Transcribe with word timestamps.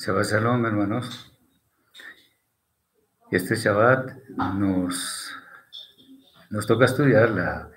Shabbat 0.00 0.24
Shalom, 0.24 0.64
hermanos. 0.64 1.30
Este 3.30 3.54
Shabbat 3.54 4.12
nos, 4.54 5.30
nos 6.48 6.66
toca 6.66 6.86
estudiar 6.86 7.28
la 7.28 7.68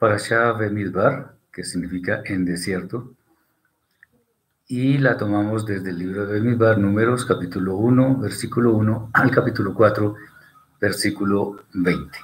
Parashá 0.00 0.50
Bemidbar, 0.54 1.36
que 1.52 1.62
significa 1.62 2.22
en 2.24 2.44
desierto, 2.44 3.14
y 4.66 4.98
la 4.98 5.16
tomamos 5.16 5.66
desde 5.66 5.90
el 5.90 6.00
libro 6.00 6.26
de 6.26 6.40
Bemidbar, 6.40 6.78
números, 6.78 7.24
capítulo 7.24 7.76
1, 7.76 8.18
versículo 8.18 8.72
1, 8.72 9.10
al 9.12 9.30
capítulo 9.30 9.72
4, 9.72 10.16
versículo 10.80 11.62
20. 11.74 12.18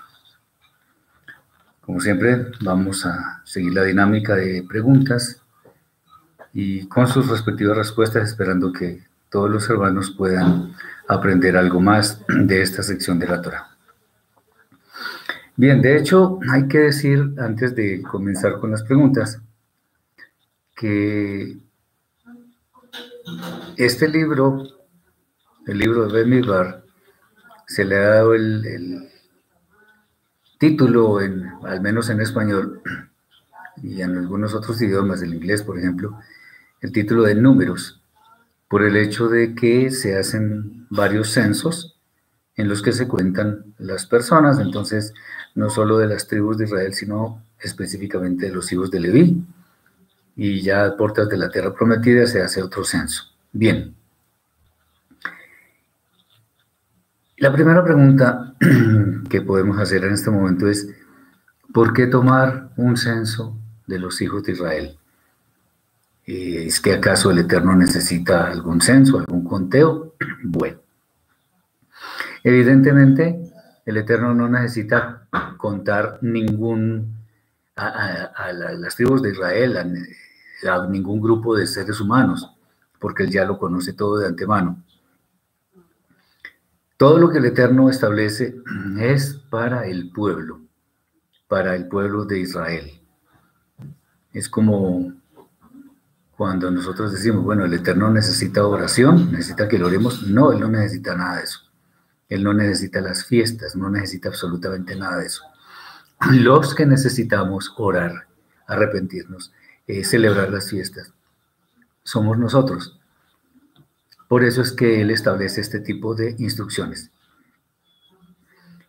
Como 1.80 2.00
siempre, 2.00 2.50
vamos 2.60 3.06
a 3.06 3.40
seguir 3.44 3.72
la 3.72 3.84
dinámica 3.84 4.34
de 4.34 4.64
preguntas 4.68 5.40
y 6.52 6.88
con 6.88 7.06
sus 7.06 7.28
respectivas 7.28 7.76
respuestas, 7.76 8.28
esperando 8.28 8.72
que 8.72 9.13
todos 9.30 9.50
los 9.50 9.68
hermanos 9.68 10.10
puedan 10.16 10.74
aprender 11.08 11.56
algo 11.56 11.80
más 11.80 12.22
de 12.28 12.62
esta 12.62 12.82
sección 12.82 13.18
de 13.18 13.26
la 13.26 13.42
Torah. 13.42 13.68
Bien, 15.56 15.80
de 15.80 15.96
hecho, 15.96 16.40
hay 16.50 16.66
que 16.66 16.78
decir, 16.78 17.34
antes 17.38 17.74
de 17.74 18.02
comenzar 18.02 18.58
con 18.58 18.72
las 18.72 18.82
preguntas, 18.82 19.40
que 20.74 21.56
este 23.76 24.08
libro, 24.08 24.64
el 25.66 25.78
libro 25.78 26.06
de 26.06 26.12
Bemidbar, 26.12 26.82
se 27.66 27.84
le 27.84 27.96
ha 27.96 28.08
dado 28.08 28.34
el, 28.34 28.66
el 28.66 29.08
título, 30.58 31.20
en, 31.20 31.48
al 31.62 31.80
menos 31.80 32.10
en 32.10 32.20
español, 32.20 32.82
y 33.82 34.02
en 34.02 34.16
algunos 34.16 34.54
otros 34.54 34.80
idiomas, 34.82 35.22
el 35.22 35.34
inglés, 35.34 35.62
por 35.62 35.78
ejemplo, 35.78 36.18
el 36.80 36.90
título 36.92 37.22
de 37.22 37.34
números, 37.34 38.02
por 38.74 38.82
el 38.82 38.96
hecho 38.96 39.28
de 39.28 39.54
que 39.54 39.92
se 39.92 40.18
hacen 40.18 40.88
varios 40.90 41.30
censos 41.30 41.96
en 42.56 42.68
los 42.68 42.82
que 42.82 42.90
se 42.90 43.06
cuentan 43.06 43.72
las 43.78 44.04
personas, 44.04 44.58
entonces 44.58 45.14
no 45.54 45.70
solo 45.70 45.96
de 45.96 46.08
las 46.08 46.26
tribus 46.26 46.58
de 46.58 46.64
Israel, 46.64 46.92
sino 46.92 47.40
específicamente 47.60 48.46
de 48.46 48.52
los 48.52 48.72
hijos 48.72 48.90
de 48.90 48.98
Leví, 48.98 49.46
y 50.34 50.60
ya 50.60 50.86
a 50.86 50.96
puertas 50.96 51.28
de 51.28 51.36
la 51.36 51.50
tierra 51.50 51.72
prometida 51.72 52.26
se 52.26 52.42
hace 52.42 52.64
otro 52.64 52.82
censo. 52.82 53.22
Bien. 53.52 53.94
La 57.36 57.52
primera 57.52 57.84
pregunta 57.84 58.56
que 59.30 59.40
podemos 59.40 59.78
hacer 59.78 60.02
en 60.04 60.14
este 60.14 60.32
momento 60.32 60.66
es, 60.66 60.88
¿por 61.72 61.92
qué 61.92 62.08
tomar 62.08 62.72
un 62.76 62.96
censo 62.96 63.56
de 63.86 64.00
los 64.00 64.20
hijos 64.20 64.42
de 64.42 64.50
Israel? 64.50 64.98
Eh, 66.26 66.64
¿Es 66.66 66.80
que 66.80 66.94
acaso 66.94 67.30
el 67.30 67.38
Eterno 67.38 67.76
necesita 67.76 68.46
algún 68.48 68.80
censo, 68.80 69.18
algún 69.18 69.44
conteo? 69.44 70.14
Bueno, 70.46 70.78
evidentemente 72.42 73.50
el 73.86 73.96
Eterno 73.96 74.34
no 74.34 74.48
necesita 74.48 75.26
contar 75.56 76.18
ningún, 76.22 77.16
a, 77.76 78.52
las 78.52 78.96
tribus 78.96 79.22
de 79.22 79.32
Israel, 79.32 79.76
a, 79.76 80.86
ningún 80.86 81.20
grupo 81.20 81.56
de 81.56 81.66
seres 81.66 82.00
humanos, 82.00 82.50
porque 82.98 83.24
Él 83.24 83.30
ya 83.30 83.44
lo 83.44 83.58
conoce 83.58 83.92
todo 83.92 84.18
de 84.18 84.26
antemano. 84.26 84.82
Todo 86.96 87.18
lo 87.18 87.30
que 87.30 87.38
el 87.38 87.46
Eterno 87.46 87.90
establece 87.90 88.56
es 88.98 89.34
para 89.50 89.86
el 89.86 90.10
pueblo, 90.10 90.60
para 91.48 91.74
el 91.74 91.88
pueblo 91.88 92.24
de 92.24 92.38
Israel. 92.38 93.00
Es 94.32 94.48
como 94.48 95.12
cuando 96.44 96.70
nosotros 96.70 97.10
decimos, 97.10 97.42
bueno, 97.42 97.64
el 97.64 97.72
Eterno 97.72 98.10
necesita 98.10 98.66
oración, 98.66 99.32
necesita 99.32 99.66
que 99.66 99.78
lo 99.78 99.86
oremos, 99.86 100.24
no, 100.24 100.52
Él 100.52 100.60
no 100.60 100.68
necesita 100.68 101.16
nada 101.16 101.38
de 101.38 101.44
eso. 101.44 101.60
Él 102.28 102.44
no 102.44 102.52
necesita 102.52 103.00
las 103.00 103.24
fiestas, 103.24 103.74
no 103.76 103.88
necesita 103.88 104.28
absolutamente 104.28 104.94
nada 104.94 105.16
de 105.16 105.24
eso. 105.24 105.42
Los 106.32 106.74
que 106.74 106.84
necesitamos 106.84 107.72
orar, 107.78 108.26
arrepentirnos, 108.66 109.54
eh, 109.86 110.04
celebrar 110.04 110.50
las 110.50 110.68
fiestas, 110.68 111.14
somos 112.02 112.36
nosotros. 112.36 113.00
Por 114.28 114.44
eso 114.44 114.60
es 114.60 114.70
que 114.70 115.00
Él 115.00 115.10
establece 115.10 115.62
este 115.62 115.80
tipo 115.80 116.14
de 116.14 116.36
instrucciones. 116.38 117.10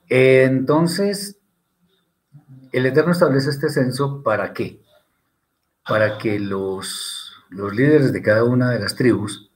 Entonces, 0.09 1.37
el 2.73 2.85
Eterno 2.85 3.13
establece 3.13 3.49
este 3.49 3.69
censo 3.69 4.23
para 4.23 4.51
qué? 4.51 4.81
Para 5.85 6.17
que 6.17 6.37
los 6.37 7.24
los 7.49 7.75
líderes 7.75 8.11
de 8.11 8.21
cada 8.21 8.43
una 8.43 8.71
de 8.71 8.79
las 8.79 8.95
tribus 8.95 9.49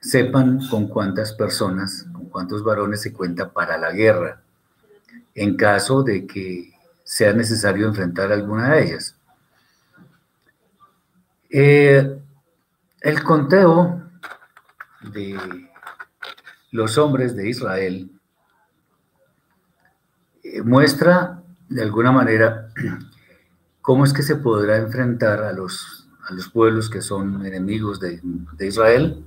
sepan 0.00 0.66
con 0.68 0.88
cuántas 0.88 1.32
personas, 1.32 2.06
con 2.12 2.26
cuántos 2.28 2.64
varones 2.64 3.00
se 3.00 3.12
cuenta 3.12 3.52
para 3.52 3.78
la 3.78 3.92
guerra, 3.92 4.42
en 5.34 5.56
caso 5.56 6.02
de 6.02 6.26
que 6.26 6.72
sea 7.04 7.32
necesario 7.32 7.86
enfrentar 7.86 8.32
alguna 8.32 8.74
de 8.74 8.84
ellas. 8.84 9.16
Eh, 11.50 12.18
el 13.00 13.22
conteo 13.22 14.02
de 15.12 15.38
los 16.70 16.96
hombres 16.98 17.36
de 17.36 17.48
Israel 17.48 18.10
eh, 20.42 20.62
muestra 20.62 21.42
de 21.68 21.82
alguna 21.82 22.12
manera 22.12 22.68
cómo 23.82 24.04
es 24.04 24.12
que 24.12 24.22
se 24.22 24.36
podrá 24.36 24.78
enfrentar 24.78 25.42
a 25.42 25.52
los 25.52 26.01
a 26.28 26.34
los 26.34 26.48
pueblos 26.48 26.88
que 26.88 27.00
son 27.00 27.44
enemigos 27.44 28.00
de, 28.00 28.20
Israel 28.60 29.24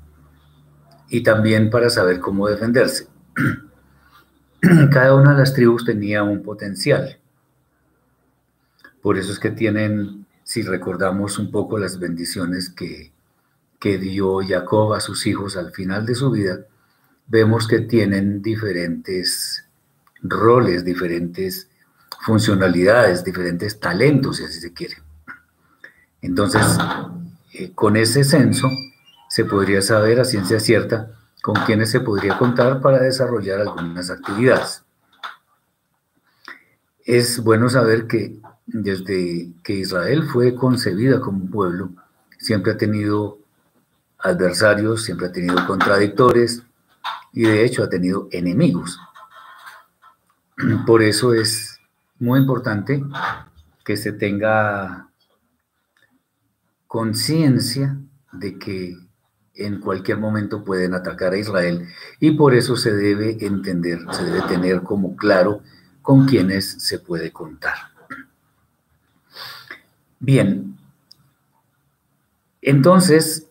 y 1.10 1.22
también 1.22 1.70
para 1.70 1.90
saber 1.90 2.20
cómo 2.20 2.48
defenderse. 2.48 3.08
Cada 4.92 5.14
una 5.16 5.34
de 5.34 5.40
las 5.40 5.54
tribus 5.54 5.86
tenía 5.86 6.24
un 6.24 6.42
potencial. 6.42 7.20
Por 9.02 9.18
eso 9.18 9.32
es 9.32 9.40
que 9.40 9.52
tienen, 9.52 10.26
si 10.44 10.64
recordamos 10.64 11.38
un 11.38 11.52
poco 11.52 11.78
las 11.78 12.00
bendiciones 12.00 12.70
que, 12.70 13.12
que 13.80 13.98
dio 13.98 14.40
Jacob 14.40 14.94
a 14.94 15.00
sus 15.00 15.28
hijos 15.28 15.58
al 15.58 15.72
final 15.72 16.06
de 16.06 16.16
su 16.16 16.32
vida, 16.32 16.66
vemos 17.28 17.68
que 17.68 17.80
tienen 17.80 18.42
diferentes 18.42 19.68
roles, 20.24 20.84
diferentes 20.84 21.70
funcionalidades, 22.26 23.24
diferentes 23.24 23.80
talentos, 23.80 24.38
si 24.38 24.46
así 24.46 24.60
se 24.60 24.74
quiere. 24.74 25.05
Entonces, 26.22 26.66
eh, 27.54 27.72
con 27.74 27.96
ese 27.98 28.24
censo 28.24 28.68
se 29.30 29.46
podría 29.46 29.82
saber 29.82 30.20
a 30.20 30.26
ciencia 30.26 30.60
cierta 30.60 31.12
con 31.42 31.56
quiénes 31.66 31.92
se 31.92 32.00
podría 32.00 32.38
contar 32.38 32.82
para 32.82 33.00
desarrollar 33.00 33.62
algunas 33.62 34.10
actividades. 34.10 34.84
Es 37.06 37.40
bueno 37.44 37.70
saber 37.70 38.08
que 38.08 38.40
desde 38.66 39.52
que 39.64 39.74
Israel 39.74 40.24
fue 40.24 40.56
concebida 40.56 41.20
como 41.20 41.46
pueblo, 41.52 41.92
siempre 42.40 42.72
ha 42.72 42.78
tenido 42.78 43.38
adversarios, 44.18 45.04
siempre 45.04 45.28
ha 45.28 45.32
tenido 45.32 45.68
contradictores 45.68 46.64
y 47.32 47.44
de 47.44 47.64
hecho 47.64 47.84
ha 47.84 47.90
tenido 47.90 48.28
enemigos. 48.32 49.00
Por 50.88 51.04
eso 51.04 51.34
es 51.34 51.80
muy 52.18 52.40
importante 52.40 53.04
que 53.84 53.98
se 53.98 54.14
tenga 54.14 55.05
conciencia 56.96 57.98
de 58.32 58.58
que 58.58 58.98
en 59.54 59.82
cualquier 59.82 60.18
momento 60.18 60.64
pueden 60.64 60.94
atacar 60.94 61.34
a 61.34 61.38
Israel 61.38 61.90
y 62.22 62.32
por 62.32 62.54
eso 62.54 62.78
se 62.78 62.94
debe 62.94 63.36
entender, 63.46 64.00
se 64.12 64.24
debe 64.24 64.44
tener 64.44 64.82
como 64.82 65.18
claro 65.18 65.62
con 66.02 66.26
quiénes 66.26 66.66
se 66.82 67.00
puede 67.00 67.34
contar. 67.34 67.76
Bien, 70.22 70.78
entonces, 72.62 73.50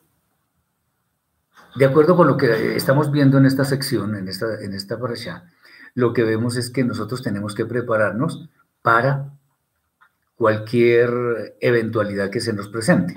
de 1.77 1.85
acuerdo 1.85 2.17
con 2.17 2.27
lo 2.29 2.39
que 2.39 2.77
estamos 2.77 3.13
viendo 3.13 3.37
en 3.37 3.45
esta 3.45 3.67
sección, 3.67 4.17
en 4.17 4.27
esta, 4.29 4.59
en 4.63 4.73
esta 4.73 4.99
parasha, 4.99 5.53
lo 5.93 6.15
que 6.15 6.25
vemos 6.25 6.57
es 6.57 6.71
que 6.71 6.83
nosotros 6.83 7.23
tenemos 7.23 7.55
que 7.55 7.67
prepararnos 7.67 8.49
para 8.81 9.35
cualquier 10.35 11.57
eventualidad 11.61 12.31
que 12.31 12.41
se 12.41 12.55
nos 12.55 12.69
presente. 12.69 13.15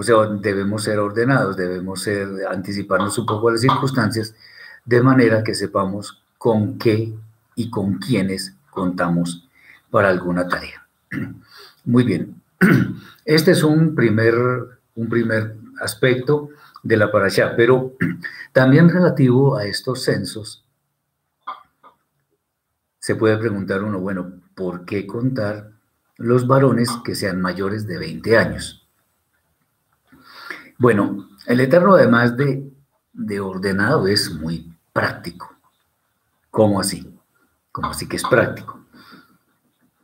O 0.00 0.02
sea, 0.04 0.14
debemos 0.26 0.84
ser 0.84 1.00
ordenados, 1.00 1.56
debemos 1.56 2.02
ser, 2.02 2.28
anticiparnos 2.48 3.18
un 3.18 3.26
poco 3.26 3.48
a 3.48 3.52
las 3.52 3.62
circunstancias, 3.62 4.32
de 4.84 5.02
manera 5.02 5.42
que 5.42 5.56
sepamos 5.56 6.22
con 6.38 6.78
qué 6.78 7.12
y 7.56 7.68
con 7.68 7.94
quiénes 7.94 8.54
contamos 8.70 9.48
para 9.90 10.08
alguna 10.08 10.46
tarea. 10.46 10.86
Muy 11.84 12.04
bien. 12.04 12.40
Este 13.24 13.50
es 13.50 13.64
un 13.64 13.96
primer, 13.96 14.36
un 14.94 15.08
primer 15.08 15.56
aspecto 15.80 16.50
de 16.84 16.96
la 16.96 17.10
parasha, 17.10 17.56
pero 17.56 17.94
también 18.52 18.88
relativo 18.88 19.56
a 19.56 19.64
estos 19.64 20.04
censos, 20.04 20.64
se 23.00 23.16
puede 23.16 23.36
preguntar 23.36 23.82
uno, 23.82 23.98
bueno, 23.98 24.30
¿por 24.54 24.84
qué 24.84 25.08
contar 25.08 25.72
los 26.18 26.46
varones 26.46 26.88
que 27.04 27.16
sean 27.16 27.40
mayores 27.40 27.88
de 27.88 27.98
20 27.98 28.38
años? 28.38 28.77
Bueno, 30.78 31.28
el 31.46 31.58
Eterno, 31.58 31.96
además 31.96 32.36
de, 32.36 32.70
de 33.12 33.40
ordenado 33.40 34.06
es 34.06 34.32
muy 34.32 34.72
práctico. 34.92 35.52
¿Cómo 36.52 36.80
así? 36.80 37.12
¿Cómo 37.72 37.90
así 37.90 38.08
que 38.08 38.14
es 38.14 38.22
práctico? 38.22 38.78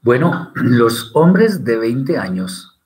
Bueno, 0.03 0.51
los 0.57 1.13
hombres 1.15 1.65
de 1.65 1.77
20 1.77 2.19
años, 2.19 2.81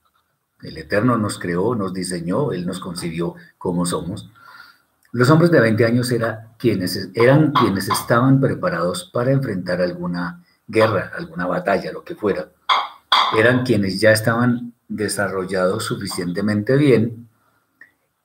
el 0.62 0.76
Eterno 0.76 1.16
nos 1.16 1.38
creó, 1.38 1.74
nos 1.74 1.94
diseñó, 1.94 2.52
Él 2.52 2.66
nos 2.66 2.78
concibió 2.78 3.36
como 3.56 3.86
somos. 3.86 4.30
Los 5.10 5.30
hombres 5.30 5.50
de 5.50 5.60
20 5.60 5.86
años 5.86 6.12
era 6.12 6.52
quienes, 6.58 7.08
eran 7.14 7.52
quienes 7.52 7.88
estaban 7.88 8.38
preparados 8.38 9.10
para 9.14 9.32
enfrentar 9.32 9.80
alguna 9.80 10.44
guerra, 10.66 11.10
alguna 11.16 11.46
batalla, 11.46 11.90
lo 11.90 12.04
que 12.04 12.14
fuera. 12.14 12.50
Eran 13.38 13.64
quienes 13.64 13.98
ya 13.98 14.12
estaban 14.12 14.74
desarrollados 14.88 15.84
suficientemente 15.84 16.76
bien 16.76 17.27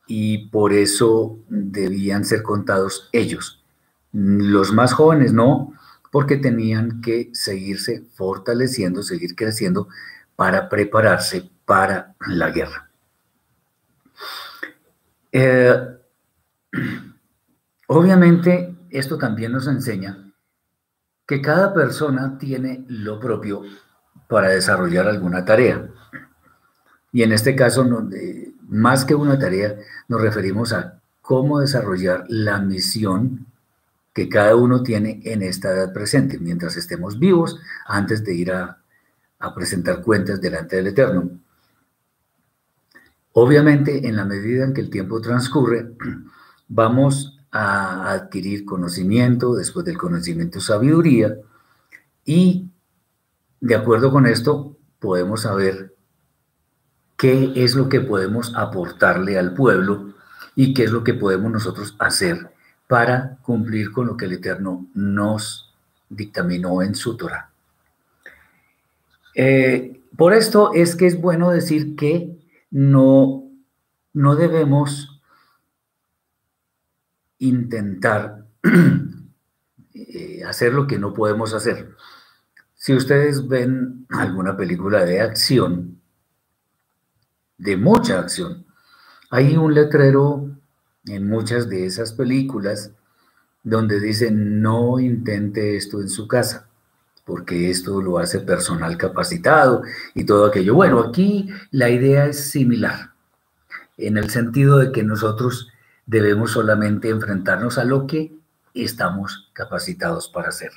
y 0.07 0.49
por 0.49 0.73
eso 0.73 1.39
debían 1.47 2.25
ser 2.25 2.43
contados 2.43 3.09
ellos. 3.11 3.63
Los 4.11 4.73
más 4.73 4.93
jóvenes 4.93 5.33
no, 5.33 5.73
porque 6.11 6.37
tenían 6.37 7.01
que 7.01 7.29
seguirse 7.33 8.03
fortaleciendo, 8.13 9.01
seguir 9.01 9.35
creciendo 9.35 9.87
para 10.35 10.69
prepararse 10.69 11.49
para 11.65 12.15
la 12.27 12.51
guerra. 12.51 12.89
Eh, 15.31 15.75
obviamente, 17.87 18.75
esto 18.91 19.17
también 19.17 19.51
nos 19.51 19.67
enseña 19.67 20.31
que 21.25 21.41
cada 21.41 21.73
persona 21.73 22.37
tiene 22.37 22.85
lo 22.87 23.19
propio 23.19 23.63
para 24.27 24.49
desarrollar 24.49 25.07
alguna 25.07 25.45
tarea. 25.45 25.89
Y 27.11 27.23
en 27.23 27.31
este 27.31 27.55
caso, 27.55 27.83
más 28.67 29.05
que 29.05 29.15
una 29.15 29.37
tarea, 29.37 29.77
nos 30.07 30.21
referimos 30.21 30.73
a 30.73 31.01
cómo 31.21 31.59
desarrollar 31.59 32.25
la 32.27 32.59
misión 32.59 33.47
que 34.13 34.29
cada 34.29 34.55
uno 34.55 34.83
tiene 34.83 35.21
en 35.23 35.41
esta 35.41 35.71
edad 35.71 35.91
presente, 35.91 36.37
mientras 36.37 36.77
estemos 36.77 37.17
vivos, 37.17 37.59
antes 37.87 38.23
de 38.23 38.35
ir 38.35 38.51
a, 38.51 38.77
presentar 39.55 40.01
cuentas 40.01 40.39
delante 40.39 40.77
del 40.77 40.87
Eterno. 40.87 41.29
Obviamente, 43.33 44.07
en 44.07 44.15
la 44.15 44.23
medida 44.23 44.63
en 44.63 44.73
que 44.73 44.79
el 44.79 44.89
tiempo 44.89 45.19
transcurre, 45.19 45.91
vamos 46.69 47.41
a 47.51 48.11
adquirir 48.11 48.63
conocimiento, 48.63 49.55
después 49.55 49.85
del 49.85 49.97
conocimiento 49.97 50.61
sabiduría, 50.61 51.35
y 52.23 52.69
de 53.59 53.75
acuerdo 53.75 54.11
con 54.11 54.27
esto 54.27 54.77
podemos 54.99 55.41
saber 55.41 55.92
qué 57.23 57.53
es 57.55 57.73
lo 57.73 57.87
que 57.87 58.01
podemos 58.01 58.53
aportarle 58.53 59.39
al 59.39 59.53
pueblo 59.53 60.13
y 60.55 60.73
qué 60.73 60.83
es 60.83 60.91
lo 60.91 61.05
que 61.05 61.13
podemos 61.13 61.49
nosotros 61.49 61.95
hacer 61.97 62.51
para 62.85 63.37
cumplir 63.43 63.93
con 63.93 64.07
lo 64.07 64.17
que 64.17 64.25
el 64.25 64.33
Eterno 64.33 64.87
nos 64.93 65.73
dictaminó 66.09 66.81
en 66.81 66.95
su 66.95 67.15
Torah. 67.15 67.49
Eh, 69.35 70.01
por 70.17 70.33
esto 70.33 70.73
es 70.73 70.97
que 70.97 71.05
es 71.07 71.21
bueno 71.21 71.51
decir 71.51 71.95
que 71.95 72.37
no, 72.71 73.49
no 74.11 74.35
debemos 74.35 75.21
intentar 77.39 78.47
eh, 79.93 80.43
hacer 80.45 80.73
lo 80.73 80.87
que 80.87 80.99
no 80.99 81.13
podemos 81.13 81.53
hacer. 81.53 81.95
Si 82.75 82.93
ustedes 82.93 83.47
ven 83.47 84.07
alguna 84.09 84.57
película 84.57 85.05
de 85.05 85.21
acción, 85.21 86.02
de 87.63 87.77
mucha 87.77 88.19
acción, 88.19 88.65
hay 89.29 89.55
un 89.55 89.73
letrero 89.73 90.49
en 91.05 91.29
muchas 91.29 91.69
de 91.69 91.85
esas 91.85 92.11
películas 92.11 92.91
donde 93.63 94.01
dicen 94.01 94.61
no 94.61 94.99
intente 94.99 95.77
esto 95.77 96.01
en 96.01 96.09
su 96.09 96.27
casa, 96.27 96.67
porque 97.23 97.69
esto 97.69 98.01
lo 98.01 98.19
hace 98.19 98.41
personal 98.41 98.97
capacitado 98.97 99.83
y 100.13 100.25
todo 100.25 100.45
aquello. 100.45 100.75
Bueno, 100.75 100.99
aquí 100.99 101.49
la 101.71 101.89
idea 101.89 102.25
es 102.25 102.51
similar, 102.51 103.11
en 103.97 104.17
el 104.17 104.29
sentido 104.29 104.79
de 104.79 104.91
que 104.91 105.03
nosotros 105.03 105.69
debemos 106.05 106.51
solamente 106.51 107.07
enfrentarnos 107.07 107.77
a 107.77 107.85
lo 107.85 108.07
que 108.07 108.33
estamos 108.73 109.49
capacitados 109.53 110.27
para 110.27 110.49
hacer. 110.49 110.71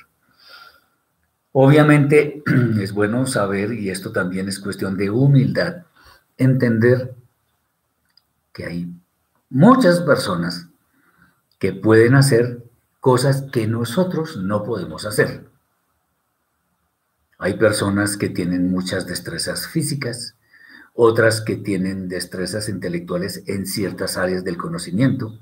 Obviamente 1.51 2.43
es 2.81 2.93
bueno 2.93 3.25
saber, 3.27 3.73
y 3.73 3.89
esto 3.89 4.13
también 4.13 4.47
es 4.47 4.57
cuestión 4.57 4.95
de 4.95 5.09
humildad, 5.09 5.83
entender 6.37 7.15
que 8.53 8.65
hay 8.65 8.93
muchas 9.49 9.99
personas 10.01 10.67
que 11.59 11.73
pueden 11.73 12.15
hacer 12.15 12.63
cosas 12.99 13.45
que 13.51 13.67
nosotros 13.67 14.37
no 14.37 14.63
podemos 14.63 15.05
hacer. 15.05 15.47
Hay 17.39 17.53
personas 17.53 18.17
que 18.17 18.29
tienen 18.29 18.71
muchas 18.71 19.05
destrezas 19.05 19.67
físicas, 19.67 20.35
otras 20.93 21.41
que 21.41 21.55
tienen 21.55 22.09
destrezas 22.09 22.67
intelectuales 22.69 23.43
en 23.45 23.67
ciertas 23.67 24.17
áreas 24.17 24.43
del 24.43 24.57
conocimiento, 24.57 25.37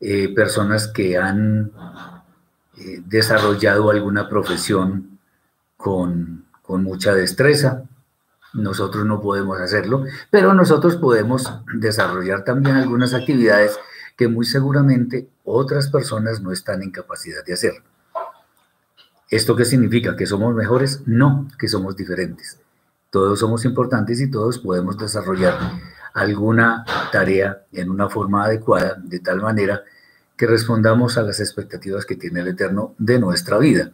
eh, 0.00 0.34
personas 0.34 0.88
que 0.88 1.18
han 1.18 1.70
eh, 2.78 3.02
desarrollado 3.06 3.90
alguna 3.90 4.28
profesión 4.28 5.18
con, 5.76 6.46
con 6.62 6.82
mucha 6.82 7.14
destreza, 7.14 7.84
nosotros 8.54 9.06
no 9.06 9.20
podemos 9.20 9.60
hacerlo, 9.60 10.04
pero 10.30 10.54
nosotros 10.54 10.96
podemos 10.96 11.50
desarrollar 11.74 12.44
también 12.44 12.76
algunas 12.76 13.14
actividades 13.14 13.78
que 14.16 14.28
muy 14.28 14.44
seguramente 14.44 15.28
otras 15.44 15.88
personas 15.88 16.40
no 16.40 16.52
están 16.52 16.82
en 16.82 16.90
capacidad 16.90 17.44
de 17.44 17.54
hacer. 17.54 17.74
¿Esto 19.30 19.56
qué 19.56 19.64
significa? 19.64 20.14
¿Que 20.14 20.26
somos 20.26 20.54
mejores? 20.54 21.02
No, 21.06 21.48
que 21.58 21.66
somos 21.66 21.96
diferentes. 21.96 22.60
Todos 23.10 23.38
somos 23.40 23.64
importantes 23.64 24.20
y 24.20 24.30
todos 24.30 24.58
podemos 24.58 24.98
desarrollar 24.98 25.58
alguna 26.12 26.84
tarea 27.10 27.64
en 27.72 27.90
una 27.90 28.08
forma 28.08 28.44
adecuada, 28.44 28.96
de 29.02 29.20
tal 29.20 29.40
manera 29.40 29.82
que 30.36 30.46
respondamos 30.46 31.16
a 31.16 31.22
las 31.22 31.40
expectativas 31.40 32.04
que 32.04 32.16
tiene 32.16 32.40
el 32.40 32.48
Eterno 32.48 32.94
de 32.98 33.18
nuestra 33.18 33.58
vida. 33.58 33.92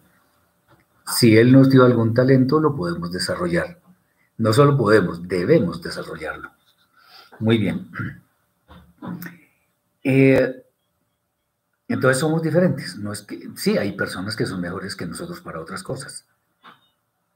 Si 1.06 1.36
Él 1.36 1.52
nos 1.52 1.70
dio 1.70 1.84
algún 1.84 2.14
talento, 2.14 2.60
lo 2.60 2.74
podemos 2.74 3.12
desarrollar. 3.12 3.77
No 4.38 4.52
solo 4.52 4.76
podemos, 4.76 5.26
debemos 5.26 5.82
desarrollarlo. 5.82 6.50
Muy 7.40 7.58
bien. 7.58 7.90
Eh, 10.10 10.64
entonces 11.86 12.18
somos 12.18 12.40
diferentes. 12.40 12.96
No 12.96 13.12
es 13.12 13.22
que, 13.22 13.50
sí, 13.56 13.76
hay 13.76 13.92
personas 13.92 14.36
que 14.36 14.46
son 14.46 14.60
mejores 14.60 14.96
que 14.96 15.04
nosotros 15.04 15.40
para 15.40 15.60
otras 15.60 15.82
cosas. 15.82 16.24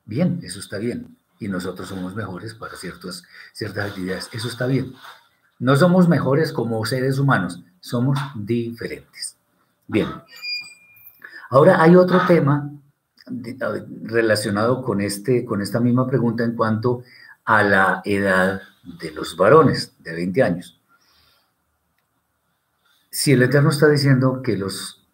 Bien, 0.07 0.41
eso 0.43 0.61
está 0.61 0.79
bien. 0.79 1.19
Y 1.39 1.49
nosotros 1.49 1.89
somos 1.89 2.15
mejores 2.15 2.55
para 2.55 2.77
ciertas, 2.77 3.25
ciertas 3.53 3.91
actividades. 3.91 4.31
Eso 4.33 4.49
está 4.49 4.67
bien. 4.67 4.95
No 5.59 5.77
somos 5.77 6.09
mejores 6.09 6.53
como 6.53 6.85
seres 6.87 7.19
humanos, 7.19 7.63
somos 7.81 8.19
diferentes. 8.35 9.37
Bien. 9.87 10.09
Ahora 11.51 11.83
hay 11.83 11.95
otro 11.95 12.27
tema 12.27 12.71
relacionado 13.27 14.83
con, 14.83 15.01
este, 15.01 15.45
con 15.45 15.61
esta 15.61 15.81
misma 15.81 16.07
pregunta 16.07 16.45
en 16.45 16.57
cuanto 16.57 17.03
a 17.45 17.63
la 17.63 18.03
edad 18.05 18.63
de 19.01 19.11
los 19.13 19.37
varones 19.37 19.93
de 20.01 20.13
20 20.13 20.43
años. 20.43 20.81
Si 23.11 23.33
el 23.33 23.43
Eterno 23.43 23.71
está 23.71 23.89
diciendo 23.89 24.43
que 24.43 24.57
los 24.57 25.07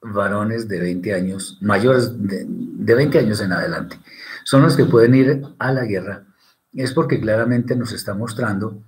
varones 0.00 0.68
de 0.68 0.80
20 0.80 1.14
años, 1.14 1.58
mayores 1.60 2.12
de, 2.22 2.44
de 2.46 2.94
20 2.94 3.18
años 3.18 3.40
en 3.40 3.52
adelante, 3.52 3.98
son 4.44 4.62
los 4.62 4.76
que 4.76 4.84
pueden 4.84 5.14
ir 5.14 5.42
a 5.58 5.72
la 5.72 5.84
guerra, 5.84 6.24
es 6.74 6.92
porque 6.92 7.20
claramente 7.20 7.74
nos 7.76 7.92
está 7.92 8.14
mostrando 8.14 8.80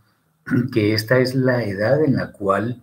que 0.73 0.95
esta 0.95 1.19
es 1.19 1.35
la 1.35 1.65
edad 1.65 2.03
en 2.05 2.17
la 2.17 2.33
cual 2.33 2.83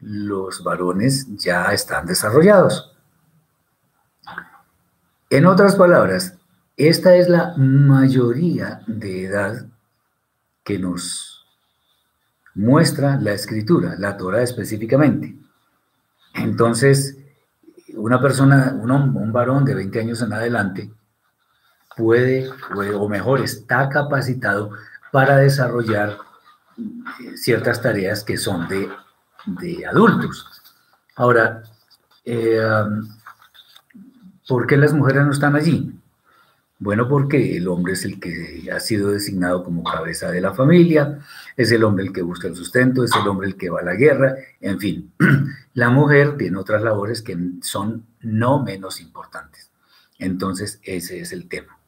los 0.00 0.62
varones 0.62 1.26
ya 1.36 1.66
están 1.72 2.06
desarrollados. 2.06 2.92
En 5.30 5.46
otras 5.46 5.76
palabras, 5.76 6.34
esta 6.76 7.14
es 7.14 7.28
la 7.28 7.54
mayoría 7.56 8.82
de 8.88 9.26
edad 9.26 9.66
que 10.64 10.76
nos 10.76 11.46
muestra 12.54 13.16
la 13.20 13.32
escritura, 13.32 13.94
la 13.96 14.16
Torah 14.16 14.42
específicamente. 14.42 15.36
Entonces, 16.34 17.16
una 17.94 18.20
persona, 18.20 18.76
un, 18.76 18.90
un 18.90 19.32
varón 19.32 19.64
de 19.64 19.76
20 19.76 20.00
años 20.00 20.20
en 20.20 20.32
adelante, 20.32 20.90
puede, 21.96 22.50
o 22.96 23.08
mejor, 23.08 23.40
está 23.40 23.88
capacitado 23.88 24.72
para 25.12 25.36
desarrollar 25.36 26.18
eh, 26.76 27.36
ciertas 27.36 27.80
tareas 27.80 28.24
que 28.24 28.36
son 28.36 28.66
de, 28.66 28.88
adultos. 29.86 30.44
Ahora, 31.14 31.62
eh, 32.24 32.60
¿Por 34.50 34.66
qué 34.66 34.76
las 34.76 34.92
mujeres 34.92 35.24
no 35.24 35.30
están 35.30 35.54
allí? 35.54 35.92
Bueno, 36.80 37.06
porque 37.08 37.56
el 37.56 37.68
hombre 37.68 37.92
es 37.92 38.04
el 38.04 38.18
que 38.18 38.68
ha 38.74 38.80
sido 38.80 39.12
designado 39.12 39.62
como 39.62 39.84
cabeza 39.84 40.28
de 40.32 40.40
la 40.40 40.52
familia, 40.54 41.20
es 41.56 41.70
el 41.70 41.84
hombre 41.84 42.06
el 42.06 42.12
que 42.12 42.22
busca 42.22 42.48
el 42.48 42.56
sustento, 42.56 43.04
es 43.04 43.12
el 43.14 43.28
hombre 43.28 43.46
el 43.46 43.56
que 43.56 43.70
va 43.70 43.78
a 43.78 43.84
la 43.84 43.94
guerra, 43.94 44.34
en 44.60 44.80
fin. 44.80 45.12
La 45.74 45.88
mujer 45.90 46.36
tiene 46.36 46.58
otras 46.58 46.82
labores 46.82 47.22
que 47.22 47.38
son 47.62 48.04
no 48.22 48.60
menos 48.64 49.00
importantes. 49.00 49.70
Entonces, 50.18 50.80
ese 50.82 51.20
es 51.20 51.30
el 51.30 51.48
tema. 51.48 51.78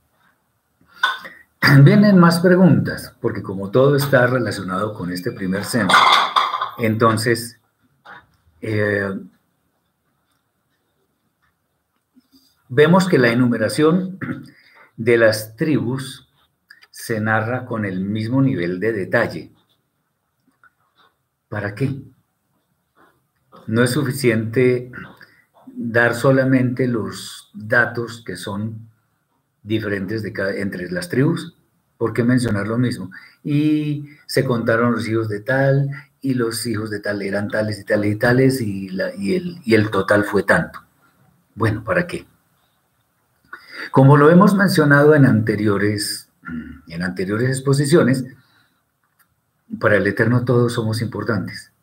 Vienen 1.83 2.17
más 2.17 2.39
preguntas, 2.39 3.13
porque 3.21 3.43
como 3.43 3.73
todo 3.73 3.97
está 3.97 4.29
relacionado 4.29 4.95
con 4.95 5.11
este 5.11 5.33
primer 5.33 5.65
censo, 5.65 5.97
entonces, 6.79 7.59
eh, 8.61 9.09
vemos 12.75 13.07
que 13.07 13.19
la 13.19 13.29
enumeración 13.29 14.19
de 14.97 15.19
las 15.19 15.57
tribus 15.57 16.31
se 16.91 17.21
narra 17.21 17.67
con 17.67 17.85
el 17.85 18.01
mismo 18.01 18.41
nivel 18.41 18.81
de 18.81 18.93
detalle. 18.93 19.53
¿Para 21.51 21.75
qué? 21.75 22.01
No 23.67 23.83
es 23.83 23.91
suficiente 23.91 24.91
dar 25.67 26.15
solamente 26.15 26.89
los 26.89 27.51
datos 27.53 28.23
que 28.25 28.37
son 28.37 28.89
diferentes 29.63 30.25
entre 30.57 30.91
las 30.91 31.11
tribus, 31.11 31.55
¿por 31.99 32.15
qué 32.15 32.25
mencionar 32.25 32.69
lo 32.69 32.79
mismo? 32.79 33.11
Y 33.45 34.07
se 34.27 34.47
contaron 34.47 34.93
los 34.93 35.07
hijos 35.07 35.29
de 35.29 35.41
tal, 35.41 35.91
y 36.23 36.35
los 36.35 36.67
hijos 36.67 36.89
de 36.89 37.01
tal 37.01 37.21
eran 37.21 37.49
tales 37.49 37.79
y 37.81 37.85
tales 37.85 38.13
y 38.13 38.17
tales, 38.17 38.61
y, 38.63 38.89
y, 39.19 39.35
el, 39.35 39.59
y 39.63 39.75
el 39.75 39.91
total 39.91 40.25
fue 40.25 40.43
tanto. 40.43 40.81
Bueno, 41.55 41.85
¿para 41.85 42.07
qué? 42.07 42.32
Como 43.93 44.17
lo 44.17 44.31
hemos 44.31 44.55
mencionado 44.55 45.15
en 45.15 45.27
anteriores, 45.27 46.31
en 46.89 47.03
anteriores 47.03 47.51
exposiciones, 47.51 48.25
para 49.79 49.99
el 49.99 50.07
Eterno 50.07 50.47
todos 50.47 50.73
somos 50.73 51.03
importantes. 51.03 51.75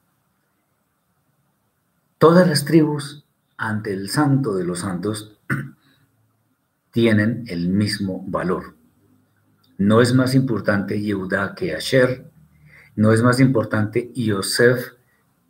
Todas 2.18 2.48
las 2.48 2.66
tribus 2.66 3.28
ante 3.58 3.94
el 3.94 4.10
Santo 4.10 4.56
de 4.56 4.64
los 4.64 4.80
Santos 4.80 5.38
tienen 6.92 7.44
el 7.46 7.70
mismo 7.70 8.26
valor. 8.28 8.76
No 9.78 10.02
es 10.02 10.12
más 10.16 10.34
importante 10.34 11.00
Yehudá 11.00 11.54
que 11.54 11.76
Asher, 11.76 12.28
no 12.96 13.14
es 13.14 13.22
más 13.22 13.40
importante 13.40 14.12
Yosef 14.16 14.94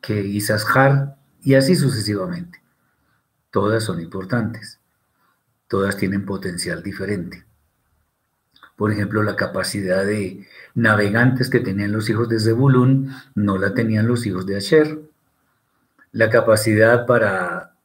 que 0.02 0.26
Isashar, 0.26 1.16
y 1.42 1.56
así 1.56 1.74
sucesivamente. 1.78 2.62
Todas 3.50 3.86
son 3.86 4.02
importantes 4.02 4.79
todas 5.70 5.96
tienen 5.96 6.26
potencial 6.26 6.84
diferente. 6.84 7.46
Por 8.76 8.92
ejemplo, 8.92 9.24
la 9.24 9.36
capacidad 9.36 10.06
de 10.06 10.48
navegantes 10.74 11.50
que 11.50 11.60
tenían 11.60 11.92
los 11.92 12.10
hijos 12.10 12.28
de 12.28 12.40
Zebulun 12.40 13.14
no 13.36 13.58
la 13.58 13.74
tenían 13.74 14.08
los 14.08 14.26
hijos 14.26 14.46
de 14.46 14.58
Asher. 14.58 15.00
La 16.12 16.30
capacidad 16.30 17.06
para 17.06 17.76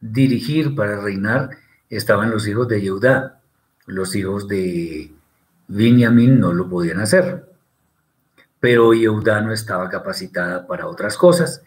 dirigir, 0.00 0.74
para 0.74 1.00
reinar, 1.00 1.50
estaban 1.90 2.30
los 2.30 2.46
hijos 2.46 2.68
de 2.68 2.82
Yehudá. 2.82 3.40
Los 3.86 4.14
hijos 4.14 4.46
de 4.48 5.12
Binyamin 5.68 6.38
no 6.38 6.52
lo 6.52 6.68
podían 6.68 7.00
hacer. 7.00 7.46
Pero 8.60 8.94
Yehudá 8.94 9.40
no 9.40 9.52
estaba 9.52 9.88
capacitada 9.88 10.66
para 10.66 10.86
otras 10.86 11.16
cosas, 11.16 11.62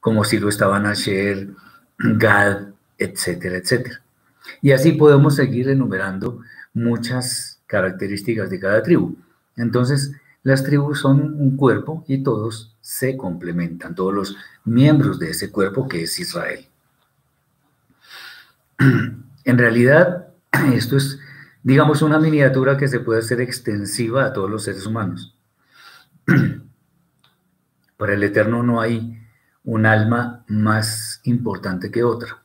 como 0.00 0.24
si 0.24 0.38
lo 0.38 0.48
estaban 0.48 0.86
Asher, 0.86 1.50
Gad, 1.98 2.68
etcétera, 2.98 3.58
etcétera. 3.58 4.05
Y 4.62 4.72
así 4.72 4.92
podemos 4.92 5.36
seguir 5.36 5.68
enumerando 5.68 6.40
muchas 6.74 7.62
características 7.66 8.50
de 8.50 8.60
cada 8.60 8.82
tribu. 8.82 9.16
Entonces, 9.56 10.12
las 10.42 10.62
tribus 10.62 11.00
son 11.00 11.40
un 11.40 11.56
cuerpo 11.56 12.04
y 12.06 12.22
todos 12.22 12.76
se 12.80 13.16
complementan, 13.16 13.94
todos 13.94 14.14
los 14.14 14.36
miembros 14.64 15.18
de 15.18 15.30
ese 15.30 15.50
cuerpo 15.50 15.88
que 15.88 16.04
es 16.04 16.18
Israel. 16.18 16.66
En 19.44 19.58
realidad, 19.58 20.28
esto 20.74 20.96
es, 20.96 21.20
digamos, 21.62 22.02
una 22.02 22.18
miniatura 22.18 22.76
que 22.76 22.88
se 22.88 22.98
puede 22.98 23.20
hacer 23.20 23.40
extensiva 23.40 24.24
a 24.24 24.32
todos 24.32 24.50
los 24.50 24.64
seres 24.64 24.86
humanos. 24.86 25.36
Para 27.96 28.14
el 28.14 28.22
Eterno 28.24 28.64
no 28.64 28.80
hay 28.80 29.20
un 29.62 29.86
alma 29.86 30.44
más 30.48 31.20
importante 31.24 31.90
que 31.90 32.02
otra. 32.02 32.42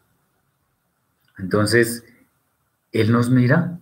Entonces, 1.42 2.04
Él 2.92 3.12
nos 3.12 3.30
mira 3.30 3.80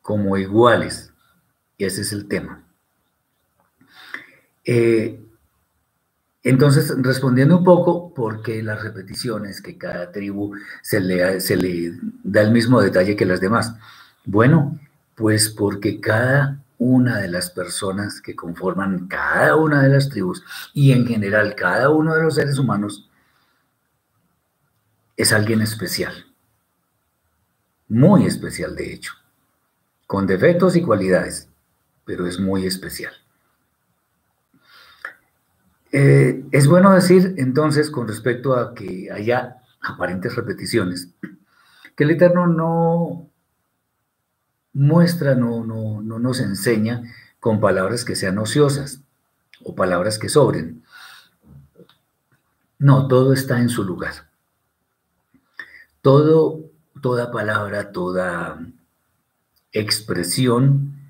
como 0.00 0.36
iguales. 0.36 1.12
Y 1.76 1.84
ese 1.84 2.00
es 2.00 2.12
el 2.12 2.26
tema. 2.28 2.64
Eh, 4.64 5.20
entonces, 6.42 6.92
respondiendo 6.98 7.58
un 7.58 7.64
poco, 7.64 8.12
¿por 8.14 8.42
qué 8.42 8.62
las 8.62 8.82
repeticiones 8.82 9.60
que 9.60 9.78
cada 9.78 10.10
tribu 10.10 10.54
se 10.82 11.00
le 11.00 11.18
da 12.24 12.40
el 12.42 12.50
mismo 12.50 12.80
detalle 12.80 13.16
que 13.16 13.26
las 13.26 13.40
demás? 13.40 13.76
Bueno, 14.24 14.80
pues 15.14 15.50
porque 15.50 16.00
cada 16.00 16.62
una 16.78 17.18
de 17.18 17.28
las 17.28 17.50
personas 17.50 18.20
que 18.20 18.34
conforman 18.34 19.06
cada 19.06 19.54
una 19.54 19.82
de 19.82 19.90
las 19.90 20.08
tribus 20.08 20.42
y 20.74 20.92
en 20.92 21.06
general 21.06 21.54
cada 21.54 21.90
uno 21.90 22.14
de 22.14 22.24
los 22.24 22.34
seres 22.34 22.58
humanos 22.58 23.08
es 25.16 25.32
alguien 25.32 25.60
especial, 25.60 26.26
muy 27.88 28.26
especial 28.26 28.74
de 28.74 28.92
hecho, 28.92 29.12
con 30.06 30.26
defectos 30.26 30.76
y 30.76 30.82
cualidades, 30.82 31.48
pero 32.04 32.26
es 32.26 32.38
muy 32.38 32.66
especial. 32.66 33.12
Eh, 35.92 36.44
es 36.52 36.66
bueno 36.66 36.92
decir 36.92 37.34
entonces 37.36 37.90
con 37.90 38.08
respecto 38.08 38.56
a 38.56 38.74
que 38.74 39.10
haya 39.12 39.62
aparentes 39.82 40.34
repeticiones, 40.34 41.10
que 41.94 42.04
el 42.04 42.12
Eterno 42.12 42.46
no 42.46 43.30
muestra, 44.72 45.34
no, 45.34 45.64
no, 45.64 46.00
no 46.00 46.18
nos 46.18 46.40
enseña 46.40 47.02
con 47.40 47.60
palabras 47.60 48.04
que 48.04 48.16
sean 48.16 48.38
ociosas 48.38 49.02
o 49.62 49.74
palabras 49.74 50.18
que 50.18 50.30
sobren. 50.30 50.82
No, 52.78 53.06
todo 53.06 53.32
está 53.32 53.60
en 53.60 53.68
su 53.68 53.84
lugar. 53.84 54.31
Todo, 56.02 56.70
toda 57.00 57.30
palabra, 57.30 57.92
toda 57.92 58.58
expresión, 59.72 61.00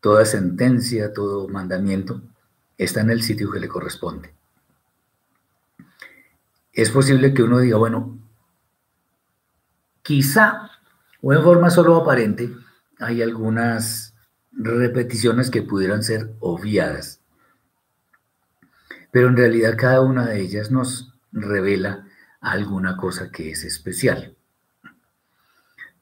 toda 0.00 0.24
sentencia, 0.24 1.12
todo 1.12 1.48
mandamiento 1.48 2.22
está 2.78 3.00
en 3.00 3.10
el 3.10 3.22
sitio 3.22 3.50
que 3.50 3.60
le 3.60 3.68
corresponde. 3.68 4.34
Es 6.72 6.90
posible 6.90 7.34
que 7.34 7.42
uno 7.42 7.58
diga, 7.58 7.76
bueno, 7.76 8.18
quizá, 10.02 10.70
o 11.20 11.32
en 11.32 11.42
forma 11.42 11.70
solo 11.70 11.96
aparente, 11.96 12.50
hay 12.98 13.22
algunas 13.22 14.14
repeticiones 14.52 15.50
que 15.50 15.62
pudieran 15.62 16.02
ser 16.02 16.32
obviadas, 16.40 17.20
pero 19.10 19.28
en 19.28 19.36
realidad 19.36 19.76
cada 19.76 20.00
una 20.00 20.26
de 20.26 20.40
ellas 20.40 20.70
nos 20.70 21.12
revela 21.32 22.03
alguna 22.44 22.96
cosa 22.96 23.30
que 23.30 23.50
es 23.50 23.64
especial. 23.64 24.34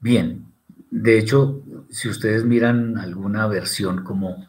Bien, 0.01 0.47
de 0.91 1.19
hecho, 1.19 1.63
si 1.91 2.09
ustedes 2.09 2.45
miran 2.45 2.99
alguna 2.99 3.47
versión 3.47 4.05
como 4.05 4.49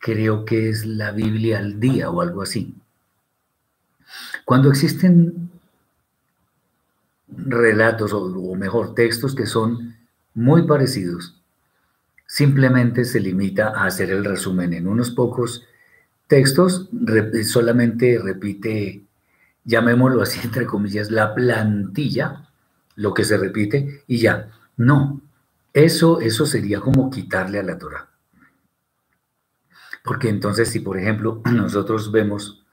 creo 0.00 0.44
que 0.44 0.68
es 0.68 0.84
la 0.84 1.10
Biblia 1.10 1.58
al 1.58 1.80
día 1.80 2.10
o 2.10 2.20
algo 2.20 2.42
así, 2.42 2.74
cuando 4.44 4.68
existen 4.68 5.50
relatos 7.28 8.12
o, 8.12 8.54
mejor 8.54 8.94
textos 8.94 9.34
que 9.34 9.46
son 9.46 9.96
muy 10.34 10.66
parecidos, 10.66 11.40
simplemente 12.26 13.04
se 13.04 13.20
limita 13.20 13.68
a 13.68 13.86
hacer 13.86 14.10
el 14.10 14.24
resumen 14.24 14.74
en 14.74 14.86
unos 14.86 15.10
pocos 15.10 15.64
textos, 16.26 16.88
solamente 17.44 18.18
repite 18.22 19.02
llamémoslo 19.64 20.22
así, 20.22 20.40
entre 20.42 20.66
comillas, 20.66 21.10
la 21.10 21.34
plantilla, 21.34 22.48
lo 22.96 23.14
que 23.14 23.24
se 23.24 23.36
repite, 23.36 24.04
y 24.06 24.18
ya. 24.18 24.50
No, 24.76 25.20
eso, 25.72 26.20
eso 26.20 26.46
sería 26.46 26.80
como 26.80 27.10
quitarle 27.10 27.58
a 27.58 27.62
la 27.62 27.78
Torah. 27.78 28.08
Porque 30.04 30.28
entonces, 30.28 30.68
si 30.68 30.80
por 30.80 30.98
ejemplo 30.98 31.42
nosotros 31.52 32.10
vemos, 32.10 32.64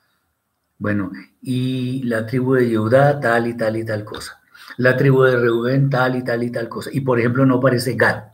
bueno, 0.77 1.11
y 1.41 2.03
la 2.03 2.25
tribu 2.25 2.55
de 2.55 2.75
Judá 2.75 3.19
tal 3.19 3.47
y 3.47 3.55
tal 3.55 3.77
y 3.77 3.85
tal 3.85 4.03
cosa, 4.03 4.41
la 4.77 4.97
tribu 4.97 5.23
de 5.23 5.37
Reuben 5.37 5.89
tal 5.89 6.15
y 6.15 6.23
tal 6.23 6.43
y 6.43 6.51
tal 6.51 6.69
cosa, 6.69 6.89
y 6.91 7.01
por 7.01 7.19
ejemplo 7.19 7.45
no 7.45 7.55
aparece 7.55 7.95
Gad, 7.95 8.25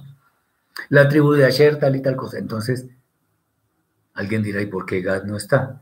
la 0.90 1.10
tribu 1.10 1.34
de 1.34 1.46
Asher 1.46 1.80
tal 1.80 1.96
y 1.96 2.02
tal 2.02 2.16
cosa, 2.16 2.38
entonces 2.38 2.88
alguien 4.14 4.44
dirá, 4.44 4.62
¿y 4.62 4.68
por 4.68 4.86
qué 4.86 5.02
Gad 5.02 5.24
no 5.24 5.36
está? 5.38 5.82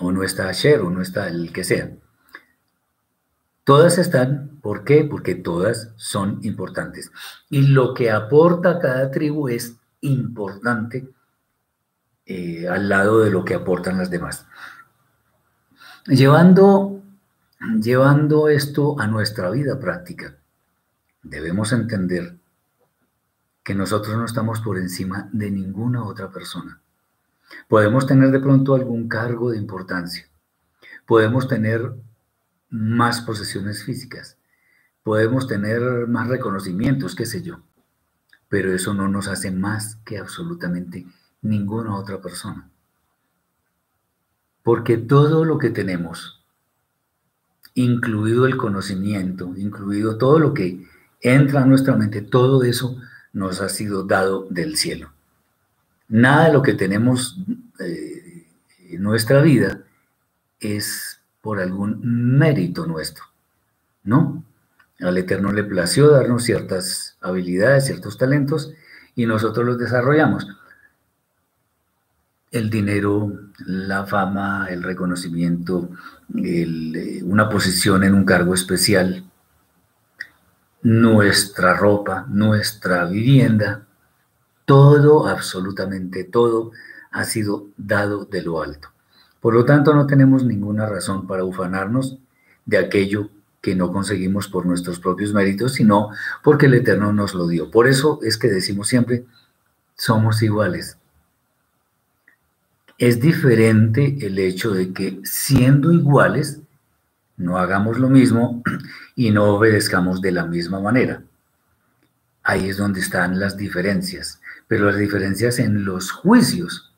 O 0.00 0.12
no 0.12 0.22
está 0.22 0.48
Asher, 0.48 0.80
o 0.80 0.90
no 0.90 1.02
está 1.02 1.28
el 1.28 1.52
que 1.52 1.64
sea. 1.64 1.90
Todas 3.64 3.98
están, 3.98 4.60
¿por 4.62 4.84
qué? 4.84 5.04
Porque 5.04 5.34
todas 5.34 5.92
son 5.96 6.38
importantes. 6.42 7.10
Y 7.50 7.62
lo 7.62 7.94
que 7.94 8.10
aporta 8.10 8.78
cada 8.78 9.10
tribu 9.10 9.48
es 9.48 9.76
importante 10.00 11.08
eh, 12.26 12.68
al 12.68 12.88
lado 12.88 13.20
de 13.20 13.30
lo 13.30 13.44
que 13.44 13.54
aportan 13.54 13.98
las 13.98 14.10
demás. 14.10 14.46
Llevando, 16.06 17.02
llevando 17.80 18.48
esto 18.48 19.00
a 19.00 19.08
nuestra 19.08 19.50
vida 19.50 19.80
práctica, 19.80 20.36
debemos 21.22 21.72
entender 21.72 22.36
que 23.64 23.74
nosotros 23.74 24.16
no 24.16 24.24
estamos 24.24 24.60
por 24.60 24.78
encima 24.78 25.28
de 25.32 25.50
ninguna 25.50 26.04
otra 26.04 26.30
persona. 26.30 26.80
Podemos 27.68 28.06
tener 28.06 28.30
de 28.30 28.40
pronto 28.40 28.74
algún 28.74 29.08
cargo 29.08 29.50
de 29.50 29.58
importancia, 29.58 30.28
podemos 31.06 31.48
tener 31.48 31.92
más 32.68 33.20
posesiones 33.20 33.84
físicas, 33.84 34.38
podemos 35.02 35.46
tener 35.46 36.06
más 36.08 36.28
reconocimientos, 36.28 37.14
qué 37.14 37.26
sé 37.26 37.42
yo, 37.42 37.60
pero 38.48 38.72
eso 38.72 38.94
no 38.94 39.08
nos 39.08 39.28
hace 39.28 39.50
más 39.50 39.96
que 40.04 40.18
absolutamente 40.18 41.06
ninguna 41.42 41.96
otra 41.96 42.20
persona. 42.20 42.70
Porque 44.62 44.96
todo 44.96 45.44
lo 45.44 45.58
que 45.58 45.70
tenemos, 45.70 46.44
incluido 47.74 48.46
el 48.46 48.56
conocimiento, 48.56 49.54
incluido 49.56 50.18
todo 50.18 50.38
lo 50.40 50.54
que 50.54 50.86
entra 51.20 51.62
a 51.62 51.66
nuestra 51.66 51.94
mente, 51.96 52.22
todo 52.22 52.64
eso 52.64 52.96
nos 53.32 53.60
ha 53.60 53.68
sido 53.68 54.04
dado 54.04 54.46
del 54.50 54.76
cielo. 54.76 55.12
Nada 56.08 56.46
de 56.46 56.52
lo 56.52 56.62
que 56.62 56.74
tenemos 56.74 57.38
eh, 57.80 58.46
en 58.90 59.02
nuestra 59.02 59.40
vida 59.40 59.80
es 60.60 61.20
por 61.40 61.60
algún 61.60 62.00
mérito 62.38 62.86
nuestro, 62.86 63.24
¿no? 64.04 64.44
Al 65.00 65.18
Eterno 65.18 65.52
le 65.52 65.64
plació 65.64 66.10
darnos 66.10 66.44
ciertas 66.44 67.16
habilidades, 67.20 67.86
ciertos 67.86 68.16
talentos, 68.16 68.72
y 69.14 69.26
nosotros 69.26 69.66
los 69.66 69.78
desarrollamos. 69.78 70.46
El 72.50 72.70
dinero, 72.70 73.32
la 73.66 74.06
fama, 74.06 74.68
el 74.70 74.82
reconocimiento, 74.82 75.90
eh, 76.36 77.20
una 77.24 77.48
posición 77.48 78.04
en 78.04 78.14
un 78.14 78.24
cargo 78.24 78.54
especial, 78.54 79.24
nuestra 80.82 81.74
ropa, 81.74 82.26
nuestra 82.28 83.04
vivienda, 83.06 83.85
todo, 84.66 85.26
absolutamente 85.26 86.24
todo, 86.24 86.72
ha 87.10 87.24
sido 87.24 87.68
dado 87.78 88.26
de 88.26 88.42
lo 88.42 88.62
alto. 88.62 88.90
Por 89.40 89.54
lo 89.54 89.64
tanto, 89.64 89.94
no 89.94 90.06
tenemos 90.06 90.44
ninguna 90.44 90.86
razón 90.86 91.26
para 91.26 91.44
ufanarnos 91.44 92.18
de 92.66 92.78
aquello 92.78 93.30
que 93.62 93.74
no 93.74 93.92
conseguimos 93.92 94.48
por 94.48 94.66
nuestros 94.66 95.00
propios 95.00 95.32
méritos, 95.32 95.74
sino 95.74 96.10
porque 96.42 96.66
el 96.66 96.74
Eterno 96.74 97.12
nos 97.12 97.34
lo 97.34 97.48
dio. 97.48 97.70
Por 97.70 97.88
eso 97.88 98.20
es 98.22 98.36
que 98.36 98.48
decimos 98.48 98.88
siempre, 98.88 99.24
somos 99.96 100.42
iguales. 100.42 100.98
Es 102.98 103.20
diferente 103.20 104.18
el 104.20 104.38
hecho 104.38 104.72
de 104.72 104.92
que 104.92 105.20
siendo 105.24 105.92
iguales, 105.92 106.60
no 107.36 107.58
hagamos 107.58 107.98
lo 107.98 108.08
mismo 108.08 108.62
y 109.14 109.30
no 109.30 109.44
obedezcamos 109.44 110.20
de 110.20 110.32
la 110.32 110.46
misma 110.46 110.80
manera. 110.80 111.22
Ahí 112.42 112.68
es 112.68 112.76
donde 112.76 113.00
están 113.00 113.40
las 113.40 113.56
diferencias, 113.56 114.40
pero 114.66 114.86
las 114.86 114.98
diferencias 114.98 115.58
en 115.58 115.84
los 115.84 116.10
juicios, 116.10 116.92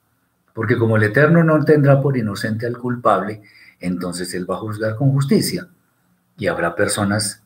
porque 0.54 0.76
como 0.76 0.96
el 0.96 1.04
Eterno 1.04 1.44
no 1.44 1.64
tendrá 1.64 2.00
por 2.00 2.16
inocente 2.16 2.66
al 2.66 2.78
culpable, 2.78 3.42
entonces 3.80 4.34
Él 4.34 4.50
va 4.50 4.56
a 4.56 4.60
juzgar 4.60 4.96
con 4.96 5.12
justicia 5.12 5.68
y 6.36 6.46
habrá 6.46 6.74
personas 6.74 7.42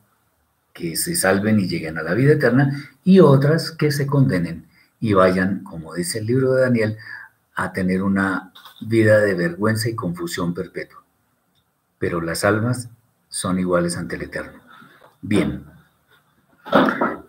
que 0.73 0.95
se 0.95 1.15
salven 1.15 1.59
y 1.59 1.67
lleguen 1.67 1.97
a 1.97 2.03
la 2.03 2.15
vida 2.15 2.33
eterna 2.33 2.89
y 3.03 3.19
otras 3.19 3.71
que 3.71 3.91
se 3.91 4.07
condenen 4.07 4.65
y 4.99 5.13
vayan, 5.13 5.63
como 5.63 5.93
dice 5.93 6.19
el 6.19 6.25
libro 6.25 6.53
de 6.53 6.61
Daniel, 6.61 6.97
a 7.55 7.71
tener 7.73 8.01
una 8.01 8.51
vida 8.81 9.19
de 9.19 9.35
vergüenza 9.35 9.89
y 9.89 9.95
confusión 9.95 10.53
perpetua 10.53 11.03
pero 12.03 12.19
las 12.19 12.43
almas 12.43 12.89
son 13.29 13.59
iguales 13.59 13.95
ante 13.95 14.17
el 14.17 14.23
Eterno. 14.23 14.59
Bien. 15.21 15.63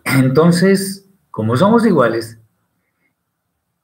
Entonces, 0.03 1.05
como 1.31 1.55
somos 1.55 1.85
iguales, 1.85 2.37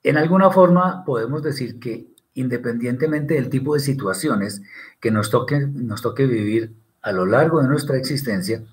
en 0.03 0.17
alguna 0.17 0.49
forma 0.49 1.03
podemos 1.05 1.43
decir 1.43 1.79
que 1.79 2.07
independientemente 2.33 3.35
del 3.35 3.49
tipo 3.49 3.73
de 3.73 3.81
situaciones 3.81 4.61
que 4.99 5.11
nos 5.11 5.29
toque, 5.29 5.59
nos 5.59 6.01
toque 6.01 6.25
vivir 6.25 6.73
a 7.01 7.11
lo 7.11 7.25
largo 7.25 7.61
de 7.61 7.67
nuestra 7.67 7.97
existencia, 7.97 8.63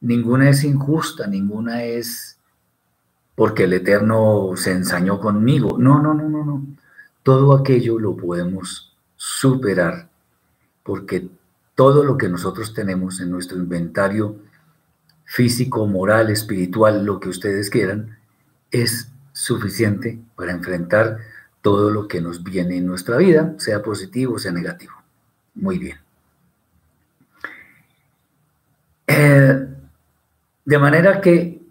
ninguna 0.00 0.50
es 0.50 0.64
injusta, 0.64 1.26
ninguna 1.26 1.84
es 1.84 2.38
porque 3.34 3.64
el 3.64 3.74
Eterno 3.74 4.52
se 4.56 4.72
ensañó 4.72 5.20
conmigo. 5.20 5.76
No, 5.78 6.00
no, 6.00 6.14
no, 6.14 6.28
no, 6.28 6.44
no. 6.44 6.66
Todo 7.22 7.54
aquello 7.54 7.98
lo 7.98 8.16
podemos 8.16 8.96
superar 9.16 10.08
porque 10.82 11.28
todo 11.74 12.04
lo 12.04 12.16
que 12.16 12.28
nosotros 12.28 12.72
tenemos 12.72 13.20
en 13.20 13.30
nuestro 13.30 13.58
inventario 13.58 14.36
físico, 15.24 15.86
moral, 15.86 16.30
espiritual, 16.30 17.04
lo 17.04 17.20
que 17.20 17.28
ustedes 17.28 17.68
quieran, 17.68 18.16
es 18.70 19.12
suficiente 19.36 20.18
para 20.34 20.52
enfrentar 20.52 21.18
todo 21.60 21.90
lo 21.90 22.08
que 22.08 22.22
nos 22.22 22.42
viene 22.42 22.78
en 22.78 22.86
nuestra 22.86 23.18
vida, 23.18 23.54
sea 23.58 23.82
positivo 23.82 24.38
sea 24.38 24.50
negativo. 24.50 24.94
Muy 25.54 25.78
bien. 25.78 25.98
Eh, 29.06 29.68
de 30.64 30.78
manera 30.78 31.20
que 31.20 31.62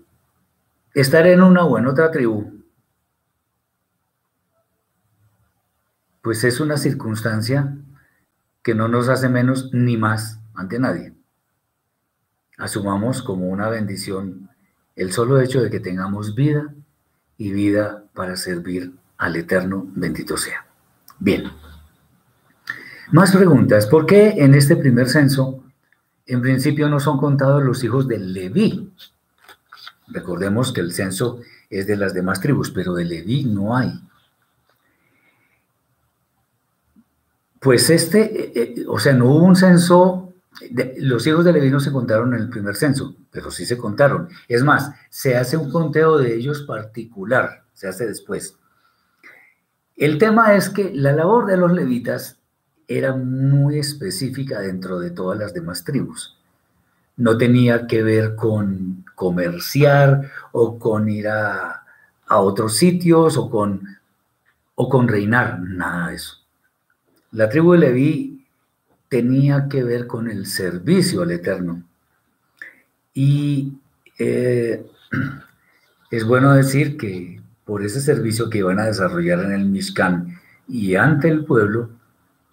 estar 0.93 1.25
en 1.25 1.41
una 1.41 1.65
o 1.65 1.79
en 1.79 1.87
otra 1.87 2.11
tribu, 2.11 2.53
pues 6.21 6.43
es 6.43 6.59
una 6.59 6.77
circunstancia 6.77 7.75
que 8.61 8.75
no 8.75 8.87
nos 8.87 9.09
hace 9.09 9.27
menos 9.27 9.71
ni 9.73 9.97
más 9.97 10.39
ante 10.53 10.77
nadie. 10.77 11.15
Asumamos 12.59 13.23
como 13.23 13.47
una 13.49 13.69
bendición 13.69 14.51
el 14.95 15.11
solo 15.11 15.41
hecho 15.41 15.63
de 15.63 15.71
que 15.71 15.79
tengamos 15.79 16.35
vida 16.35 16.71
y 17.37 17.51
vida 17.51 18.03
para 18.13 18.35
servir 18.35 18.93
al 19.17 19.35
Eterno, 19.35 19.87
bendito 19.95 20.37
sea. 20.37 20.65
Bien. 21.19 21.43
Más 23.11 23.31
preguntas. 23.31 23.87
¿Por 23.87 24.05
qué 24.05 24.35
en 24.37 24.55
este 24.55 24.75
primer 24.75 25.07
censo, 25.09 25.63
en 26.25 26.41
principio 26.41 26.89
no 26.89 26.99
son 26.99 27.17
contados 27.17 27.63
los 27.63 27.83
hijos 27.83 28.07
de 28.07 28.19
Leví? 28.19 28.91
Recordemos 30.07 30.71
que 30.71 30.81
el 30.81 30.91
censo 30.91 31.39
es 31.69 31.87
de 31.87 31.97
las 31.97 32.13
demás 32.13 32.39
tribus, 32.41 32.71
pero 32.71 32.93
de 32.93 33.05
Leví 33.05 33.45
no 33.45 33.75
hay. 33.75 33.99
Pues 37.59 37.89
este, 37.89 38.21
eh, 38.21 38.51
eh, 38.55 38.85
o 38.87 38.99
sea, 38.99 39.13
no 39.13 39.25
hubo 39.25 39.43
un 39.43 39.55
censo, 39.55 40.24
los 40.97 41.25
hijos 41.27 41.45
de 41.45 41.53
Leví 41.53 41.69
no 41.69 41.79
se 41.79 41.91
contaron 41.91 42.33
en 42.33 42.41
el 42.41 42.49
primer 42.49 42.75
censo, 42.75 43.15
pero 43.31 43.51
sí 43.51 43.65
se 43.65 43.77
contaron. 43.77 44.29
Es 44.47 44.63
más, 44.63 44.91
se 45.09 45.35
hace 45.35 45.57
un 45.57 45.71
conteo 45.71 46.17
de 46.17 46.35
ellos 46.35 46.63
particular, 46.63 47.63
se 47.73 47.87
hace 47.87 48.05
después. 48.07 48.57
El 49.95 50.17
tema 50.17 50.55
es 50.55 50.69
que 50.69 50.91
la 50.93 51.13
labor 51.13 51.45
de 51.45 51.57
los 51.57 51.71
levitas 51.71 52.39
era 52.87 53.15
muy 53.15 53.79
específica 53.79 54.59
dentro 54.59 54.99
de 54.99 55.11
todas 55.11 55.39
las 55.39 55.53
demás 55.53 55.83
tribus. 55.83 56.37
No 57.17 57.37
tenía 57.37 57.87
que 57.87 58.03
ver 58.03 58.35
con 58.35 59.05
comerciar 59.15 60.29
o 60.51 60.77
con 60.77 61.09
ir 61.09 61.29
a, 61.29 61.83
a 62.27 62.39
otros 62.39 62.75
sitios 62.75 63.37
o 63.37 63.49
con, 63.49 63.81
o 64.75 64.89
con 64.89 65.07
reinar, 65.07 65.59
nada 65.61 66.09
de 66.09 66.15
eso. 66.15 66.37
La 67.31 67.49
tribu 67.49 67.73
de 67.73 67.79
Leví 67.79 68.34
tenía 69.09 69.67
que 69.69 69.83
ver 69.83 70.07
con 70.07 70.29
el 70.29 70.45
servicio 70.45 71.21
al 71.21 71.31
Eterno. 71.31 71.83
Y 73.13 73.73
eh, 74.17 74.85
es 76.11 76.25
bueno 76.25 76.53
decir 76.53 76.97
que 76.97 77.41
por 77.65 77.83
ese 77.83 78.01
servicio 78.01 78.49
que 78.49 78.59
iban 78.59 78.79
a 78.79 78.85
desarrollar 78.85 79.39
en 79.43 79.51
el 79.51 79.65
Mishkan 79.65 80.39
y 80.67 80.95
ante 80.95 81.29
el 81.29 81.45
pueblo, 81.45 81.89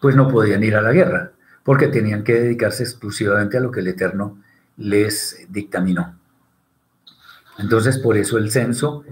pues 0.00 0.16
no 0.16 0.28
podían 0.28 0.64
ir 0.64 0.74
a 0.76 0.82
la 0.82 0.92
guerra, 0.92 1.32
porque 1.62 1.88
tenían 1.88 2.24
que 2.24 2.34
dedicarse 2.34 2.82
exclusivamente 2.82 3.56
a 3.56 3.60
lo 3.60 3.70
que 3.70 3.80
el 3.80 3.88
Eterno 3.88 4.38
les 4.76 5.46
dictaminó. 5.48 6.18
Entonces, 7.58 7.98
por 7.98 8.16
eso 8.16 8.38
el 8.38 8.50
censo 8.50 9.04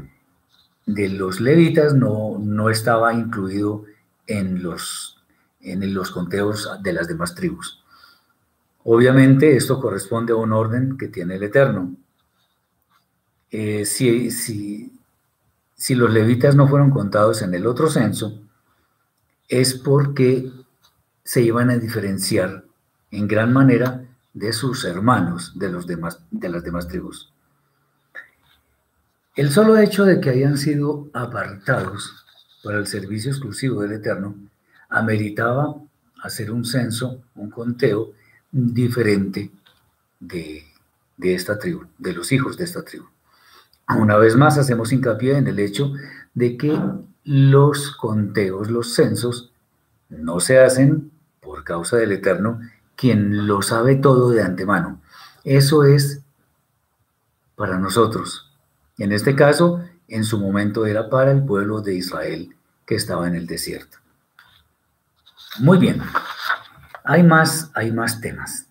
de 0.87 1.09
los 1.11 1.41
levitas 1.41 1.95
no, 1.95 2.39
no 2.41 2.71
estaba 2.71 3.13
incluido 3.15 3.85
en 4.27 4.63
los 4.63 5.20
en 5.63 5.95
los 5.95 6.11
conteos 6.11 6.71
de 6.83 6.93
las 6.93 7.09
demás 7.09 7.35
tribus. 7.35 7.83
Obviamente 8.85 9.57
esto 9.57 9.81
corresponde 9.81 10.33
a 10.33 10.37
un 10.37 10.53
orden 10.53 10.97
que 10.97 11.09
tiene 11.09 11.37
el 11.37 11.43
Eterno. 11.43 11.95
Eh, 13.51 13.85
si, 13.85 14.31
si, 14.31 14.93
si 15.75 15.95
los 15.95 16.11
levitas 16.11 16.57
no 16.57 16.69
fueron 16.69 16.91
contados 16.91 17.43
en 17.43 17.55
el 17.55 17.67
otro 17.67 17.91
censo, 17.91 18.41
es 19.49 19.75
porque 19.75 20.51
se 21.25 21.43
iban 21.43 21.71
a 21.71 21.77
diferenciar 21.77 22.65
en 23.11 23.29
gran 23.29 23.53
manera 23.53 24.05
de 24.33 24.53
sus 24.53 24.85
hermanos 24.85 25.59
de, 25.59 25.71
los 25.71 25.87
demás, 25.87 26.21
de 26.31 26.49
las 26.49 26.63
demás 26.63 26.89
tribus. 26.89 27.33
El 29.35 29.51
solo 29.51 29.77
hecho 29.79 30.05
de 30.05 30.21
que 30.21 30.31
hayan 30.31 30.57
sido 30.57 31.09
apartados 31.13 32.25
para 32.63 32.79
el 32.79 32.87
servicio 32.87 33.31
exclusivo 33.31 33.83
del 33.83 33.93
Eterno 33.93 34.35
ameritaba 34.91 35.77
hacer 36.23 36.51
un 36.51 36.65
censo, 36.65 37.23
un 37.35 37.51
conteo 37.51 38.13
diferente 38.51 39.51
de, 40.19 40.65
de 41.17 41.35
esta 41.35 41.59
tribu, 41.59 41.85
de 41.99 42.13
los 42.13 42.33
hijos 42.33 42.57
de 42.57 42.65
esta 42.65 42.83
tribu. 42.83 43.07
Una 43.89 44.17
vez 44.17 44.37
más 44.37 44.59
hacemos 44.59 44.93
hincapié 44.93 45.37
en 45.37 45.49
el 45.49 45.59
hecho 45.59 45.93
de 46.35 46.57
que 46.57 46.79
los 47.25 47.97
conteos, 47.97 48.71
los 48.71 48.95
censos, 48.95 49.53
no 50.09 50.41
se 50.41 50.59
hacen 50.59 51.11
por 51.41 51.65
causa 51.65 51.97
del 51.97 52.13
Eterno, 52.13 52.61
quien 52.97 53.47
lo 53.47 53.63
sabe 53.63 53.97
todo 53.97 54.31
de 54.31 54.43
antemano. 54.43 55.01
Eso 55.45 55.85
es 55.85 56.23
para 57.57 57.79
nosotros. 57.79 58.51
En 58.99 59.13
este 59.13 59.35
caso, 59.35 59.83
en 60.09 60.25
su 60.25 60.39
momento 60.39 60.87
era 60.87 61.09
para 61.09 61.33
el 61.33 61.45
pueblo 61.45 61.81
de 61.81 61.95
Israel 61.95 62.55
que 62.87 62.97
estaba 62.97 63.27
en 63.27 63.35
el 63.35 63.47
desierto. 63.47 63.99
Muy 65.59 65.79
bien. 65.79 66.01
Hay 67.05 67.23
más, 67.23 67.71
hay 67.75 67.93
más 67.93 68.21
temas. 68.21 68.67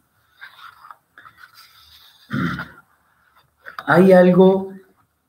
Hay 3.86 4.12
algo 4.14 4.74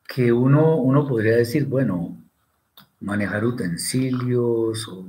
que 0.06 0.32
uno, 0.32 0.76
uno 0.76 1.06
podría 1.06 1.36
decir, 1.36 1.66
bueno, 1.66 2.16
manejar 3.00 3.44
utensilios 3.44 4.86
o 4.88 5.06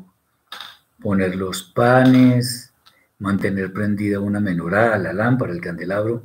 poner 1.01 1.35
los 1.35 1.63
panes, 1.63 2.73
mantener 3.19 3.73
prendida 3.73 4.19
una 4.19 4.39
menorá, 4.39 4.97
la 4.97 5.13
lámpara, 5.13 5.51
el 5.51 5.61
candelabro. 5.61 6.23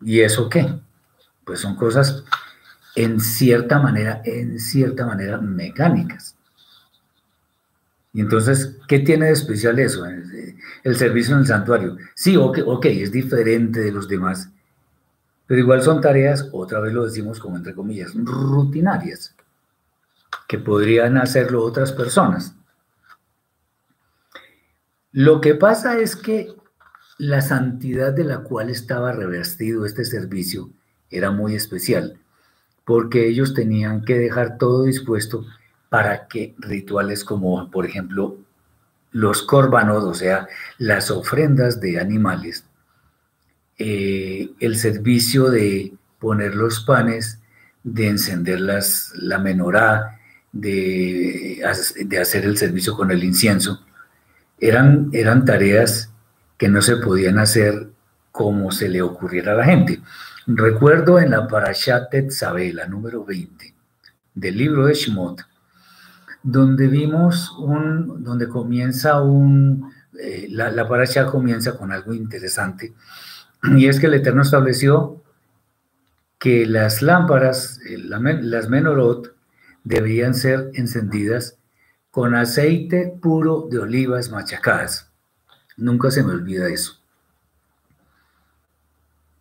¿Y 0.00 0.20
eso 0.20 0.48
qué? 0.48 0.78
Pues 1.44 1.60
son 1.60 1.76
cosas 1.76 2.24
en 2.94 3.20
cierta 3.20 3.78
manera, 3.78 4.22
en 4.24 4.58
cierta 4.60 5.04
manera 5.06 5.38
mecánicas. 5.38 6.35
Y 8.16 8.22
entonces, 8.22 8.78
¿qué 8.88 9.00
tiene 9.00 9.26
de 9.26 9.32
especial 9.32 9.78
eso? 9.78 10.06
El 10.84 10.96
servicio 10.96 11.34
en 11.34 11.40
el 11.40 11.46
santuario. 11.46 11.98
Sí, 12.14 12.34
ok, 12.34 12.86
es 12.86 13.12
diferente 13.12 13.80
de 13.80 13.92
los 13.92 14.08
demás, 14.08 14.48
pero 15.46 15.60
igual 15.60 15.82
son 15.82 16.00
tareas, 16.00 16.48
otra 16.52 16.80
vez 16.80 16.94
lo 16.94 17.04
decimos 17.04 17.38
como 17.38 17.58
entre 17.58 17.74
comillas, 17.74 18.12
rutinarias, 18.14 19.36
que 20.48 20.58
podrían 20.58 21.18
hacerlo 21.18 21.62
otras 21.62 21.92
personas. 21.92 22.54
Lo 25.12 25.42
que 25.42 25.54
pasa 25.54 25.98
es 25.98 26.16
que 26.16 26.54
la 27.18 27.42
santidad 27.42 28.14
de 28.14 28.24
la 28.24 28.38
cual 28.38 28.70
estaba 28.70 29.12
revestido 29.12 29.84
este 29.84 30.06
servicio 30.06 30.70
era 31.10 31.32
muy 31.32 31.54
especial, 31.54 32.18
porque 32.86 33.28
ellos 33.28 33.52
tenían 33.52 34.06
que 34.06 34.18
dejar 34.18 34.56
todo 34.56 34.84
dispuesto 34.84 35.44
para 35.88 36.26
que 36.28 36.54
rituales 36.58 37.24
como, 37.24 37.70
por 37.70 37.86
ejemplo, 37.86 38.38
los 39.12 39.42
corbanos, 39.42 40.04
o 40.04 40.14
sea, 40.14 40.48
las 40.78 41.10
ofrendas 41.10 41.80
de 41.80 41.98
animales, 42.00 42.64
eh, 43.78 44.50
el 44.60 44.76
servicio 44.76 45.50
de 45.50 45.94
poner 46.18 46.54
los 46.54 46.80
panes, 46.80 47.40
de 47.82 48.08
encender 48.08 48.60
las, 48.60 49.12
la 49.16 49.38
menorá, 49.38 50.18
de, 50.52 51.62
de 52.04 52.18
hacer 52.18 52.44
el 52.44 52.56
servicio 52.56 52.96
con 52.96 53.10
el 53.10 53.22
incienso, 53.22 53.84
eran, 54.58 55.10
eran 55.12 55.44
tareas 55.44 56.10
que 56.56 56.68
no 56.68 56.80
se 56.82 56.96
podían 56.96 57.38
hacer 57.38 57.88
como 58.32 58.70
se 58.70 58.88
le 58.88 59.02
ocurriera 59.02 59.52
a 59.52 59.56
la 59.56 59.64
gente. 59.64 60.00
Recuerdo 60.46 61.18
en 61.18 61.30
la 61.30 61.48
Parashat 61.48 62.10
Tetzabela, 62.10 62.86
número 62.86 63.24
20, 63.24 63.74
del 64.34 64.56
libro 64.56 64.86
de 64.86 64.94
Shemot, 64.94 65.42
donde 66.46 66.86
vimos 66.86 67.50
un, 67.58 68.22
donde 68.22 68.48
comienza 68.48 69.20
un, 69.20 69.92
eh, 70.16 70.46
la, 70.48 70.70
la 70.70 70.88
Parashat 70.88 71.28
comienza 71.28 71.76
con 71.76 71.90
algo 71.90 72.14
interesante, 72.14 72.94
y 73.76 73.88
es 73.88 73.98
que 73.98 74.06
el 74.06 74.14
Eterno 74.14 74.42
estableció 74.42 75.20
que 76.38 76.64
las 76.64 77.02
lámparas, 77.02 77.80
eh, 77.88 77.98
las 77.98 78.68
menorot, 78.68 79.34
debían 79.82 80.34
ser 80.34 80.70
encendidas 80.74 81.58
con 82.12 82.36
aceite 82.36 83.12
puro 83.20 83.66
de 83.68 83.80
olivas 83.80 84.30
machacadas. 84.30 85.10
Nunca 85.76 86.12
se 86.12 86.22
me 86.22 86.32
olvida 86.32 86.68
eso. 86.68 87.00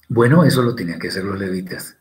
Bueno, 0.10 0.44
eso 0.44 0.64
lo 0.64 0.74
tenían 0.74 1.00
que 1.00 1.10
hacer 1.10 1.24
los 1.24 1.38
levitas, 1.38 1.98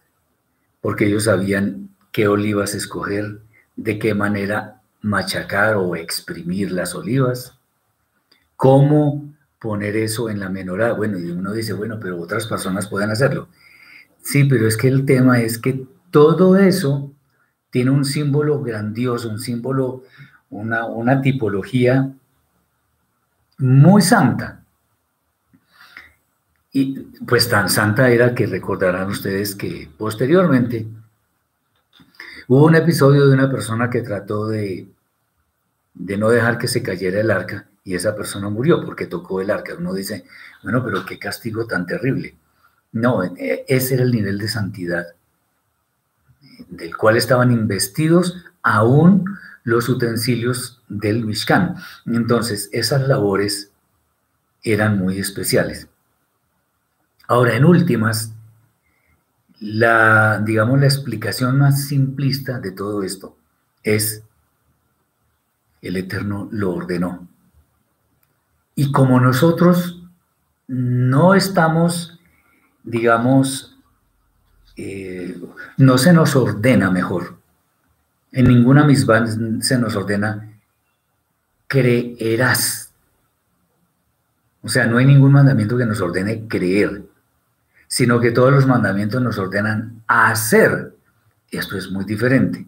porque 0.80 1.06
ellos 1.06 1.24
sabían 1.24 1.90
qué 2.10 2.26
olivas 2.26 2.74
escoger, 2.74 3.40
de 3.76 3.98
qué 3.98 4.14
manera 4.14 4.80
machacar 5.04 5.76
o 5.76 5.94
exprimir 5.94 6.72
las 6.72 6.94
olivas, 6.94 7.58
cómo 8.56 9.34
poner 9.60 9.96
eso 9.96 10.30
en 10.30 10.40
la 10.40 10.48
menorá. 10.48 10.94
Bueno, 10.94 11.18
y 11.18 11.30
uno 11.30 11.52
dice, 11.52 11.74
bueno, 11.74 12.00
pero 12.00 12.18
otras 12.20 12.46
personas 12.46 12.88
pueden 12.88 13.10
hacerlo. 13.10 13.48
Sí, 14.22 14.44
pero 14.44 14.66
es 14.66 14.76
que 14.76 14.88
el 14.88 15.04
tema 15.04 15.40
es 15.40 15.58
que 15.58 15.86
todo 16.10 16.56
eso 16.56 17.12
tiene 17.70 17.90
un 17.90 18.04
símbolo 18.04 18.62
grandioso, 18.62 19.28
un 19.28 19.38
símbolo 19.38 20.04
una, 20.48 21.20
tipología 21.20 22.10
muy 23.58 24.00
santa. 24.00 24.64
Y 26.72 27.00
pues 27.26 27.48
tan 27.48 27.68
santa 27.68 28.08
era 28.10 28.34
que 28.34 28.46
recordarán 28.46 29.08
ustedes 29.08 29.54
que 29.54 29.88
posteriormente 29.96 30.86
hubo 32.48 32.66
un 32.66 32.74
episodio 32.74 33.26
de 33.26 33.34
una 33.34 33.50
persona 33.50 33.90
que 33.90 34.02
trató 34.02 34.48
de, 34.48 34.88
de 35.94 36.18
no 36.18 36.28
dejar 36.28 36.58
que 36.58 36.68
se 36.68 36.82
cayera 36.82 37.20
el 37.20 37.30
arca 37.30 37.68
y 37.84 37.94
esa 37.94 38.16
persona 38.16 38.48
murió 38.48 38.84
porque 38.84 39.06
tocó 39.06 39.40
el 39.40 39.50
arca. 39.50 39.74
Uno 39.78 39.94
dice, 39.94 40.24
bueno, 40.62 40.84
pero 40.84 41.04
qué 41.04 41.18
castigo 41.18 41.66
tan 41.66 41.86
terrible. 41.86 42.36
No, 42.92 43.22
e, 43.22 43.64
ese 43.68 43.94
era 43.94 44.04
el 44.04 44.12
nivel 44.12 44.38
de 44.38 44.48
santidad 44.48 45.06
del 46.68 46.96
cual 46.96 47.16
estaban 47.16 47.50
investidos 47.52 48.44
aún 48.62 49.24
los 49.64 49.88
utensilios 49.88 50.82
del 50.88 51.24
Mishkan. 51.24 51.76
Entonces, 52.06 52.68
esas 52.72 53.06
labores 53.06 53.70
eran 54.62 54.98
muy 54.98 55.18
especiales. 55.18 55.88
Ahora, 57.26 57.56
en 57.56 57.64
últimas, 57.64 58.32
la, 59.60 60.40
digamos, 60.44 60.80
la 60.80 60.86
explicación 60.86 61.58
más 61.58 61.86
simplista 61.86 62.60
de 62.60 62.72
todo 62.72 63.02
esto 63.02 63.36
es 63.82 64.22
el 65.84 65.96
Eterno 65.96 66.48
lo 66.50 66.72
ordenó. 66.72 67.28
Y 68.74 68.90
como 68.90 69.20
nosotros 69.20 70.02
no 70.66 71.34
estamos, 71.34 72.18
digamos, 72.82 73.78
eh, 74.76 75.40
no 75.76 75.98
se 75.98 76.12
nos 76.12 76.34
ordena 76.34 76.90
mejor, 76.90 77.38
en 78.32 78.48
ninguna 78.48 78.84
misma 78.84 79.24
se 79.60 79.78
nos 79.78 79.94
ordena 79.94 80.50
creerás. 81.68 82.92
O 84.62 84.68
sea, 84.68 84.86
no 84.86 84.98
hay 84.98 85.04
ningún 85.04 85.32
mandamiento 85.32 85.76
que 85.76 85.86
nos 85.86 86.00
ordene 86.00 86.48
creer, 86.48 87.04
sino 87.86 88.20
que 88.20 88.32
todos 88.32 88.52
los 88.52 88.66
mandamientos 88.66 89.20
nos 89.22 89.38
ordenan 89.38 90.02
hacer. 90.06 90.94
Esto 91.50 91.76
es 91.76 91.90
muy 91.90 92.04
diferente, 92.04 92.66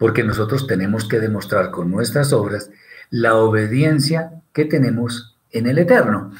porque 0.00 0.24
nosotros 0.24 0.66
tenemos 0.66 1.06
que 1.06 1.20
demostrar 1.20 1.70
con 1.70 1.90
nuestras 1.90 2.32
obras 2.32 2.70
la 3.10 3.34
obediencia 3.34 4.32
que 4.54 4.64
tenemos 4.64 5.36
en 5.50 5.66
el 5.66 5.76
Eterno. 5.76 6.32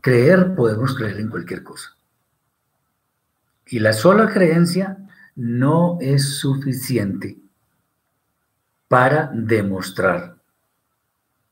Creer, 0.00 0.56
podemos 0.56 0.96
creer 0.96 1.20
en 1.20 1.30
cualquier 1.30 1.62
cosa. 1.62 1.96
Y 3.66 3.78
la 3.78 3.92
sola 3.92 4.28
creencia 4.28 4.96
no 5.36 5.98
es 6.00 6.38
suficiente 6.40 7.38
para 8.88 9.30
demostrar 9.32 10.38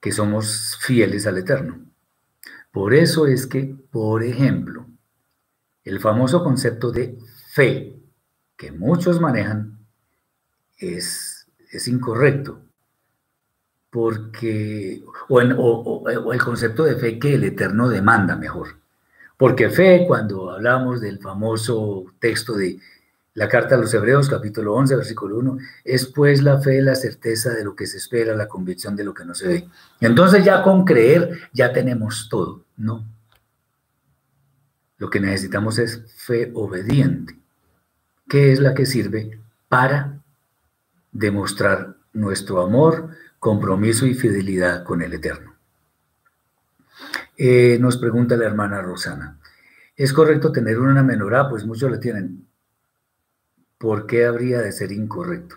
que 0.00 0.11
somos 0.11 0.76
fieles 0.80 1.28
al 1.28 1.38
Eterno. 1.38 1.78
Por 2.72 2.92
eso 2.92 3.28
es 3.28 3.46
que, 3.46 3.72
por 3.92 4.24
ejemplo, 4.24 4.85
el 5.85 6.00
famoso 6.00 6.42
concepto 6.42 6.90
de 6.90 7.16
fe 7.52 8.00
que 8.56 8.72
muchos 8.72 9.20
manejan 9.20 9.76
es, 10.78 11.26
es 11.77 11.89
incorrecto, 11.89 12.61
porque, 13.91 15.03
o, 15.29 16.33
el 16.33 16.43
concepto 16.43 16.85
de 16.85 16.97
fe 16.97 17.19
que 17.19 17.35
el 17.35 17.45
Eterno 17.45 17.89
demanda 17.89 18.37
mejor, 18.37 18.77
porque 19.37 19.71
fe, 19.71 20.05
cuando 20.07 20.51
hablamos 20.51 21.01
del 21.01 21.19
famoso 21.19 22.05
texto 22.19 22.55
de 22.55 22.79
la 23.35 23.49
carta 23.49 23.75
a 23.75 23.79
los 23.79 23.93
Hebreos, 23.93 24.31
capítulo 24.31 24.75
11, 24.75 24.97
versículo 24.97 25.39
1, 25.39 25.59
es 25.85 26.07
pues 26.07 26.43
la 26.43 26.59
fe, 26.59 26.81
la 26.81 26.95
certeza 26.95 27.51
de 27.51 27.65
lo 27.65 27.77
que 27.77 27.87
se 27.87 27.99
espera, 27.99 28.35
la 28.35 28.49
convicción 28.49 28.97
de 28.97 29.05
lo 29.05 29.12
que 29.12 29.27
no 29.27 29.35
se 29.35 29.47
ve. 29.47 29.69
Entonces 30.01 30.43
ya 30.43 30.62
con 30.62 30.87
creer 30.87 31.39
ya 31.53 31.71
tenemos 31.71 32.29
todo, 32.31 32.65
¿no? 32.79 33.05
Lo 34.97 35.11
que 35.11 35.21
necesitamos 35.21 35.79
es 35.79 36.03
fe 36.17 36.51
obediente, 36.55 37.39
que 38.27 38.53
es 38.53 38.61
la 38.61 38.73
que 38.73 38.87
sirve 38.87 39.39
para 39.69 40.15
demostrar 41.18 41.96
nuestro 42.12 42.61
amor, 42.61 43.11
compromiso 43.38 44.07
y 44.07 44.14
fidelidad 44.14 44.85
con 44.85 45.02
el 45.02 45.14
Eterno. 45.14 45.55
Eh, 47.37 47.79
nos 47.81 47.96
pregunta 47.96 48.37
la 48.37 48.46
hermana 48.46 48.81
Rosana, 48.83 49.38
¿es 49.96 50.12
correcto 50.12 50.52
tener 50.52 50.79
una 50.79 51.02
menorá? 51.02 51.48
Pues 51.48 51.64
muchos 51.66 51.90
la 51.90 52.00
tienen. 52.00 52.46
¿Por 53.79 54.07
qué 54.07 54.24
habría 54.24 54.61
de 54.61 54.72
ser 54.72 54.92
incorrecto? 54.92 55.57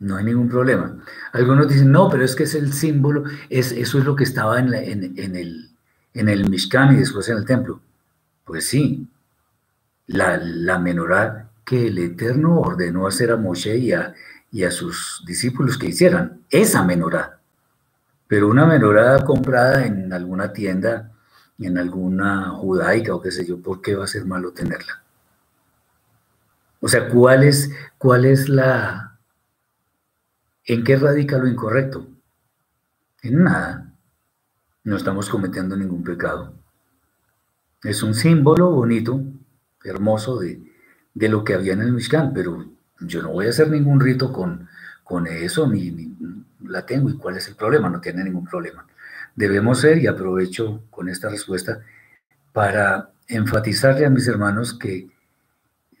No 0.00 0.16
hay 0.16 0.24
ningún 0.24 0.48
problema. 0.48 0.96
Algunos 1.32 1.68
dicen, 1.68 1.92
no, 1.92 2.08
pero 2.08 2.24
es 2.24 2.34
que 2.34 2.44
es 2.44 2.54
el 2.54 2.72
símbolo, 2.72 3.24
es, 3.48 3.70
eso 3.70 3.98
es 3.98 4.04
lo 4.04 4.16
que 4.16 4.24
estaba 4.24 4.58
en, 4.58 4.72
el, 4.72 5.70
en 6.14 6.28
el 6.28 6.50
Mishkan 6.50 6.94
y 6.94 6.98
después 6.98 7.28
en 7.28 7.36
el 7.36 7.44
templo. 7.44 7.80
Pues 8.44 8.66
sí, 8.66 9.06
la, 10.06 10.38
la 10.38 10.78
menorá 10.78 11.49
que 11.70 11.86
el 11.86 11.98
Eterno 11.98 12.58
ordenó 12.58 13.06
hacer 13.06 13.30
a 13.30 13.36
Moshe 13.36 13.76
y 13.76 13.92
a, 13.92 14.12
y 14.50 14.64
a 14.64 14.72
sus 14.72 15.22
discípulos 15.24 15.78
que 15.78 15.86
hicieran, 15.86 16.40
esa 16.50 16.82
menorá. 16.82 17.38
Pero 18.26 18.48
una 18.48 18.66
menorá 18.66 19.24
comprada 19.24 19.86
en 19.86 20.12
alguna 20.12 20.52
tienda, 20.52 21.12
en 21.60 21.78
alguna 21.78 22.48
judaica 22.48 23.14
o 23.14 23.22
qué 23.22 23.30
sé 23.30 23.46
yo, 23.46 23.62
¿por 23.62 23.80
qué 23.80 23.94
va 23.94 24.02
a 24.02 24.08
ser 24.08 24.24
malo 24.24 24.50
tenerla? 24.50 25.04
O 26.80 26.88
sea, 26.88 27.08
¿cuál 27.08 27.44
es, 27.44 27.70
cuál 27.98 28.24
es 28.24 28.48
la, 28.48 29.16
¿En 30.64 30.82
qué 30.82 30.96
radica 30.96 31.38
lo 31.38 31.46
incorrecto? 31.46 32.04
En 33.22 33.44
nada. 33.44 33.94
No 34.82 34.96
estamos 34.96 35.30
cometiendo 35.30 35.76
ningún 35.76 36.02
pecado. 36.02 36.52
Es 37.84 38.02
un 38.02 38.12
símbolo 38.12 38.72
bonito, 38.72 39.22
hermoso 39.84 40.40
de, 40.40 40.69
lo 41.14 41.44
que 41.44 41.54
había 41.54 41.72
en 41.72 41.82
el 41.82 41.92
Mishkan, 41.92 42.32
pero 42.32 42.66
yo 43.00 43.22
no 43.22 43.30
voy 43.30 43.46
a 43.46 43.50
hacer 43.50 43.70
ningún 43.70 44.00
rito 44.00 44.32
con, 44.32 44.68
con 45.04 45.26
eso, 45.26 45.66
ni, 45.68 46.14
la 46.62 46.84
tengo. 46.86 47.10
¿Y 47.10 47.16
cuál 47.16 47.36
es 47.36 47.48
el 47.48 47.56
problema? 47.56 47.88
No 47.88 48.00
tiene 48.00 48.24
ningún 48.24 48.44
problema. 48.44 48.86
Debemos 49.34 49.80
ser, 49.80 49.98
y 49.98 50.06
aprovecho 50.06 50.84
con 50.90 51.08
esta 51.08 51.28
respuesta, 51.28 51.80
para 52.52 53.10
enfatizarle 53.28 54.06
a 54.06 54.10
mis 54.10 54.26
hermanos 54.26 54.76
que 54.76 55.08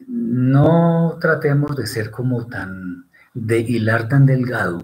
no 0.08 1.18
tratemos 1.20 1.76
de 1.76 1.86
ser 1.86 2.10
como 2.10 2.46
tan 2.46 3.06
de 3.32 3.60
hilar 3.60 4.08
tan 4.08 4.26
delgado 4.26 4.82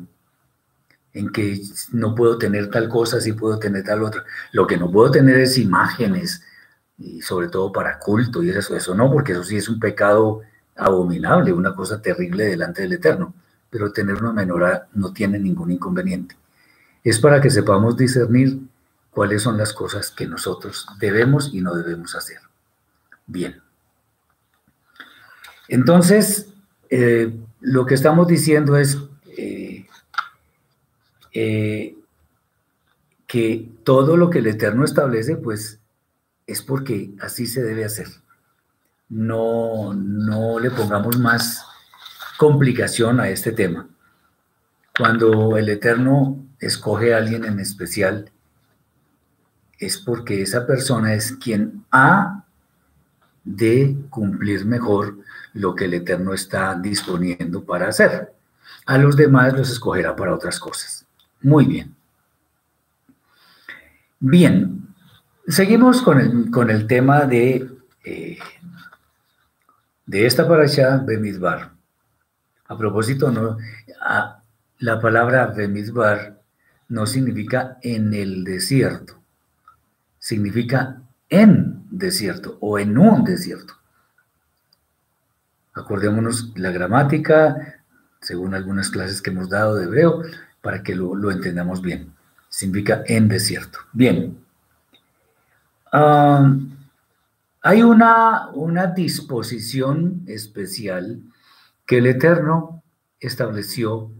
en 1.12 1.30
que 1.30 1.60
no 1.92 2.14
puedo 2.14 2.38
tener 2.38 2.70
tal 2.70 2.88
cosa, 2.88 3.20
sí 3.20 3.32
puedo 3.32 3.58
tener 3.58 3.84
tal 3.84 4.02
otra. 4.02 4.24
Lo 4.52 4.66
que 4.66 4.76
no 4.76 4.90
puedo 4.90 5.10
tener 5.10 5.38
es 5.38 5.56
imágenes, 5.56 6.42
y 6.98 7.20
sobre 7.20 7.48
todo 7.48 7.72
para 7.72 7.98
culto 7.98 8.42
y 8.42 8.50
eso, 8.50 8.76
eso 8.76 8.94
no, 8.94 9.10
porque 9.10 9.32
eso 9.32 9.44
sí 9.44 9.56
es 9.56 9.68
un 9.68 9.78
pecado 9.78 10.42
abominable, 10.76 11.52
una 11.52 11.74
cosa 11.74 12.00
terrible 12.00 12.44
delante 12.44 12.82
del 12.82 12.94
Eterno. 12.94 13.34
Pero 13.70 13.92
tener 13.92 14.16
una 14.16 14.32
menorá 14.32 14.88
no 14.94 15.12
tiene 15.12 15.38
ningún 15.38 15.72
inconveniente. 15.72 16.36
Es 17.02 17.18
para 17.18 17.40
que 17.40 17.50
sepamos 17.50 17.96
discernir 17.96 18.60
cuáles 19.10 19.42
son 19.42 19.56
las 19.56 19.72
cosas 19.72 20.10
que 20.10 20.26
nosotros 20.26 20.86
debemos 20.98 21.52
y 21.52 21.60
no 21.60 21.74
debemos 21.74 22.14
hacer. 22.14 22.38
Bien. 23.26 23.60
Entonces, 25.68 26.48
eh, 26.90 27.34
lo 27.60 27.86
que 27.86 27.94
estamos 27.94 28.28
diciendo 28.28 28.76
es 28.76 28.98
eh, 29.36 29.86
eh, 31.32 31.96
que 33.26 33.68
todo 33.82 34.16
lo 34.16 34.30
que 34.30 34.38
el 34.38 34.46
Eterno 34.46 34.84
establece, 34.84 35.36
pues 35.36 35.80
es 36.46 36.62
porque 36.62 37.14
así 37.20 37.46
se 37.46 37.62
debe 37.62 37.84
hacer. 37.84 38.08
No, 39.08 39.94
no 39.94 40.58
le 40.58 40.70
pongamos 40.70 41.18
más 41.18 41.64
complicación 42.38 43.20
a 43.20 43.28
este 43.28 43.52
tema. 43.52 43.88
Cuando 44.96 45.56
el 45.56 45.68
Eterno 45.68 46.44
escoge 46.58 47.14
a 47.14 47.18
alguien 47.18 47.44
en 47.44 47.60
especial, 47.60 48.30
es 49.78 49.98
porque 49.98 50.42
esa 50.42 50.66
persona 50.66 51.14
es 51.14 51.32
quien 51.32 51.84
ha 51.90 52.44
de 53.44 53.96
cumplir 54.10 54.64
mejor 54.64 55.18
lo 55.52 55.74
que 55.74 55.84
el 55.84 55.94
Eterno 55.94 56.32
está 56.32 56.74
disponiendo 56.74 57.64
para 57.64 57.88
hacer. 57.88 58.32
A 58.86 58.98
los 58.98 59.16
demás 59.16 59.52
los 59.52 59.70
escogerá 59.70 60.16
para 60.16 60.34
otras 60.34 60.58
cosas. 60.58 61.06
Muy 61.42 61.66
bien. 61.66 61.94
Bien, 64.18 64.85
seguimos 65.48 66.02
con 66.02 66.20
el, 66.20 66.50
con 66.50 66.70
el 66.70 66.86
tema 66.86 67.26
de, 67.26 67.68
eh, 68.04 68.38
de 70.06 70.26
esta 70.26 70.46
parasha 70.48 70.98
Bemidbar. 70.98 71.72
A 72.68 72.76
propósito, 72.76 73.30
no, 73.30 73.56
la 74.78 75.00
palabra 75.00 75.46
Bemidbar 75.46 76.40
no 76.88 77.06
significa 77.06 77.78
en 77.82 78.14
el 78.14 78.44
desierto, 78.44 79.20
significa 80.18 81.02
en 81.28 81.84
desierto 81.90 82.58
o 82.60 82.78
en 82.78 82.98
un 82.98 83.24
desierto. 83.24 83.74
Acordémonos 85.74 86.52
la 86.56 86.70
gramática, 86.70 87.82
según 88.20 88.54
algunas 88.54 88.90
clases 88.90 89.20
que 89.20 89.30
hemos 89.30 89.48
dado 89.48 89.76
de 89.76 89.84
hebreo, 89.84 90.22
para 90.62 90.82
que 90.82 90.94
lo, 90.94 91.30
entendamos 91.30 91.82
bien. 91.82 92.12
Significa 92.48 93.02
en 93.06 93.28
desierto. 93.28 93.78
Bien. 93.92 94.45
Ah, 95.98 96.52
hay 97.62 97.82
una, 97.82 98.50
una 98.50 98.88
disposición 98.88 100.24
especial 100.26 101.22
que 101.86 101.98
el 101.98 102.06
Eterno 102.06 102.82
estableció 103.18 104.10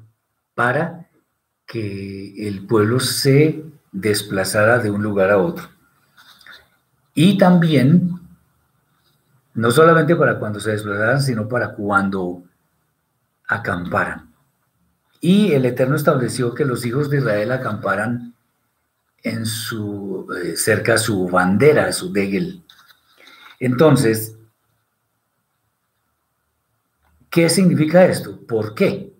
para 0.55 1.11
que 1.67 2.49
el 2.49 2.67
pueblo 2.67 2.99
se 2.99 3.62
desplazara 3.93 4.79
de 4.79 4.91
un 4.91 5.03
lugar 5.03 5.31
a 5.31 5.37
otro. 5.37 5.69
Y 7.12 7.37
también 7.37 8.21
no 9.53 9.71
solamente 9.71 10.17
para 10.17 10.39
cuando 10.39 10.61
se 10.61 10.71
desplazaran, 10.71 11.21
sino 11.21 11.47
para 11.47 11.75
cuando 11.75 12.43
acamparan. 13.49 14.33
Y 15.21 15.53
el 15.53 15.67
Eterno 15.67 15.97
estableció 15.97 16.55
que 16.55 16.65
los 16.65 16.87
hijos 16.87 17.11
de 17.11 17.19
Israel 17.19 17.53
acamparan 17.53 18.35
en 19.22 19.46
su, 19.46 20.26
eh, 20.42 20.57
cerca 20.57 20.94
a 20.94 20.98
su 20.98 21.29
bandera, 21.29 21.87
a 21.87 21.92
su 21.92 22.12
degel. 22.12 22.64
Entonces, 23.59 24.37
¿qué 27.31 27.48
significa 27.48 28.05
esto? 28.05 28.46
¿Por 28.46 28.74
qué? 28.74 29.14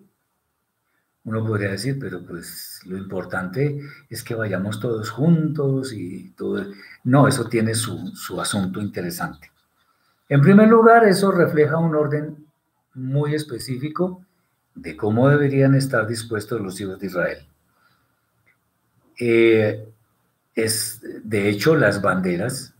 Uno 1.23 1.45
podría 1.45 1.71
decir, 1.71 1.97
pero 1.99 2.25
pues 2.25 2.79
lo 2.85 2.97
importante 2.97 3.81
es 4.09 4.23
que 4.23 4.33
vayamos 4.33 4.79
todos 4.79 5.09
juntos 5.09 5.91
y 5.91 6.31
todo. 6.31 6.65
No, 7.03 7.27
eso 7.27 7.49
tiene 7.49 7.75
su, 7.75 8.07
su 8.15 8.39
asunto 8.39 8.79
interesante. 8.79 9.51
En 10.29 10.41
primer 10.41 10.69
lugar, 10.69 11.05
eso 11.05 11.31
refleja 11.31 11.77
un 11.77 11.95
orden 11.95 12.47
muy 12.93 13.35
específico 13.35 14.25
de 14.73 14.95
cómo 14.95 15.27
deberían 15.29 15.75
estar 15.75 16.07
dispuestos 16.07 16.61
los 16.61 16.79
hijos 16.79 16.99
de 16.99 17.07
Israel. 17.07 17.47
Eh, 19.19 19.87
es, 20.55 21.01
de 21.23 21.49
hecho, 21.49 21.75
las 21.75 22.01
banderas 22.01 22.73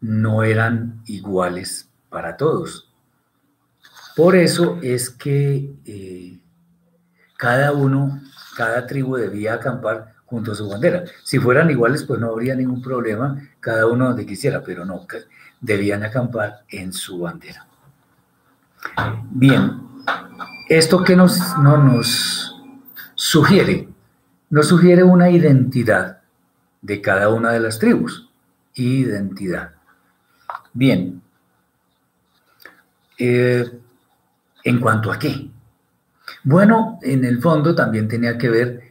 no 0.00 0.42
eran 0.42 1.02
iguales 1.06 1.88
para 2.08 2.36
todos. 2.36 2.90
Por 4.14 4.36
eso 4.36 4.78
es 4.82 5.10
que 5.10 5.74
eh, 5.84 6.38
cada 7.36 7.72
uno, 7.72 8.22
cada 8.56 8.86
tribu 8.86 9.16
debía 9.16 9.54
acampar 9.54 10.14
junto 10.24 10.52
a 10.52 10.54
su 10.54 10.68
bandera. 10.68 11.04
Si 11.22 11.38
fueran 11.38 11.70
iguales, 11.70 12.04
pues 12.04 12.18
no 12.20 12.30
habría 12.30 12.54
ningún 12.54 12.82
problema, 12.82 13.40
cada 13.60 13.86
uno 13.86 14.08
donde 14.08 14.26
quisiera, 14.26 14.62
pero 14.62 14.84
no, 14.84 15.06
debían 15.60 16.02
acampar 16.02 16.64
en 16.68 16.92
su 16.92 17.20
bandera. 17.20 17.66
Bien, 19.30 19.82
esto 20.68 21.02
que 21.02 21.16
nos, 21.16 21.58
no 21.58 21.76
nos 21.76 22.56
sugiere, 23.14 23.88
nos 24.50 24.68
sugiere 24.68 25.02
una 25.02 25.30
identidad 25.30 26.20
de 26.82 27.00
cada 27.00 27.28
una 27.30 27.52
de 27.52 27.60
las 27.60 27.78
tribus. 27.78 28.28
Identidad. 28.74 29.72
Bien. 30.72 31.22
Eh, 33.18 33.70
¿En 34.64 34.80
cuanto 34.80 35.10
a 35.10 35.18
qué? 35.18 35.50
Bueno, 36.44 36.98
en 37.02 37.24
el 37.24 37.40
fondo 37.40 37.74
también 37.74 38.08
tenía 38.08 38.36
que 38.36 38.48
ver 38.48 38.82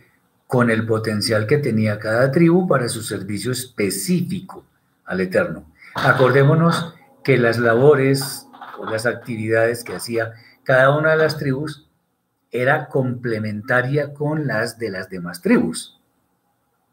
con 0.47 0.69
el 0.69 0.85
potencial 0.85 1.47
que 1.47 1.57
tenía 1.57 1.99
cada 1.99 2.31
tribu 2.31 2.67
para 2.67 2.87
su 2.87 3.01
servicio 3.01 3.51
específico 3.51 4.65
al 5.05 5.21
Eterno. 5.21 5.65
Acordémonos 5.95 6.93
que 7.23 7.37
las 7.37 7.57
labores 7.57 8.47
o 8.77 8.89
las 8.89 9.05
actividades 9.05 9.83
que 9.83 9.95
hacía 9.95 10.33
cada 10.63 10.95
una 10.95 11.11
de 11.11 11.17
las 11.17 11.37
tribus 11.37 11.84
era 12.51 12.87
complementaria 12.87 14.13
con 14.13 14.47
las 14.47 14.77
de 14.77 14.89
las 14.89 15.09
demás 15.09 15.41
tribus. 15.41 15.99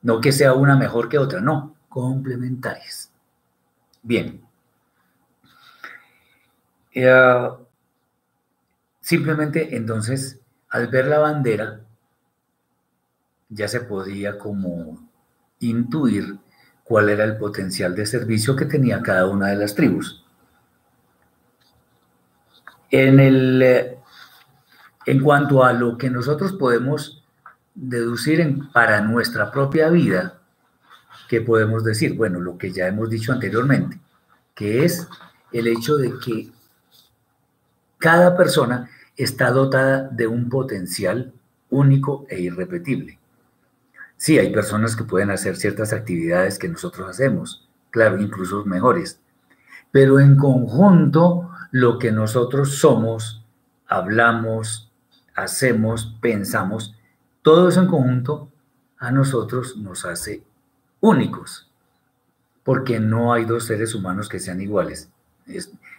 No 0.02 0.20
que 0.20 0.32
sea 0.32 0.54
una 0.54 0.76
mejor 0.76 1.08
que 1.08 1.18
otra, 1.18 1.40
no, 1.40 1.76
complementarias. 1.88 3.12
Bien. 4.02 4.42
Eh, 6.94 7.48
simplemente 9.00 9.76
entonces, 9.76 10.40
al 10.68 10.88
ver 10.88 11.06
la 11.06 11.18
bandera, 11.18 11.80
ya 13.48 13.68
se 13.68 13.80
podía 13.80 14.38
como 14.38 15.08
intuir 15.60 16.38
cuál 16.84 17.08
era 17.08 17.24
el 17.24 17.36
potencial 17.36 17.94
de 17.94 18.06
servicio 18.06 18.56
que 18.56 18.64
tenía 18.64 19.00
cada 19.02 19.26
una 19.28 19.48
de 19.48 19.56
las 19.56 19.74
tribus. 19.74 20.24
En, 22.90 23.20
el, 23.20 23.62
eh, 23.62 23.98
en 25.06 25.20
cuanto 25.20 25.64
a 25.64 25.72
lo 25.72 25.98
que 25.98 26.10
nosotros 26.10 26.52
podemos 26.52 27.24
deducir 27.74 28.58
para 28.72 29.00
nuestra 29.00 29.50
propia 29.50 29.88
vida, 29.88 30.38
¿qué 31.28 31.40
podemos 31.40 31.84
decir? 31.84 32.14
Bueno, 32.14 32.40
lo 32.40 32.58
que 32.58 32.72
ya 32.72 32.86
hemos 32.86 33.08
dicho 33.10 33.32
anteriormente, 33.32 33.98
que 34.54 34.84
es 34.84 35.08
el 35.52 35.66
hecho 35.66 35.96
de 35.96 36.18
que 36.18 36.50
cada 37.98 38.36
persona 38.36 38.90
está 39.16 39.50
dotada 39.50 40.08
de 40.08 40.26
un 40.26 40.48
potencial 40.48 41.32
único 41.70 42.26
e 42.28 42.40
irrepetible. 42.40 43.18
Sí, 44.16 44.38
hay 44.38 44.52
personas 44.52 44.94
que 44.94 45.04
pueden 45.04 45.30
hacer 45.30 45.56
ciertas 45.56 45.92
actividades 45.92 46.58
que 46.58 46.68
nosotros 46.68 47.08
hacemos, 47.08 47.68
claro, 47.90 48.20
incluso 48.20 48.64
mejores, 48.64 49.20
pero 49.90 50.20
en 50.20 50.36
conjunto 50.36 51.50
lo 51.70 51.98
que 51.98 52.12
nosotros 52.12 52.76
somos, 52.76 53.44
hablamos, 53.88 54.91
hacemos, 55.34 56.16
pensamos, 56.20 56.94
todo 57.42 57.68
eso 57.68 57.80
en 57.80 57.88
conjunto 57.88 58.50
a 58.98 59.10
nosotros 59.10 59.76
nos 59.76 60.04
hace 60.04 60.42
únicos, 61.00 61.68
porque 62.62 63.00
no 63.00 63.32
hay 63.32 63.44
dos 63.44 63.64
seres 63.64 63.94
humanos 63.94 64.28
que 64.28 64.38
sean 64.38 64.60
iguales, 64.60 65.10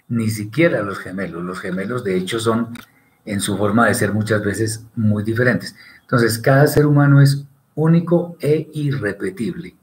ni 0.07 0.29
siquiera 0.29 0.81
los 0.81 0.99
gemelos. 0.99 1.43
Los 1.43 1.59
gemelos 1.59 2.03
de 2.03 2.15
hecho 2.15 2.39
son 2.39 2.69
en 3.25 3.41
su 3.41 3.57
forma 3.57 3.87
de 3.87 3.93
ser 3.93 4.13
muchas 4.13 4.43
veces 4.43 4.85
muy 4.95 5.23
diferentes. 5.23 5.75
Entonces, 6.01 6.37
cada 6.39 6.67
ser 6.67 6.85
humano 6.85 7.21
es 7.21 7.45
único 7.75 8.37
e 8.39 8.69
irrepetible. 8.73 9.75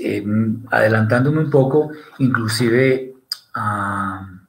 Em, 0.00 0.62
adelantándome 0.70 1.40
un 1.40 1.50
poco, 1.50 1.92
inclusive 2.18 3.14
a 3.54 4.41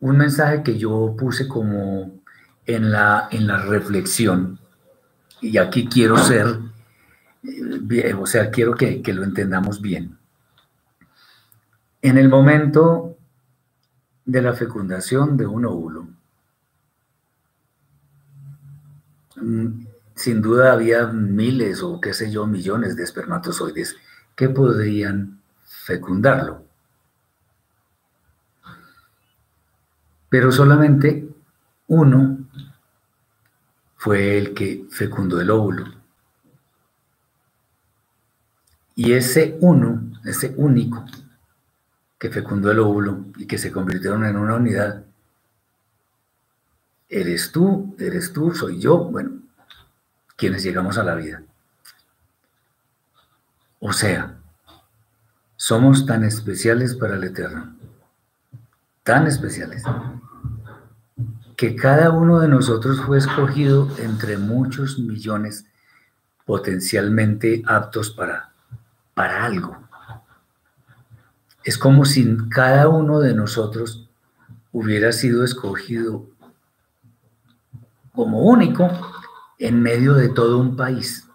un 0.00 0.16
mensaje 0.16 0.62
que 0.62 0.78
yo 0.78 1.14
puse 1.18 1.46
como 1.46 2.20
en 2.66 2.90
la, 2.90 3.28
en 3.30 3.46
la 3.46 3.58
reflexión, 3.58 4.58
y 5.40 5.58
aquí 5.58 5.86
quiero 5.86 6.16
ser, 6.18 6.58
eh, 7.42 8.14
o 8.14 8.26
sea, 8.26 8.50
quiero 8.50 8.74
que, 8.74 9.02
que 9.02 9.12
lo 9.12 9.24
entendamos 9.24 9.80
bien. 9.80 10.18
En 12.02 12.18
el 12.18 12.28
momento 12.28 13.16
de 14.24 14.42
la 14.42 14.52
fecundación 14.52 15.36
de 15.36 15.46
un 15.46 15.64
óvulo, 15.64 16.08
mm, 19.36 19.86
sin 20.14 20.42
duda 20.42 20.72
había 20.72 21.06
miles 21.06 21.82
o 21.82 22.00
qué 22.00 22.14
sé 22.14 22.30
yo, 22.30 22.46
millones 22.46 22.96
de 22.96 23.04
espermatozoides 23.04 23.96
que 24.34 24.48
podrían 24.48 25.40
fecundarlo. 25.64 26.69
Pero 30.30 30.50
solamente 30.50 31.28
uno 31.88 32.38
fue 33.96 34.38
el 34.38 34.54
que 34.54 34.86
fecundó 34.90 35.38
el 35.40 35.50
óvulo. 35.50 35.84
Y 38.94 39.12
ese 39.12 39.58
uno, 39.60 40.12
ese 40.24 40.54
único 40.56 41.04
que 42.18 42.30
fecundó 42.30 42.70
el 42.70 42.78
óvulo 42.78 43.26
y 43.36 43.46
que 43.46 43.58
se 43.58 43.72
convirtieron 43.72 44.24
en 44.24 44.36
una 44.36 44.54
unidad, 44.54 45.04
eres 47.08 47.50
tú, 47.50 47.94
eres 47.98 48.32
tú, 48.32 48.54
soy 48.54 48.80
yo, 48.80 48.98
bueno, 49.04 49.40
quienes 50.36 50.62
llegamos 50.62 50.96
a 50.96 51.02
la 51.02 51.14
vida. 51.14 51.42
O 53.80 53.92
sea, 53.92 54.38
somos 55.56 56.06
tan 56.06 56.24
especiales 56.24 56.94
para 56.94 57.16
el 57.16 57.24
Eterno, 57.24 57.74
tan 59.02 59.26
especiales, 59.26 59.82
que 61.60 61.76
cada 61.76 62.08
uno 62.10 62.40
de 62.40 62.48
nosotros 62.48 63.02
fue 63.02 63.18
escogido 63.18 63.86
entre 63.98 64.38
muchos 64.38 64.98
millones 64.98 65.66
potencialmente 66.46 67.62
aptos 67.66 68.08
para, 68.08 68.54
para 69.12 69.44
algo. 69.44 69.76
Es 71.62 71.76
como 71.76 72.06
si 72.06 72.34
cada 72.48 72.88
uno 72.88 73.20
de 73.20 73.34
nosotros 73.34 74.08
hubiera 74.72 75.12
sido 75.12 75.44
escogido 75.44 76.30
como 78.14 78.40
único 78.40 78.90
en 79.58 79.82
medio 79.82 80.14
de 80.14 80.30
todo 80.30 80.56
un 80.56 80.76
país. 80.76 81.28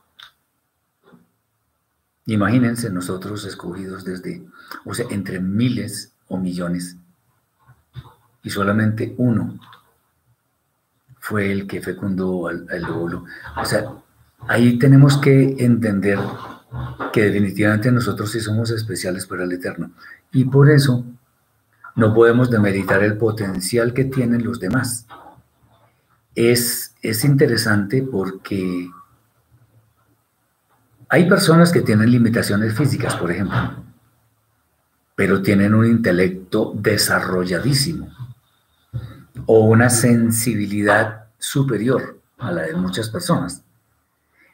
Imagínense 2.26 2.90
nosotros 2.90 3.46
escogidos 3.46 4.04
desde, 4.04 4.44
o 4.86 4.96
sea, 4.96 5.06
entre 5.12 5.40
miles 5.40 6.16
o 6.28 6.40
millones, 6.40 6.98
y 8.42 8.50
solamente 8.50 9.14
uno 9.20 9.60
fue 11.26 11.52
el 11.52 11.66
que 11.66 11.82
fecundó 11.82 12.48
al, 12.48 12.68
al 12.70 12.84
óvulo. 12.86 13.26
O 13.58 13.66
sea, 13.66 13.92
ahí 14.48 14.78
tenemos 14.78 15.18
que 15.18 15.56
entender 15.58 16.20
que 17.12 17.24
definitivamente 17.24 17.92
nosotros 17.92 18.32
sí 18.32 18.40
somos 18.40 18.70
especiales 18.70 19.26
para 19.26 19.44
el 19.44 19.52
Eterno. 19.52 19.90
Y 20.32 20.46
por 20.46 20.70
eso 20.70 21.04
no 21.96 22.14
podemos 22.14 22.52
demeritar 22.52 23.02
el 23.04 23.18
potencial 23.18 23.92
que 23.92 24.06
tienen 24.06 24.44
los 24.44 24.60
demás. 24.60 25.08
Es, 26.36 26.94
es 27.02 27.26
interesante 27.26 28.04
porque 28.04 28.88
hay 31.10 31.28
personas 31.28 31.72
que 31.72 31.82
tienen 31.82 32.12
limitaciones 32.12 32.76
físicas, 32.76 33.16
por 33.16 33.32
ejemplo, 33.32 33.84
pero 35.16 35.42
tienen 35.42 35.74
un 35.74 35.88
intelecto 35.88 36.72
desarrolladísimo 36.76 38.25
o 39.46 39.66
una 39.66 39.90
sensibilidad 39.90 41.26
superior 41.38 42.22
a 42.38 42.52
la 42.52 42.64
de 42.64 42.76
muchas 42.76 43.10
personas. 43.10 43.64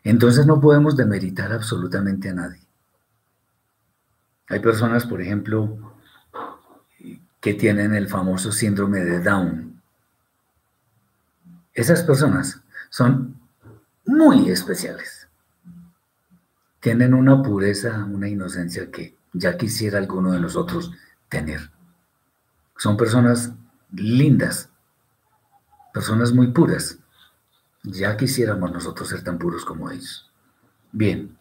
Entonces 0.03 0.45
no 0.45 0.59
podemos 0.59 0.95
demeritar 0.97 1.51
absolutamente 1.53 2.29
a 2.29 2.33
nadie. 2.33 2.61
Hay 4.49 4.59
personas, 4.59 5.05
por 5.05 5.21
ejemplo, 5.21 5.95
que 7.39 7.53
tienen 7.53 7.93
el 7.93 8.07
famoso 8.07 8.51
síndrome 8.51 8.99
de 8.99 9.21
Down. 9.21 9.81
Esas 11.73 12.03
personas 12.03 12.61
son 12.89 13.39
muy 14.05 14.49
especiales. 14.49 15.27
Tienen 16.79 17.13
una 17.13 17.41
pureza, 17.41 18.05
una 18.05 18.27
inocencia 18.27 18.91
que 18.91 19.15
ya 19.33 19.57
quisiera 19.57 19.99
alguno 19.99 20.31
de 20.31 20.39
nosotros 20.39 20.91
tener. 21.29 21.71
Son 22.75 22.97
personas 22.97 23.51
lindas, 23.93 24.70
personas 25.93 26.33
muy 26.33 26.47
puras. 26.47 26.97
Ya 27.83 28.15
quisiéramos 28.15 28.71
nosotros 28.71 29.09
ser 29.09 29.23
tan 29.23 29.37
puros 29.37 29.65
como 29.65 29.89
ellos. 29.89 30.29
Bien. 30.91 31.37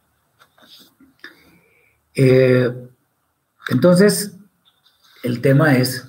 Eh, 2.15 2.89
entonces, 3.69 4.37
el 5.23 5.41
tema 5.41 5.77
es, 5.77 6.07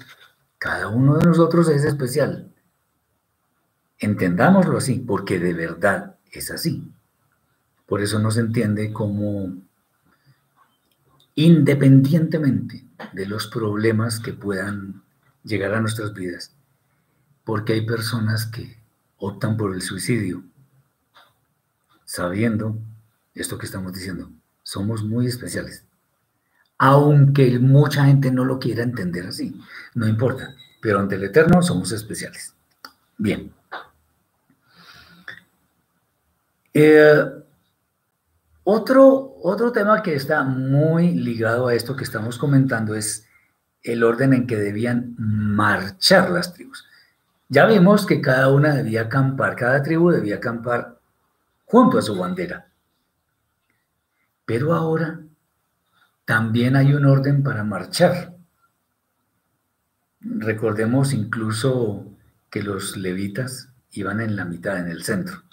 cada 0.57 0.87
uno 0.87 1.17
de 1.17 1.25
nosotros 1.25 1.69
es 1.69 1.83
especial. 1.83 2.51
Entendámoslo 3.99 4.77
así, 4.77 4.99
porque 4.99 5.39
de 5.39 5.53
verdad 5.53 6.15
es 6.31 6.49
así. 6.51 6.91
Por 7.85 8.01
eso 8.01 8.19
no 8.19 8.31
se 8.31 8.39
entiende 8.39 8.93
como 8.93 9.53
independientemente 11.35 12.85
de 13.13 13.25
los 13.25 13.47
problemas 13.47 14.19
que 14.19 14.33
puedan 14.33 15.01
llegar 15.43 15.73
a 15.73 15.81
nuestras 15.81 16.13
vidas, 16.13 16.55
porque 17.43 17.73
hay 17.73 17.85
personas 17.85 18.45
que 18.45 18.77
optan 19.17 19.57
por 19.57 19.73
el 19.73 19.81
suicidio, 19.81 20.43
sabiendo 22.05 22.77
esto 23.33 23.57
que 23.57 23.65
estamos 23.65 23.93
diciendo, 23.93 24.31
somos 24.63 25.03
muy 25.03 25.27
especiales. 25.27 25.85
Aunque 26.77 27.59
mucha 27.59 28.05
gente 28.05 28.31
no 28.31 28.43
lo 28.43 28.59
quiera 28.59 28.83
entender 28.83 29.27
así, 29.27 29.59
no 29.93 30.07
importa, 30.07 30.55
pero 30.81 30.99
ante 30.99 31.15
el 31.15 31.23
Eterno 31.23 31.61
somos 31.61 31.91
especiales. 31.91 32.55
Bien. 33.17 33.53
Eh, 36.73 37.23
otro, 38.63 39.35
otro 39.43 39.71
tema 39.71 40.01
que 40.01 40.15
está 40.15 40.43
muy 40.43 41.13
ligado 41.13 41.67
a 41.67 41.75
esto 41.75 41.95
que 41.95 42.03
estamos 42.03 42.37
comentando 42.37 42.95
es 42.95 43.27
el 43.83 44.03
orden 44.03 44.33
en 44.33 44.47
que 44.47 44.57
debían 44.57 45.15
marchar 45.17 46.29
las 46.29 46.53
tribus. 46.53 46.85
Ya 47.51 47.65
vimos 47.65 48.05
que 48.05 48.21
cada 48.21 48.47
una 48.47 48.73
debía 48.73 49.01
acampar, 49.01 49.57
cada 49.57 49.83
tribu 49.83 50.09
debía 50.09 50.37
acampar 50.37 50.97
junto 51.65 51.97
a 51.97 52.01
su 52.01 52.15
bandera, 52.15 52.71
Pero 54.45 54.73
ahora 54.73 55.19
también 56.23 56.77
hay 56.77 56.93
un 56.93 57.05
orden 57.05 57.43
para 57.43 57.65
marchar. 57.65 58.37
Recordemos 60.21 61.11
incluso 61.11 62.05
que 62.49 62.63
los 62.63 62.95
levitas 62.95 63.67
iban 63.91 64.21
en 64.21 64.37
la 64.37 64.45
mitad, 64.45 64.77
en 64.77 64.87
el 64.87 65.03
centro. 65.03 65.43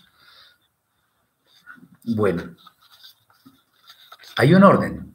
Bueno, 2.05 2.55
hay 4.37 4.55
un 4.55 4.63
orden, 4.63 5.13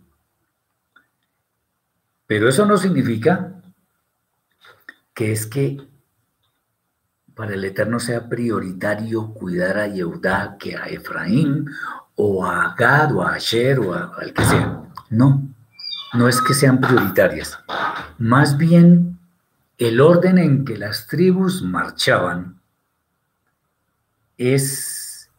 pero 2.27 2.49
eso 2.49 2.65
no 2.65 2.75
significa 2.75 3.61
que 5.13 5.31
es 5.31 5.45
que 5.45 5.92
para 7.43 7.55
el 7.55 7.65
Eterno 7.65 7.99
sea 7.99 8.29
prioritario 8.29 9.33
cuidar 9.33 9.77
a 9.77 9.87
Yehudá 9.87 10.55
que 10.57 10.77
a 10.77 10.85
Efraín 10.85 11.69
o 12.15 12.45
a 12.45 12.73
Gad 12.73 13.13
o 13.13 13.21
a 13.21 13.33
Asher 13.33 13.81
o 13.81 13.93
al 13.93 14.31
que 14.33 14.45
sea. 14.45 14.81
No, 15.09 15.45
no 16.13 16.29
es 16.29 16.39
que 16.39 16.53
sean 16.53 16.79
prioritarias. 16.79 17.59
Más 18.17 18.55
bien, 18.55 19.19
el 19.77 19.99
orden 19.99 20.37
en 20.37 20.63
que 20.63 20.77
las 20.77 21.07
tribus 21.07 21.61
marchaban 21.61 22.61
es, 24.37 25.29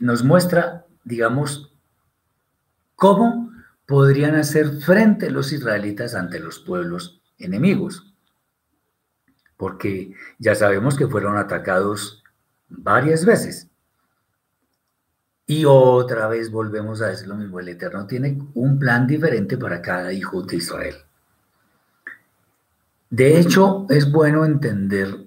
nos 0.00 0.22
muestra, 0.22 0.84
digamos, 1.02 1.72
cómo 2.94 3.50
podrían 3.86 4.34
hacer 4.34 4.82
frente 4.82 5.30
los 5.30 5.50
israelitas 5.50 6.14
ante 6.14 6.40
los 6.40 6.58
pueblos 6.58 7.22
enemigos. 7.38 8.11
Porque 9.62 10.12
ya 10.40 10.56
sabemos 10.56 10.96
que 10.96 11.06
fueron 11.06 11.36
atacados 11.36 12.20
varias 12.68 13.24
veces. 13.24 13.68
Y 15.46 15.66
otra 15.66 16.26
vez 16.26 16.50
volvemos 16.50 17.00
a 17.00 17.06
decir 17.06 17.28
lo 17.28 17.36
mismo, 17.36 17.60
el 17.60 17.68
Eterno 17.68 18.08
tiene 18.08 18.42
un 18.54 18.80
plan 18.80 19.06
diferente 19.06 19.56
para 19.56 19.80
cada 19.80 20.12
hijo 20.12 20.42
de 20.42 20.56
Israel. 20.56 20.96
De 23.08 23.38
hecho, 23.38 23.86
es 23.88 24.10
bueno 24.10 24.44
entender 24.44 25.26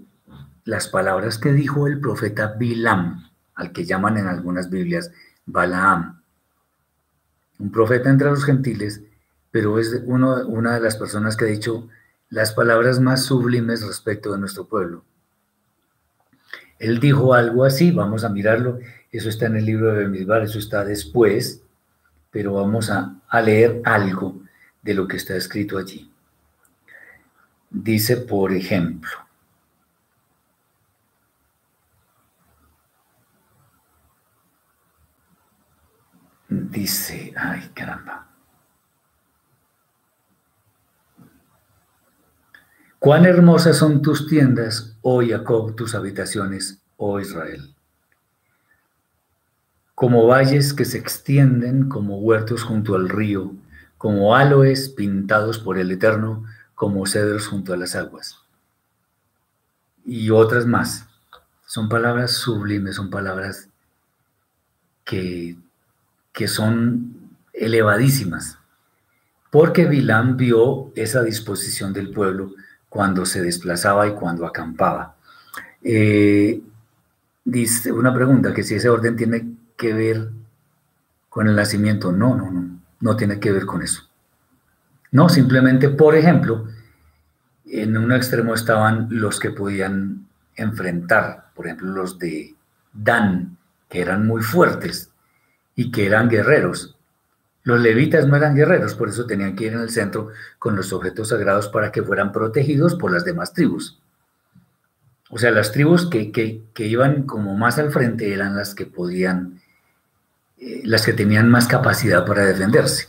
las 0.66 0.90
palabras 0.90 1.38
que 1.38 1.54
dijo 1.54 1.88
el 1.88 2.02
profeta 2.02 2.56
Bilam, 2.60 3.30
al 3.54 3.72
que 3.72 3.86
llaman 3.86 4.18
en 4.18 4.28
algunas 4.28 4.70
Biblias 4.70 5.12
Balaam, 5.46 6.22
un 7.60 7.72
profeta 7.72 8.10
entre 8.10 8.30
los 8.30 8.44
gentiles, 8.44 9.02
pero 9.50 9.80
es 9.80 10.04
una 10.06 10.74
de 10.74 10.82
las 10.82 10.98
personas 10.98 11.38
que 11.38 11.46
ha 11.46 11.48
dicho 11.48 11.88
las 12.30 12.52
palabras 12.52 13.00
más 13.00 13.24
sublimes 13.24 13.86
respecto 13.86 14.32
de 14.32 14.40
nuestro 14.40 14.68
pueblo. 14.68 15.04
Él 16.80 17.00
dijo 17.00 17.34
algo 17.34 17.64
así, 17.64 17.92
vamos 17.92 18.24
a 18.24 18.30
mirarlo, 18.30 18.80
eso 19.12 19.30
está 19.30 19.46
en 19.46 19.56
el 19.58 19.66
libro 19.66 19.94
de 19.94 20.00
Bemidbar, 20.00 20.44
eso 20.44 20.60
está 20.60 20.84
después, 20.84 21.64
pero 22.32 22.54
vamos 22.54 22.90
a, 22.90 23.16
a 23.30 23.42
leer 23.42 23.82
algo 23.86 24.42
de 24.82 24.94
lo 24.94 25.08
que 25.08 25.18
está 25.18 25.36
escrito 25.36 25.78
allí. 25.78 26.12
Dice, 27.70 28.18
por 28.18 28.52
ejemplo, 28.52 29.12
dice, 36.50 37.34
ay 37.36 37.70
caramba. 37.74 38.35
Cuán 43.06 43.28
hermosas 43.28 43.78
son 43.78 44.02
tus 44.02 44.26
tiendas, 44.26 44.98
oh 45.04 45.22
Jacob, 45.24 45.76
tus 45.76 45.94
habitaciones, 45.94 46.82
oh 46.98 47.20
Israel. 47.20 47.76
Como 49.94 50.26
valles 50.26 50.74
que 50.74 50.86
se 50.86 50.98
extienden 50.98 51.88
como 51.88 52.18
huertos 52.18 52.64
junto 52.64 52.96
al 52.96 53.08
río, 53.08 53.54
como 54.00 54.36
aloes 54.36 54.90
pintados 54.90 55.60
por 55.60 55.78
el 55.78 55.92
Eterno, 55.92 56.46
como 56.74 57.06
cedros 57.06 57.46
junto 57.46 57.74
a 57.74 57.78
las 57.78 57.96
aguas. 57.96 58.40
Y 60.04 60.32
otras 60.32 60.66
más. 60.66 61.06
Son 61.68 61.88
palabras 61.88 62.32
sublimes, 62.32 62.96
son 62.96 63.12
palabras 63.12 63.70
que, 65.04 65.56
que 66.34 66.48
son 66.48 67.38
elevadísimas. 67.54 68.58
Porque 69.52 69.86
Bilam 69.86 70.38
vio 70.38 70.92
esa 70.96 71.22
disposición 71.22 71.94
del 71.94 72.10
pueblo 72.10 72.56
cuando 72.96 73.26
se 73.26 73.42
desplazaba 73.42 74.08
y 74.08 74.14
cuando 74.14 74.46
acampaba. 74.46 75.18
Eh, 75.84 76.62
dice 77.44 77.92
una 77.92 78.14
pregunta, 78.14 78.54
que 78.54 78.64
si 78.64 78.76
ese 78.76 78.88
orden 78.88 79.18
tiene 79.18 79.46
que 79.76 79.94
ver 79.94 80.30
con 81.28 81.50
el 81.50 81.58
nacimiento. 81.58 82.14
No, 82.14 82.38
no, 82.38 82.50
no, 82.50 82.80
no 83.02 83.18
tiene 83.18 83.38
que 83.38 83.52
ver 83.52 83.66
con 83.66 83.82
eso. 83.82 84.04
No, 85.12 85.28
simplemente, 85.28 85.90
por 85.90 86.16
ejemplo, 86.16 86.70
en 87.66 87.98
un 87.98 88.14
extremo 88.14 88.54
estaban 88.54 89.10
los 89.10 89.42
que 89.42 89.50
podían 89.50 90.26
enfrentar, 90.56 91.52
por 91.54 91.66
ejemplo, 91.66 91.92
los 91.92 92.18
de 92.18 92.56
Dan, 92.94 93.58
que 93.90 94.00
eran 94.00 94.26
muy 94.26 94.42
fuertes 94.42 95.12
y 95.76 95.92
que 95.92 96.06
eran 96.06 96.30
guerreros. 96.30 96.95
Los 97.66 97.82
levitas 97.82 98.28
no 98.28 98.36
eran 98.36 98.56
guerreros, 98.56 98.94
por 98.94 99.10
eso 99.10 99.26
tenían 99.26 99.56
que 99.56 99.66
ir 99.66 99.74
en 99.74 99.80
el 99.80 99.90
centro 99.90 100.30
con 100.60 100.76
los 100.76 100.94
objetos 100.94 101.30
sagrados 101.30 101.68
para 101.68 101.92
que 101.92 102.04
fueran 102.04 102.32
protegidos 102.32 102.94
por 102.94 103.12
las 103.12 103.26
demás 103.26 103.54
tribus. 103.54 104.00
O 105.32 105.40
sea, 105.40 105.50
las 105.50 105.72
tribus 105.72 106.08
que, 106.08 106.62
iban 106.78 107.24
como 107.24 107.58
más 107.58 107.80
al 107.80 107.92
frente 107.92 108.32
eran 108.32 108.56
las 108.56 108.76
que 108.76 108.86
podían, 108.86 109.62
eh, 110.60 110.84
las 110.86 111.04
que 111.04 111.14
tenían 111.14 111.50
más 111.50 111.68
capacidad 111.68 112.24
para 112.24 112.46
defenderse. 112.46 113.08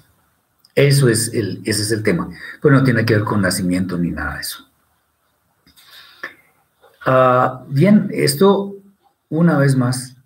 Eso 0.74 1.10
es 1.10 1.34
el, 1.34 1.60
ese 1.66 1.82
es 1.82 1.92
el 1.92 2.02
tema. 2.02 2.30
Pues 2.62 2.72
no 2.72 2.82
tiene 2.82 3.04
que 3.04 3.14
ver 3.14 3.24
con 3.24 3.42
nacimiento 3.42 3.98
ni 3.98 4.10
nada 4.10 4.36
de 4.36 4.40
eso. 4.40 4.66
Ah, 7.04 7.62
bien, 7.68 8.08
esto 8.10 8.74
una 9.28 9.58
vez 9.58 9.76
más 9.76 10.16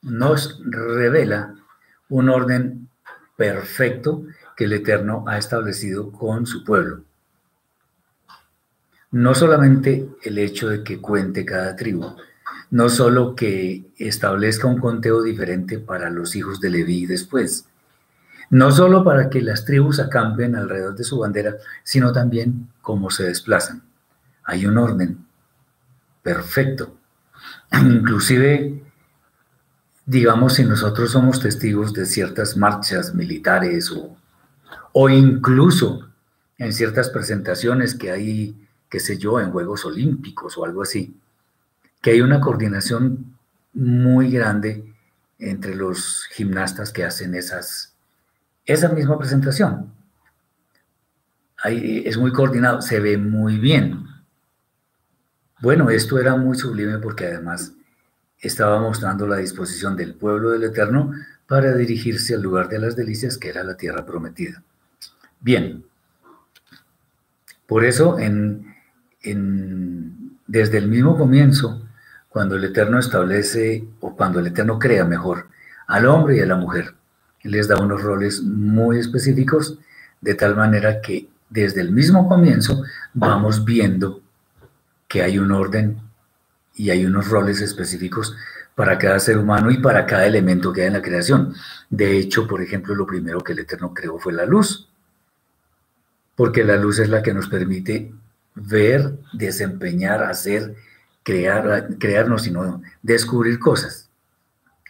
nos 0.00 0.58
revela 0.64 1.54
un 2.08 2.30
orden 2.30 2.83
perfecto 3.36 4.24
que 4.56 4.64
el 4.64 4.72
Eterno 4.74 5.24
ha 5.26 5.38
establecido 5.38 6.10
con 6.12 6.46
su 6.46 6.64
pueblo. 6.64 7.02
No 9.10 9.34
solamente 9.34 10.08
el 10.22 10.38
hecho 10.38 10.68
de 10.68 10.82
que 10.82 11.00
cuente 11.00 11.44
cada 11.44 11.76
tribu, 11.76 12.16
no 12.70 12.88
solo 12.88 13.34
que 13.36 13.84
establezca 13.96 14.66
un 14.66 14.80
conteo 14.80 15.22
diferente 15.22 15.78
para 15.78 16.10
los 16.10 16.34
hijos 16.34 16.60
de 16.60 16.70
Leví 16.70 17.06
después, 17.06 17.66
no 18.50 18.70
solo 18.70 19.04
para 19.04 19.30
que 19.30 19.40
las 19.40 19.64
tribus 19.64 20.00
acampen 20.00 20.56
alrededor 20.56 20.96
de 20.96 21.04
su 21.04 21.18
bandera, 21.18 21.56
sino 21.82 22.12
también 22.12 22.68
cómo 22.82 23.10
se 23.10 23.24
desplazan. 23.24 23.82
Hay 24.44 24.66
un 24.66 24.78
orden 24.78 25.24
perfecto. 26.22 26.96
Inclusive, 27.72 28.82
digamos, 30.06 30.54
si 30.54 30.64
nosotros 30.64 31.10
somos 31.10 31.40
testigos 31.40 31.92
de 31.92 32.06
ciertas 32.06 32.56
marchas 32.56 33.14
militares 33.14 33.90
o, 33.90 34.16
o 34.92 35.08
incluso 35.08 36.08
en 36.58 36.72
ciertas 36.72 37.08
presentaciones 37.08 37.94
que 37.94 38.10
hay, 38.10 38.68
qué 38.88 39.00
sé 39.00 39.18
yo, 39.18 39.40
en 39.40 39.50
Juegos 39.50 39.84
Olímpicos 39.84 40.56
o 40.56 40.64
algo 40.64 40.82
así, 40.82 41.18
que 42.00 42.10
hay 42.10 42.20
una 42.20 42.40
coordinación 42.40 43.36
muy 43.72 44.30
grande 44.30 44.94
entre 45.38 45.74
los 45.74 46.26
gimnastas 46.32 46.92
que 46.92 47.04
hacen 47.04 47.34
esas 47.34 47.94
esa 48.66 48.88
misma 48.88 49.18
presentación. 49.18 49.92
Es 51.64 52.16
muy 52.18 52.32
coordinado, 52.32 52.82
se 52.82 53.00
ve 53.00 53.16
muy 53.16 53.58
bien. 53.58 54.06
Bueno, 55.60 55.88
esto 55.90 56.18
era 56.18 56.36
muy 56.36 56.56
sublime 56.56 56.98
porque 56.98 57.26
además 57.26 57.72
estaba 58.46 58.80
mostrando 58.80 59.26
la 59.26 59.38
disposición 59.38 59.96
del 59.96 60.14
pueblo 60.14 60.50
del 60.50 60.64
Eterno 60.64 61.12
para 61.46 61.74
dirigirse 61.74 62.34
al 62.34 62.42
lugar 62.42 62.68
de 62.68 62.78
las 62.78 62.96
delicias 62.96 63.38
que 63.38 63.48
era 63.48 63.64
la 63.64 63.76
tierra 63.76 64.04
prometida. 64.04 64.62
Bien, 65.40 65.84
por 67.66 67.84
eso 67.84 68.18
en, 68.18 68.74
desde 70.46 70.78
el 70.78 70.88
mismo 70.88 71.16
comienzo, 71.16 71.86
cuando 72.28 72.56
el 72.56 72.64
Eterno 72.64 72.98
establece, 72.98 73.86
o 74.00 74.16
cuando 74.16 74.40
el 74.40 74.48
Eterno 74.48 74.78
crea 74.78 75.04
mejor, 75.04 75.48
al 75.86 76.06
hombre 76.06 76.36
y 76.36 76.40
a 76.40 76.46
la 76.46 76.56
mujer, 76.56 76.94
les 77.42 77.68
da 77.68 77.76
unos 77.76 78.02
roles 78.02 78.42
muy 78.42 78.98
específicos, 78.98 79.78
de 80.20 80.34
tal 80.34 80.56
manera 80.56 81.00
que 81.00 81.28
desde 81.50 81.80
el 81.82 81.92
mismo 81.92 82.28
comienzo 82.28 82.82
vamos 83.12 83.64
viendo 83.64 84.22
que 85.06 85.22
hay 85.22 85.38
un 85.38 85.52
orden 85.52 86.00
y 86.74 86.90
hay 86.90 87.06
unos 87.06 87.28
roles 87.28 87.60
específicos 87.60 88.36
para 88.74 88.98
cada 88.98 89.20
ser 89.20 89.38
humano 89.38 89.70
y 89.70 89.78
para 89.78 90.06
cada 90.06 90.26
elemento 90.26 90.72
que 90.72 90.82
hay 90.82 90.86
en 90.88 90.94
la 90.94 91.02
creación. 91.02 91.54
De 91.90 92.18
hecho, 92.18 92.46
por 92.46 92.60
ejemplo, 92.60 92.94
lo 92.94 93.06
primero 93.06 93.40
que 93.40 93.52
el 93.52 93.60
Eterno 93.60 93.94
creó 93.94 94.18
fue 94.18 94.32
la 94.32 94.46
luz, 94.46 94.88
porque 96.34 96.64
la 96.64 96.76
luz 96.76 96.98
es 96.98 97.08
la 97.08 97.22
que 97.22 97.32
nos 97.32 97.48
permite 97.48 98.12
ver, 98.54 99.16
desempeñar, 99.32 100.22
hacer, 100.24 100.74
crear, 101.22 101.88
crearnos, 101.98 102.42
sino 102.42 102.82
descubrir 103.02 103.58
cosas. 103.58 104.08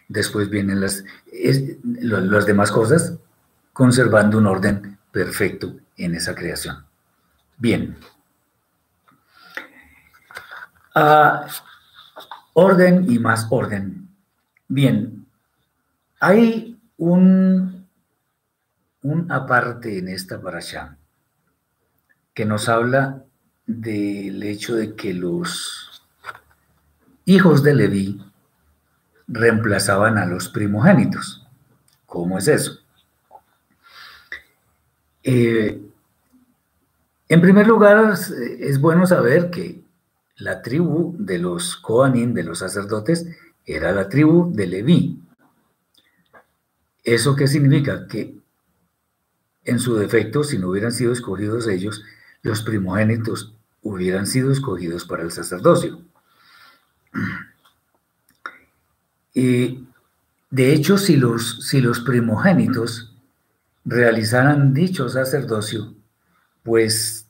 después 0.07 0.49
vienen 0.51 0.81
las, 0.81 1.03
las 2.01 2.45
demás 2.45 2.71
cosas, 2.71 3.13
conservando 3.73 4.37
un 4.37 4.45
orden 4.45 4.97
perfecto 5.11 5.75
en 5.97 6.13
esa 6.15 6.35
creación. 6.35 6.85
Bien. 7.57 7.97
Ah, 10.93 11.47
orden 12.55 13.11
y 13.11 13.19
más 13.19 13.47
orden. 13.49 14.07
Bien, 14.67 15.27
hay 16.19 16.79
un, 16.97 17.87
aparte 19.29 19.99
en 19.99 20.07
esta 20.07 20.41
parasha 20.41 20.97
que 22.33 22.45
nos 22.45 22.69
habla 22.69 23.23
del 23.67 24.41
hecho 24.43 24.75
de 24.75 24.95
que 24.95 25.13
los 25.13 26.01
hijos 27.25 27.61
de 27.61 27.75
Leví 27.75 28.25
reemplazaban 29.27 30.17
a 30.17 30.25
los 30.25 30.47
primogénitos. 30.47 31.45
¿Cómo 32.05 32.37
es 32.37 32.47
eso? 32.47 32.79
Eh, 35.23 35.81
en 37.27 37.41
primer 37.41 37.67
lugar, 37.67 38.13
es 38.59 38.79
bueno 38.79 39.05
saber 39.05 39.49
que 39.49 39.84
la 40.37 40.61
tribu 40.61 41.15
de 41.17 41.39
los 41.39 41.77
Kohanim, 41.77 42.33
de 42.33 42.43
los 42.43 42.59
sacerdotes, 42.59 43.25
era 43.65 43.91
la 43.91 44.09
tribu 44.09 44.51
de 44.53 44.67
Leví. 44.67 45.21
¿Eso 47.03 47.35
qué 47.35 47.47
significa? 47.47 48.07
Que 48.07 48.35
en 49.63 49.79
su 49.79 49.95
defecto, 49.95 50.43
si 50.43 50.57
no 50.57 50.69
hubieran 50.69 50.91
sido 50.91 51.13
escogidos 51.13 51.67
ellos, 51.67 52.03
los 52.41 52.61
primogénitos 52.61 53.55
hubieran 53.81 54.27
sido 54.27 54.51
escogidos 54.51 55.05
para 55.05 55.23
el 55.23 55.31
sacerdocio. 55.31 56.01
Y 59.33 59.87
de 60.49 60.73
hecho, 60.73 60.97
si 60.97 61.17
los, 61.17 61.67
si 61.67 61.81
los 61.81 61.99
primogénitos 61.99 63.13
realizaran 63.83 64.73
dicho 64.73 65.09
sacerdocio, 65.09 65.93
pues 66.63 67.24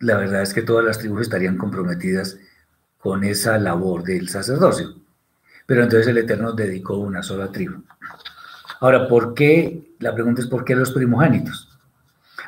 la 0.00 0.16
verdad 0.16 0.42
es 0.42 0.52
que 0.52 0.62
todas 0.62 0.84
las 0.84 0.98
tribus 0.98 1.22
estarían 1.22 1.56
comprometidas 1.56 2.38
con 2.98 3.22
esa 3.24 3.58
labor 3.58 4.02
del 4.02 4.28
sacerdocio. 4.28 4.94
Pero 5.66 5.84
entonces 5.84 6.08
el 6.08 6.18
Eterno 6.18 6.52
dedicó 6.52 6.96
una 6.98 7.22
sola 7.22 7.52
tribu. 7.52 7.82
Ahora, 8.80 9.06
¿por 9.06 9.34
qué? 9.34 9.94
La 9.98 10.14
pregunta 10.14 10.40
es 10.40 10.48
¿por 10.48 10.64
qué 10.64 10.74
los 10.74 10.90
primogénitos? 10.90 11.68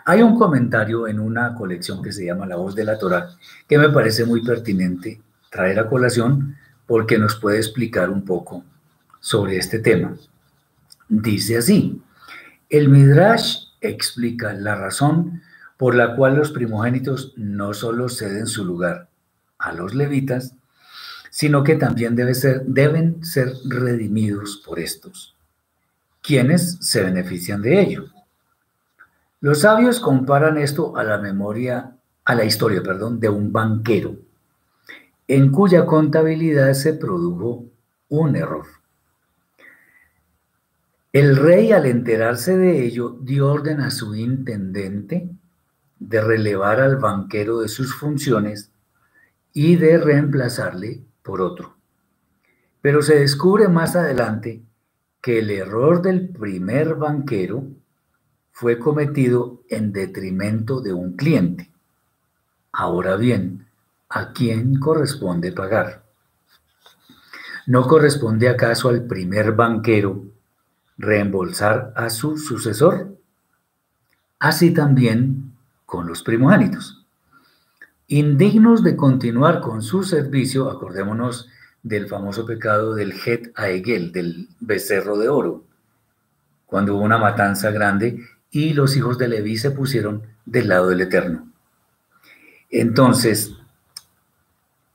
Hay 0.04 0.22
un 0.22 0.36
comentario 0.36 1.06
en 1.06 1.20
una 1.20 1.54
colección 1.54 2.02
que 2.02 2.12
se 2.12 2.24
llama 2.24 2.46
La 2.46 2.56
voz 2.56 2.74
de 2.74 2.84
la 2.84 2.98
Torah 2.98 3.28
que 3.68 3.78
me 3.78 3.90
parece 3.90 4.24
muy 4.24 4.42
pertinente 4.42 5.20
traer 5.50 5.78
a 5.78 5.88
colación 5.88 6.56
porque 6.86 7.18
nos 7.18 7.36
puede 7.36 7.58
explicar 7.58 8.10
un 8.10 8.24
poco 8.24 8.64
sobre 9.20 9.58
este 9.58 9.78
tema. 9.78 10.16
Dice 11.08 11.58
así, 11.58 12.02
el 12.70 12.88
Midrash 12.88 13.66
explica 13.80 14.54
la 14.54 14.74
razón 14.74 15.42
por 15.82 15.96
la 15.96 16.14
cual 16.14 16.36
los 16.36 16.52
primogénitos 16.52 17.34
no 17.36 17.74
solo 17.74 18.08
ceden 18.08 18.46
su 18.46 18.64
lugar 18.64 19.08
a 19.58 19.72
los 19.72 19.96
levitas, 19.96 20.54
sino 21.28 21.64
que 21.64 21.74
también 21.74 22.16
ser, 22.36 22.62
deben 22.66 23.24
ser 23.24 23.52
redimidos 23.64 24.62
por 24.64 24.78
estos, 24.78 25.34
quienes 26.20 26.78
se 26.80 27.02
benefician 27.02 27.62
de 27.62 27.80
ello. 27.80 28.04
Los 29.40 29.62
sabios 29.62 29.98
comparan 29.98 30.56
esto 30.56 30.96
a 30.96 31.02
la 31.02 31.18
memoria, 31.18 31.96
a 32.24 32.34
la 32.36 32.44
historia, 32.44 32.80
perdón, 32.80 33.18
de 33.18 33.30
un 33.30 33.50
banquero, 33.50 34.14
en 35.26 35.50
cuya 35.50 35.84
contabilidad 35.84 36.74
se 36.74 36.92
produjo 36.94 37.64
un 38.08 38.36
error. 38.36 38.66
El 41.12 41.34
rey, 41.34 41.72
al 41.72 41.86
enterarse 41.86 42.56
de 42.56 42.84
ello, 42.84 43.18
dio 43.20 43.50
orden 43.50 43.80
a 43.80 43.90
su 43.90 44.14
intendente 44.14 45.28
de 46.08 46.20
relevar 46.20 46.80
al 46.80 46.96
banquero 46.96 47.60
de 47.60 47.68
sus 47.68 47.94
funciones 47.94 48.70
y 49.52 49.76
de 49.76 49.98
reemplazarle 49.98 51.02
por 51.22 51.40
otro. 51.40 51.76
Pero 52.80 53.02
se 53.02 53.18
descubre 53.18 53.68
más 53.68 53.94
adelante 53.94 54.62
que 55.20 55.38
el 55.38 55.50
error 55.50 56.02
del 56.02 56.28
primer 56.28 56.96
banquero 56.96 57.64
fue 58.50 58.78
cometido 58.78 59.62
en 59.68 59.92
detrimento 59.92 60.80
de 60.80 60.92
un 60.92 61.16
cliente. 61.16 61.70
Ahora 62.72 63.16
bien, 63.16 63.66
¿a 64.08 64.32
quién 64.32 64.80
corresponde 64.80 65.52
pagar? 65.52 66.04
¿No 67.66 67.86
corresponde 67.86 68.48
acaso 68.48 68.88
al 68.88 69.06
primer 69.06 69.52
banquero 69.52 70.24
reembolsar 70.98 71.92
a 71.94 72.10
su 72.10 72.36
sucesor? 72.36 73.16
Así 74.40 74.74
también 74.74 75.51
con 75.92 76.06
los 76.06 76.22
primogénitos. 76.22 77.04
Indignos 78.06 78.82
de 78.82 78.96
continuar 78.96 79.60
con 79.60 79.82
su 79.82 80.04
servicio, 80.04 80.70
acordémonos 80.70 81.50
del 81.82 82.08
famoso 82.08 82.46
pecado 82.46 82.94
del 82.94 83.12
Het 83.12 83.52
Aegel, 83.56 84.10
del 84.10 84.48
becerro 84.58 85.18
de 85.18 85.28
oro, 85.28 85.64
cuando 86.64 86.94
hubo 86.94 87.02
una 87.02 87.18
matanza 87.18 87.70
grande 87.72 88.24
y 88.50 88.72
los 88.72 88.96
hijos 88.96 89.18
de 89.18 89.28
Leví 89.28 89.58
se 89.58 89.70
pusieron 89.70 90.22
del 90.46 90.68
lado 90.68 90.88
del 90.88 91.02
Eterno. 91.02 91.46
Entonces, 92.70 93.52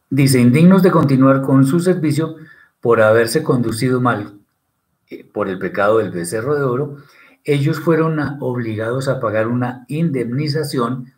dice, 0.09 0.39
indignos 0.39 0.81
de 0.81 0.89
continuar 0.89 1.43
con 1.43 1.63
su 1.67 1.79
servicio 1.79 2.37
por 2.81 3.03
haberse 3.03 3.43
conducido 3.43 4.01
mal 4.01 4.33
eh, 5.11 5.23
por 5.31 5.47
el 5.47 5.59
pecado 5.59 5.99
del 5.99 6.09
becerro 6.09 6.55
de 6.55 6.63
oro, 6.63 6.97
ellos 7.47 7.79
fueron 7.79 8.19
obligados 8.41 9.07
a 9.07 9.21
pagar 9.21 9.47
una 9.47 9.85
indemnización 9.87 11.13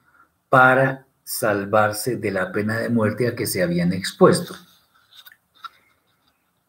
para 0.48 1.08
salvarse 1.24 2.18
de 2.18 2.30
la 2.30 2.52
pena 2.52 2.78
de 2.78 2.90
muerte 2.90 3.28
a 3.28 3.36
que 3.36 3.48
se 3.48 3.64
habían 3.64 3.94
expuesto. 3.94 4.56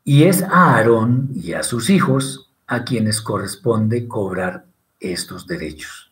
Y 0.02 0.24
es 0.24 0.42
a 0.42 0.76
Aarón 0.76 1.28
y 1.34 1.52
a 1.52 1.62
sus 1.62 1.90
hijos 1.90 2.50
a 2.66 2.84
quienes 2.84 3.20
corresponde 3.20 4.08
cobrar 4.08 4.64
estos 4.98 5.46
derechos. 5.46 6.11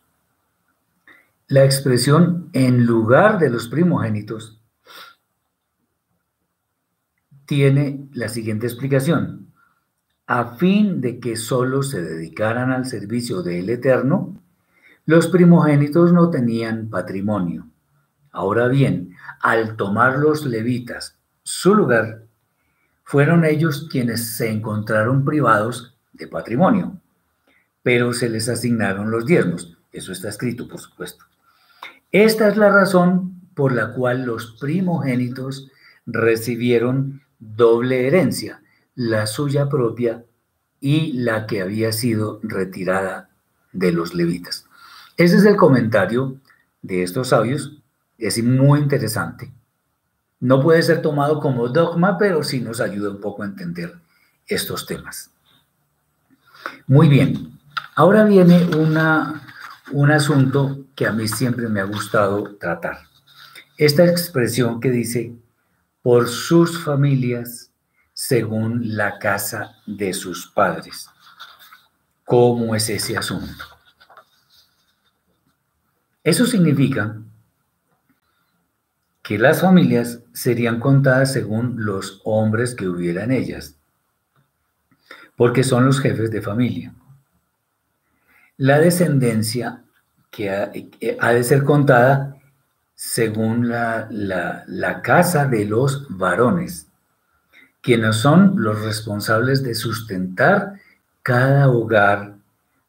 La 1.47 1.65
expresión 1.65 2.51
en 2.53 2.85
lugar 2.85 3.39
de 3.39 3.49
los 3.49 3.69
primogénitos 3.69 4.61
tiene 7.47 8.09
la 8.13 8.29
siguiente 8.29 8.67
explicación 8.67 9.48
a 10.29 10.57
fin 10.57 11.01
de 11.01 11.21
que 11.21 11.37
solo 11.37 11.83
se 11.83 12.03
dedicaran 12.03 12.71
al 12.71 12.85
servicio 12.85 13.43
del 13.43 13.71
Eterno, 13.71 14.37
los 15.07 15.27
primogénitos 15.29 16.13
no 16.13 16.29
tenían 16.29 16.91
patrimonio. 16.91 17.67
Ahora 18.31 18.69
bien, 18.69 19.17
al 19.41 19.77
tomar 19.77 20.19
los 20.19 20.45
levitas 20.45 21.17
su 21.43 21.75
lugar, 21.75 22.25
fueron 23.05 23.47
ellos 23.47 23.89
quienes 23.91 24.37
se 24.37 24.51
encontraron 24.51 25.25
privados 25.25 25.97
de 26.13 26.29
patrimonio, 26.29 27.01
pero 27.83 28.13
se 28.13 28.29
les 28.29 28.51
asignaron 28.51 29.11
los 29.11 29.25
diezmos. 29.25 29.79
Eso 29.93 30.13
está 30.13 30.29
escrito, 30.29 30.69
por 30.69 30.79
supuesto. 30.79 31.25
Esta 32.13 32.49
es 32.49 32.59
la 32.59 32.69
razón 32.69 33.41
por 33.55 33.73
la 33.73 33.95
cual 33.95 34.27
los 34.27 34.59
primogénitos 34.61 35.71
recibieron 36.05 37.23
doble 37.39 38.07
herencia, 38.07 38.61
la 38.99 39.29
suya 39.29 39.69
propia 39.69 40.25
y 40.81 41.13
la 41.13 41.47
que 41.47 41.63
había 41.63 41.93
sido 41.93 42.41
retirada 42.43 43.31
de 43.73 43.93
los 43.93 44.13
levitas. 44.13 44.67
Ese 45.17 45.37
es 45.37 45.45
el 45.45 45.55
comentario 45.55 46.41
de 46.83 47.05
estos 47.05 47.29
sabios. 47.29 47.81
Es 48.19 48.43
muy 48.43 48.81
interesante. 48.81 49.53
No 50.41 50.61
puede 50.61 50.83
ser 50.83 51.01
tomado 51.01 51.39
como 51.39 51.69
dogma, 51.69 52.19
pero 52.19 52.43
sí 52.43 52.61
nos 52.61 52.81
ayuda 52.81 53.11
un 53.11 53.21
poco 53.21 53.45
a 53.45 53.47
entender 53.47 53.95
estos 54.49 54.85
temas. 54.85 55.31
Muy 56.89 57.09
bien. 57.09 57.57
Ahora 57.95 58.25
viene 58.25 58.65
una, 58.77 59.47
un 59.93 60.11
asunto 60.11 60.87
que 60.97 61.07
a 61.07 61.13
mí 61.13 61.29
siempre 61.29 61.69
me 61.69 61.79
ha 61.79 61.85
gustado 61.85 62.57
tratar. 62.57 63.03
Esta 63.77 64.05
expresión 64.05 64.81
que 64.81 64.91
dice, 64.91 65.37
por 66.03 66.27
sus 66.27 66.83
familias 66.83 67.68
según 68.21 68.97
la 68.97 69.17
casa 69.21 69.77
de 69.87 70.13
sus 70.13 70.49
padres. 70.49 71.09
¿Cómo 72.25 72.75
es 72.75 72.91
ese 72.91 73.17
asunto? 73.17 73.65
Eso 76.25 76.45
significa 76.45 77.17
que 79.23 79.39
las 79.39 79.61
familias 79.61 80.19
serían 80.33 80.81
contadas 80.81 81.33
según 81.33 81.85
los 81.85 82.21
hombres 82.25 82.75
que 82.75 82.89
hubiera 82.89 83.23
en 83.23 83.31
ellas, 83.31 83.77
porque 85.37 85.63
son 85.63 85.87
los 85.87 86.01
jefes 86.01 86.33
de 86.33 86.43
familia. 86.43 86.93
La 88.57 88.81
descendencia 88.81 89.85
que 90.33 90.51
ha, 90.51 90.67
de 90.73 91.45
ser 91.45 91.63
contada 91.63 92.37
según 92.97 93.69
la, 93.69 94.09
la 94.11 95.03
casa 95.03 95.47
de 95.47 95.67
los 95.67 96.05
varones 96.11 96.88
quienes 97.89 98.17
son 98.17 98.53
los 98.57 98.83
responsables 98.83 99.63
de 99.63 99.75
sustentar 99.75 100.75
cada 101.23 101.71
hogar, 101.71 102.35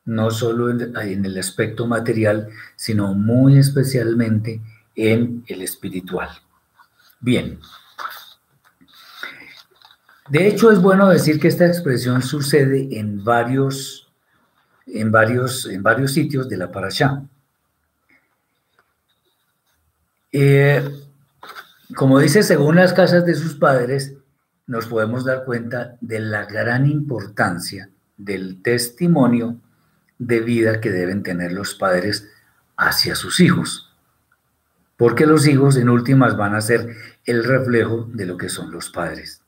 no 0.03 0.29
solo 0.29 0.69
en, 0.69 1.25
el 1.25 1.37
aspecto 1.37 1.87
material, 1.87 2.49
sino 2.75 3.13
muy 3.13 3.57
especialmente 3.57 4.59
en 4.97 5.45
el 5.47 5.61
espiritual. 5.61 6.27
Bien. 7.21 7.61
De 10.27 10.49
hecho, 10.49 10.69
es 10.69 10.81
bueno 10.81 11.07
decir 11.07 11.39
que 11.39 11.47
esta 11.47 11.65
expresión 11.65 12.21
sucede 12.21 12.99
en 12.99 13.23
varios, 13.23 14.11
en 14.85 15.13
varios, 15.13 15.65
en 15.65 15.81
varios 15.81 16.11
sitios 16.11 16.49
de 16.49 16.57
la 16.57 16.69
parasha. 16.69 17.23
Eh, 20.33 20.83
como 21.95 22.19
dice, 22.19 22.43
según 22.43 22.75
las 22.75 22.91
casas 22.91 23.25
de 23.25 23.35
sus 23.35 23.55
padres, 23.55 24.18
nos 24.69 24.85
podemos 24.85 25.25
dar 25.25 25.45
cuenta 25.45 25.97
de 25.99 26.19
la 26.19 26.45
gran 26.45 26.85
importancia 26.85 27.89
del 28.17 28.61
testimonio 28.61 29.59
de 30.19 30.41
vida 30.41 30.79
que 30.79 30.91
deben 30.91 31.23
tener 31.23 31.51
los 31.53 31.73
padres 31.73 32.29
hacia 32.77 33.15
sus 33.15 33.39
hijos. 33.39 33.91
Porque 34.95 35.25
los 35.25 35.47
hijos 35.47 35.75
en 35.75 35.89
últimas 35.89 36.37
van 36.37 36.53
a 36.53 36.61
ser 36.61 36.95
el 37.25 37.43
reflejo 37.43 38.07
de 38.13 38.27
lo 38.27 38.37
que 38.37 38.49
son 38.49 38.71
los 38.71 38.91
padres. 38.91 39.41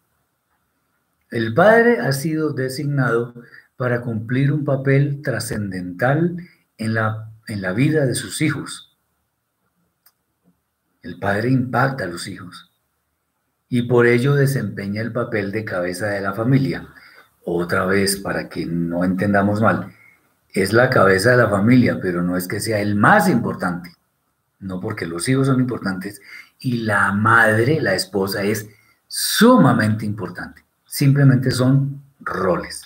El 1.29 1.53
padre 1.53 1.99
ha 1.99 2.13
sido 2.13 2.53
designado 2.53 3.35
para 3.77 4.01
cumplir 4.01 4.51
un 4.51 4.65
papel 4.65 5.21
trascendental 5.21 6.35
en 6.79 6.93
la, 6.95 7.29
en 7.47 7.61
la 7.61 7.73
vida 7.73 8.07
de 8.07 8.15
sus 8.15 8.41
hijos 8.41 8.91
el 11.03 11.19
padre 11.19 11.49
impacta 11.49 12.03
a 12.03 12.07
los 12.07 12.27
hijos 12.27 12.70
y 13.71 13.83
por 13.83 14.05
ello 14.05 14.35
desempeña 14.35 15.01
el 15.01 15.13
papel 15.13 15.49
de 15.53 15.63
cabeza 15.63 16.07
de 16.07 16.19
la 16.19 16.33
familia. 16.33 16.89
Otra 17.45 17.85
vez, 17.85 18.17
para 18.17 18.49
que 18.49 18.65
no 18.65 19.05
entendamos 19.05 19.61
mal, 19.61 19.95
es 20.53 20.73
la 20.73 20.89
cabeza 20.89 21.31
de 21.31 21.37
la 21.37 21.49
familia, 21.49 21.97
pero 22.01 22.21
no 22.21 22.35
es 22.35 22.49
que 22.49 22.59
sea 22.59 22.81
el 22.81 22.95
más 22.95 23.29
importante. 23.29 23.95
No 24.59 24.81
porque 24.81 25.05
los 25.05 25.29
hijos 25.29 25.47
son 25.47 25.61
importantes 25.61 26.21
y 26.59 26.79
la 26.79 27.13
madre, 27.13 27.79
la 27.79 27.95
esposa, 27.95 28.43
es 28.43 28.67
sumamente 29.07 30.05
importante. 30.05 30.65
Simplemente 30.85 31.49
son 31.49 32.03
roles. 32.19 32.83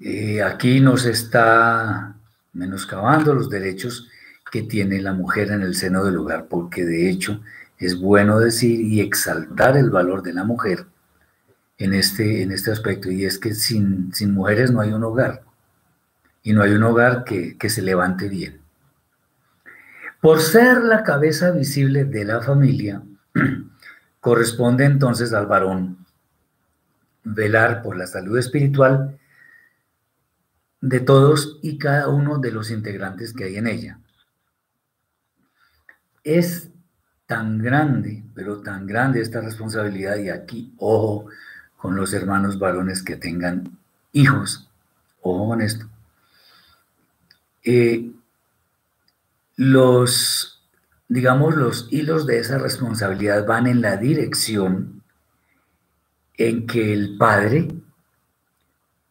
Eh, 0.00 0.42
aquí 0.42 0.80
nos 0.80 1.04
está 1.04 2.16
menoscabando 2.54 3.34
los 3.34 3.50
derechos 3.50 4.08
que 4.50 4.62
tiene 4.62 5.02
la 5.02 5.12
mujer 5.12 5.50
en 5.50 5.60
el 5.60 5.74
seno 5.74 6.02
del 6.04 6.16
hogar, 6.16 6.46
porque 6.48 6.86
de 6.86 7.10
hecho 7.10 7.42
es 7.78 8.00
bueno 8.00 8.38
decir 8.38 8.80
y 8.80 9.00
exaltar 9.00 9.76
el 9.76 9.90
valor 9.90 10.22
de 10.22 10.32
la 10.32 10.44
mujer 10.44 10.86
en 11.78 11.92
este, 11.92 12.42
en 12.42 12.52
este 12.52 12.70
aspecto, 12.70 13.10
y 13.10 13.24
es 13.24 13.38
que 13.38 13.54
sin, 13.54 14.12
sin 14.14 14.32
mujeres 14.32 14.70
no 14.72 14.80
hay 14.80 14.92
un 14.92 15.04
hogar, 15.04 15.42
y 16.42 16.52
no 16.52 16.62
hay 16.62 16.72
un 16.72 16.82
hogar 16.82 17.24
que, 17.24 17.58
que 17.58 17.68
se 17.68 17.82
levante 17.82 18.28
bien. 18.28 18.60
Por 20.20 20.40
ser 20.40 20.82
la 20.82 21.02
cabeza 21.02 21.50
visible 21.50 22.04
de 22.04 22.24
la 22.24 22.40
familia, 22.40 23.02
corresponde 24.20 24.84
entonces 24.84 25.32
al 25.32 25.46
varón 25.46 26.06
velar 27.22 27.82
por 27.82 27.96
la 27.96 28.06
salud 28.06 28.38
espiritual 28.38 29.18
de 30.80 31.00
todos 31.00 31.58
y 31.62 31.78
cada 31.78 32.08
uno 32.08 32.38
de 32.38 32.52
los 32.52 32.70
integrantes 32.70 33.32
que 33.32 33.44
hay 33.44 33.56
en 33.56 33.66
ella 33.66 33.98
es 36.22 36.70
tan 37.26 37.58
grande, 37.58 38.22
pero 38.34 38.62
tan 38.62 38.86
grande 38.86 39.20
esta 39.20 39.40
responsabilidad, 39.40 40.16
y 40.16 40.30
aquí, 40.30 40.72
ojo, 40.78 41.26
con 41.76 41.96
los 41.96 42.12
hermanos 42.12 42.58
varones 42.58 43.02
que 43.02 43.16
tengan 43.16 43.78
hijos, 44.12 44.68
ojo 45.20 45.48
con 45.48 45.60
esto. 45.60 45.86
Eh, 47.64 48.12
los, 49.56 50.62
digamos, 51.08 51.56
los 51.56 51.88
hilos 51.90 52.26
de 52.26 52.38
esa 52.38 52.58
responsabilidad 52.58 53.44
van 53.44 53.66
en 53.66 53.80
la 53.80 53.96
dirección 53.96 55.02
en 56.36 56.66
que 56.66 56.92
el 56.92 57.16
padre, 57.18 57.68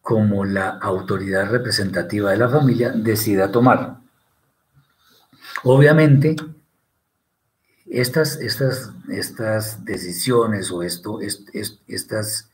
como 0.00 0.44
la 0.44 0.70
autoridad 0.70 1.50
representativa 1.50 2.30
de 2.30 2.36
la 2.38 2.48
familia, 2.48 2.92
decida 2.92 3.50
tomar. 3.50 3.98
Obviamente, 5.64 6.36
estas, 7.90 8.40
estas, 8.40 8.92
estas 9.08 9.84
decisiones 9.84 10.70
o 10.70 10.82
esto, 10.82 11.20
estas, 11.20 12.50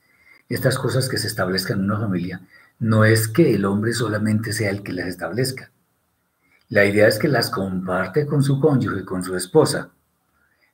estas 0.48 0.78
cosas 0.78 1.08
que 1.08 1.18
se 1.18 1.26
establezcan 1.26 1.80
en 1.80 1.84
una 1.86 2.00
familia, 2.00 2.42
no 2.78 3.04
es 3.04 3.28
que 3.28 3.54
el 3.54 3.64
hombre 3.64 3.92
solamente 3.92 4.52
sea 4.52 4.70
el 4.70 4.82
que 4.82 4.92
las 4.92 5.06
establezca. 5.06 5.70
La 6.68 6.84
idea 6.84 7.06
es 7.06 7.18
que 7.18 7.28
las 7.28 7.50
comparte 7.50 8.26
con 8.26 8.42
su 8.42 8.58
cónyuge, 8.60 9.04
con 9.04 9.22
su 9.22 9.36
esposa. 9.36 9.90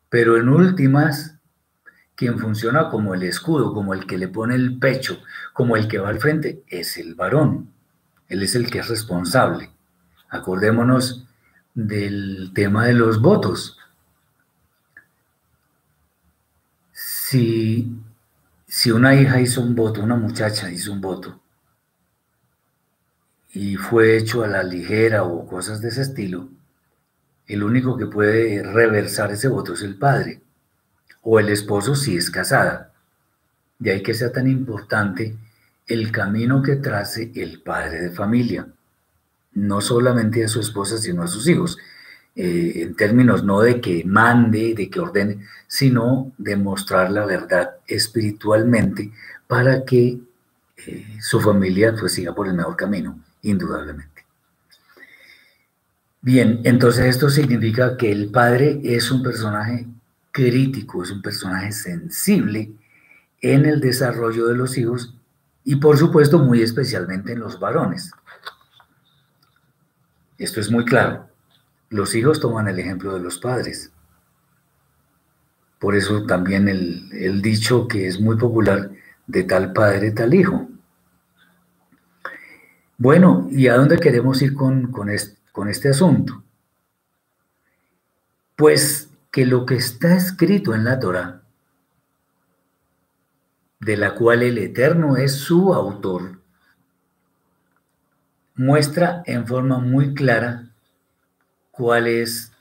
Pero 0.09 0.37
en 0.37 0.49
últimas, 0.49 1.37
quien 2.15 2.39
funciona 2.39 2.89
como 2.89 3.15
el 3.15 3.23
escudo, 3.25 3.75
como 3.75 3.95
el 3.95 4.07
que 4.07 4.19
le 4.19 4.29
pone 4.29 4.55
el 4.55 4.79
pecho, 4.79 5.19
como 5.53 5.77
el 5.77 5.87
que 5.89 5.99
va 5.99 6.09
al 6.09 6.21
frente, 6.21 6.63
es 6.69 6.97
el 6.99 7.15
varón. 7.15 7.71
Él 8.29 8.43
es 8.43 8.55
el 8.55 8.71
que 8.71 8.79
es 8.79 8.89
responsable. 8.89 9.71
Acordémonos 10.29 11.27
del 11.75 12.53
tema 12.55 12.87
de 12.87 12.95
los 12.95 13.21
votos. 13.21 13.78
Si, 17.29 17.95
si 18.67 18.91
una 18.91 19.15
hija 19.15 19.39
hizo 19.39 19.61
un 19.61 19.75
voto, 19.75 20.03
una 20.03 20.17
muchacha 20.17 20.71
hizo 20.71 20.93
un 20.93 21.03
voto, 21.03 21.39
y 23.53 23.77
fue 23.77 24.17
hecho 24.17 24.45
a 24.45 24.47
la 24.47 24.63
ligera 24.63 25.25
o 25.25 25.47
cosas 25.47 25.83
de 25.83 25.89
ese 25.89 26.01
estilo, 26.01 26.49
el 27.47 27.63
único 27.63 27.99
que 27.99 28.07
puede 28.07 28.63
reversar 28.63 29.31
ese 29.31 29.49
voto 29.49 29.75
es 29.75 29.83
el 29.83 29.97
padre, 29.97 30.41
o 31.21 31.39
el 31.39 31.51
esposo 31.51 31.95
si 31.95 32.17
es 32.17 32.31
casada. 32.31 32.93
De 33.79 33.91
ahí 33.91 34.03
que 34.03 34.15
sea 34.15 34.33
tan 34.33 34.49
importante 34.49 35.37
el 35.87 36.11
camino 36.11 36.63
que 36.63 36.77
trace 36.77 37.31
el 37.35 37.61
padre 37.61 38.01
de 38.01 38.11
familia, 38.11 38.69
no 39.53 39.83
solamente 39.83 40.45
a 40.45 40.49
su 40.49 40.61
esposa, 40.61 40.97
sino 40.97 41.23
a 41.23 41.29
sus 41.29 41.47
hijos. 41.47 41.77
Eh, 42.35 42.83
en 42.83 42.95
términos 42.95 43.43
no 43.43 43.61
de 43.61 43.81
que 43.81 44.05
mande, 44.05 44.75
de 44.75 44.89
que 44.89 45.01
ordene, 45.01 45.45
sino 45.67 46.33
de 46.39 46.57
mostrar 46.57 47.11
la 47.11 47.27
verdad 47.27 47.77
espiritualmente 47.87 49.11
para 49.49 49.85
que 49.85 50.21
eh, 50.87 51.19
su 51.21 51.41
familia 51.41 51.95
pues 51.99 52.13
siga 52.13 52.33
por 52.33 52.47
el 52.47 52.55
mejor 52.55 52.77
camino, 52.77 53.19
indudablemente. 53.43 54.25
Bien, 56.21 56.61
entonces 56.65 57.07
esto 57.07 57.29
significa 57.29 57.97
que 57.97 58.13
el 58.13 58.31
padre 58.31 58.81
es 58.85 59.11
un 59.11 59.23
personaje 59.23 59.87
crítico, 60.31 61.03
es 61.03 61.11
un 61.11 61.23
personaje 61.23 61.73
sensible 61.73 62.71
en 63.41 63.67
el 63.67 63.81
desarrollo 63.81 64.47
de 64.47 64.57
los 64.57 64.79
hijos 64.79 65.15
y 65.65 65.77
por 65.77 65.99
supuesto 65.99 66.39
muy 66.39 66.63
especialmente 66.63 67.33
en 67.33 67.41
los 67.41 67.59
varones. 67.59 68.13
Esto 70.39 70.61
es 70.61 70.71
muy 70.71 70.85
claro. 70.85 71.29
Los 71.91 72.15
hijos 72.15 72.41
toman 72.41 72.69
el 72.69 72.79
ejemplo 72.79 73.15
de 73.15 73.21
los 73.21 73.39
padres. 73.39 73.91
Por 75.79 75.95
eso 75.95 76.27
también 76.27 76.69
el, 76.69 77.41
dicho 77.41 77.89
que 77.89 78.07
es 78.07 78.21
muy 78.21 78.37
popular, 78.37 78.91
de 79.27 79.45
tal 79.45 79.73
padre, 79.73 80.11
tal 80.11 80.35
hijo. 80.35 80.69
Bueno, 82.97 83.47
¿y 83.51 83.69
a 83.69 83.77
dónde 83.77 83.99
queremos 83.99 84.43
ir 84.43 84.55
con, 84.55 84.91
con, 84.91 85.09
con 85.53 85.69
este 85.69 85.89
asunto? 85.89 86.43
Pues 88.57 89.11
que 89.31 89.47
lo 89.47 89.65
que 89.67 89.77
está 89.77 90.17
escrito 90.17 90.75
en 90.75 90.85
la 90.85 90.99
Torah, 90.99 91.43
de 93.79 93.97
la 93.97 94.15
cual 94.15 94.43
el 94.43 94.59
Eterno 94.59 95.17
es 95.17 95.37
su 95.37 95.73
autor, 95.73 96.43
muestra 98.57 99.23
en 99.27 99.47
forma 99.47 99.79
muy 99.79 100.15
clara 100.15 100.68
cuál 101.79 102.09
es, 102.09 102.53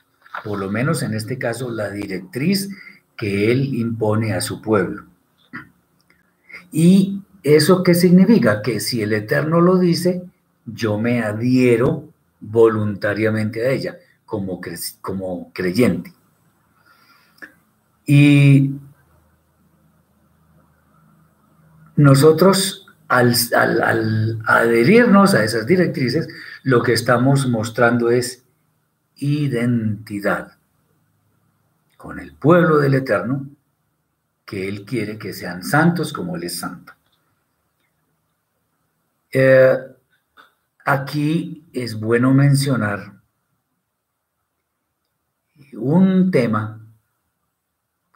por 0.44 0.60
lo 0.60 0.70
menos 0.70 1.02
en 1.02 1.12
este 1.12 1.38
caso, 1.38 1.70
la 1.70 1.90
directriz 1.90 2.70
que 3.16 3.50
él 3.50 3.74
impone 3.74 4.32
a 4.32 4.40
su 4.40 4.62
pueblo. 4.62 5.06
¿Y 6.70 7.20
eso 7.42 7.82
qué 7.82 7.94
significa? 7.94 8.62
Que 8.62 8.78
si 8.78 9.02
el 9.02 9.12
Eterno 9.12 9.60
lo 9.60 9.76
dice, 9.76 10.22
yo 10.64 10.98
me 10.98 11.22
adhiero 11.22 12.08
voluntariamente 12.40 13.66
a 13.66 13.70
ella 13.70 13.96
como, 14.24 14.60
como 15.00 15.52
creyente. 15.52 16.12
Y 18.06 18.70
nosotros 21.96 22.86
al, 23.08 23.34
al, 23.56 24.38
adherirnos 24.46 25.34
a 25.34 25.42
esas 25.42 25.66
directrices, 25.66 26.28
lo 26.62 26.82
que 26.82 26.92
estamos 26.92 27.48
mostrando 27.48 28.10
es 28.10 28.44
identidad 29.18 30.58
con 31.96 32.18
el 32.18 32.32
pueblo 32.34 32.78
del 32.78 32.94
Eterno, 32.94 33.48
que 34.44 34.68
Él 34.68 34.84
quiere 34.84 35.18
que 35.18 35.32
sean 35.32 35.62
santos 35.62 36.12
como 36.12 36.36
Él 36.36 36.44
es 36.44 36.58
santo. 36.58 36.92
Eh, 39.30 39.76
aquí 40.84 41.66
es 41.72 41.98
bueno 42.00 42.32
mencionar 42.32 43.12
un 45.74 46.30
tema 46.30 46.80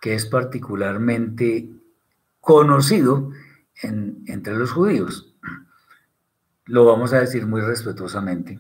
que 0.01 0.15
es 0.15 0.27
particularmente 0.27 1.71
conocido 2.41 3.31
entre 3.83 4.55
los 4.55 4.73
judíos. 4.73 5.35
Lo 6.67 6.85
vamos 6.85 7.13
a 7.13 7.21
decir 7.21 7.47
muy 7.47 7.61
respetuosamente, 7.61 8.59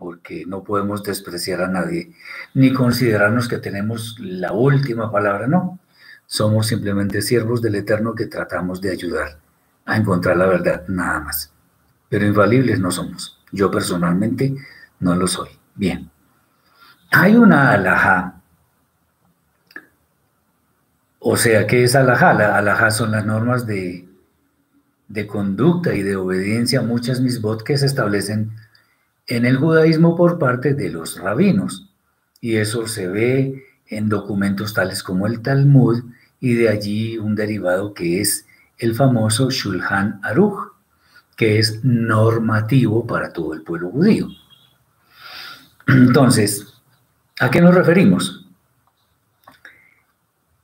porque 0.00 0.44
no 0.46 0.64
podemos 0.64 1.02
despreciar 1.04 1.60
a 1.60 1.68
nadie, 1.68 2.10
ni 2.54 2.72
considerarnos 2.72 3.48
que 3.48 3.58
tenemos 3.58 4.16
la 4.18 4.50
última 4.50 5.12
palabra, 5.12 5.46
no. 5.46 5.78
Somos 6.24 6.68
simplemente 6.68 7.20
siervos 7.20 7.60
del 7.60 7.74
Eterno 7.74 8.14
que 8.14 8.24
tratamos 8.24 8.80
de 8.80 8.92
ayudar 8.92 9.38
a 9.84 9.96
encontrar 9.98 10.38
la 10.38 10.46
verdad, 10.46 10.84
nada 10.88 11.20
más. 11.20 11.52
Pero 12.08 12.24
infalibles 12.24 12.80
no 12.80 12.90
somos. 12.90 13.42
Yo 13.52 13.70
personalmente 13.70 14.56
no 15.00 15.14
lo 15.14 15.26
soy. 15.26 15.50
Bien. 15.74 16.10
Hay 17.10 17.36
una 17.36 17.72
alhaja. 17.72 18.40
O 21.18 21.36
sea, 21.36 21.66
¿qué 21.66 21.84
es 21.84 21.94
alhaja? 21.94 22.32
La 22.32 22.56
alhaja 22.56 22.90
son 22.90 23.10
las 23.10 23.26
normas 23.26 23.66
de, 23.66 24.08
de 25.08 25.26
conducta 25.26 25.92
y 25.92 26.02
de 26.02 26.16
obediencia, 26.16 26.80
muchas 26.80 27.20
misbot 27.20 27.62
que 27.62 27.76
se 27.76 27.84
establecen 27.84 28.50
en 29.30 29.46
el 29.46 29.56
judaísmo 29.56 30.16
por 30.16 30.38
parte 30.38 30.74
de 30.74 30.90
los 30.90 31.18
rabinos. 31.18 31.88
Y 32.40 32.56
eso 32.56 32.88
se 32.88 33.06
ve 33.06 33.64
en 33.86 34.08
documentos 34.08 34.74
tales 34.74 35.02
como 35.04 35.26
el 35.26 35.40
Talmud 35.40 36.02
y 36.40 36.54
de 36.54 36.68
allí 36.68 37.16
un 37.16 37.36
derivado 37.36 37.94
que 37.94 38.20
es 38.20 38.46
el 38.78 38.94
famoso 38.94 39.50
Shulhan 39.50 40.20
Aruch, 40.24 40.72
que 41.36 41.60
es 41.60 41.84
normativo 41.84 43.06
para 43.06 43.32
todo 43.32 43.54
el 43.54 43.62
pueblo 43.62 43.90
judío. 43.90 44.28
Entonces, 45.86 46.66
¿a 47.38 47.50
qué 47.50 47.60
nos 47.60 47.74
referimos? 47.74 48.48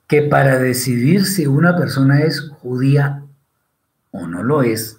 Que 0.09 0.23
para 0.23 0.59
decidir 0.59 1.25
si 1.25 1.47
una 1.47 1.77
persona 1.77 2.21
es 2.23 2.41
judía 2.41 3.23
o 4.11 4.27
no 4.27 4.43
lo 4.43 4.62
es, 4.62 4.96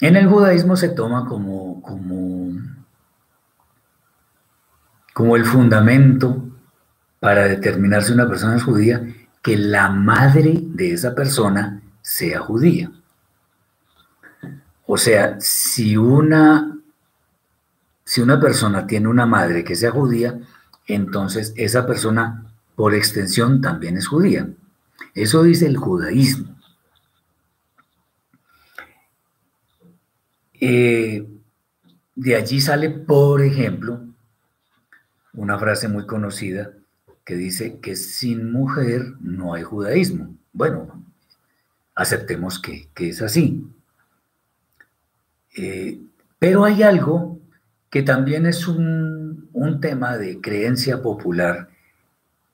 en 0.00 0.16
el 0.16 0.28
judaísmo 0.28 0.76
se 0.76 0.88
toma 0.88 1.26
como, 1.26 1.80
como, 1.82 2.52
como 5.12 5.36
el 5.36 5.44
fundamento 5.44 6.48
para 7.20 7.44
determinar 7.44 8.02
si 8.02 8.12
una 8.12 8.28
persona 8.28 8.56
es 8.56 8.62
judía 8.62 9.02
que 9.42 9.56
la 9.56 9.90
madre 9.90 10.58
de 10.62 10.92
esa 10.92 11.14
persona 11.14 11.82
sea 12.00 12.40
judía. 12.40 12.90
O 14.86 14.98
sea, 14.98 15.36
si 15.40 15.96
una, 15.96 16.78
si 18.04 18.20
una 18.20 18.40
persona 18.40 18.86
tiene 18.86 19.08
una 19.08 19.26
madre 19.26 19.64
que 19.64 19.76
sea 19.76 19.90
judía, 19.90 20.38
entonces 20.86 21.52
esa 21.56 21.86
persona 21.86 22.52
por 22.74 22.94
extensión 22.94 23.60
también 23.60 23.96
es 23.96 24.06
judía. 24.06 24.48
Eso 25.14 25.42
dice 25.42 25.66
el 25.66 25.76
judaísmo. 25.76 26.53
Eh, 30.66 31.26
de 32.14 32.36
allí 32.36 32.58
sale, 32.58 32.88
por 32.88 33.42
ejemplo, 33.42 34.00
una 35.34 35.58
frase 35.58 35.88
muy 35.88 36.06
conocida 36.06 36.72
que 37.22 37.34
dice 37.34 37.80
que 37.80 37.96
sin 37.96 38.50
mujer 38.50 39.12
no 39.20 39.52
hay 39.52 39.62
judaísmo. 39.62 40.34
Bueno, 40.54 41.04
aceptemos 41.94 42.58
que, 42.58 42.88
es 42.96 43.20
así. 43.20 43.62
Eh, 45.58 46.00
pero 46.38 46.64
hay 46.64 46.82
algo 46.82 47.38
que 47.90 48.02
también 48.02 48.46
es 48.46 48.66
un, 48.66 49.50
tema 49.82 50.16
de 50.16 50.40
creencia 50.40 51.02
popular 51.02 51.68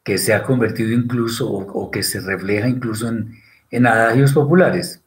que 0.02 0.18
se 0.18 0.34
ha 0.34 0.42
convertido 0.42 0.90
incluso 0.90 1.48
o, 1.48 1.90
que 1.92 2.02
se 2.02 2.20
refleja 2.20 2.68
incluso 2.68 3.06
en, 3.06 3.36
en 3.70 3.86
adagios 3.86 4.32
populares. 4.32 5.00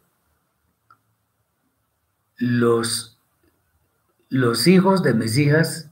Los, 2.38 3.18
hijos 4.68 5.04
de 5.04 5.14
mis 5.14 5.38
hijas 5.38 5.92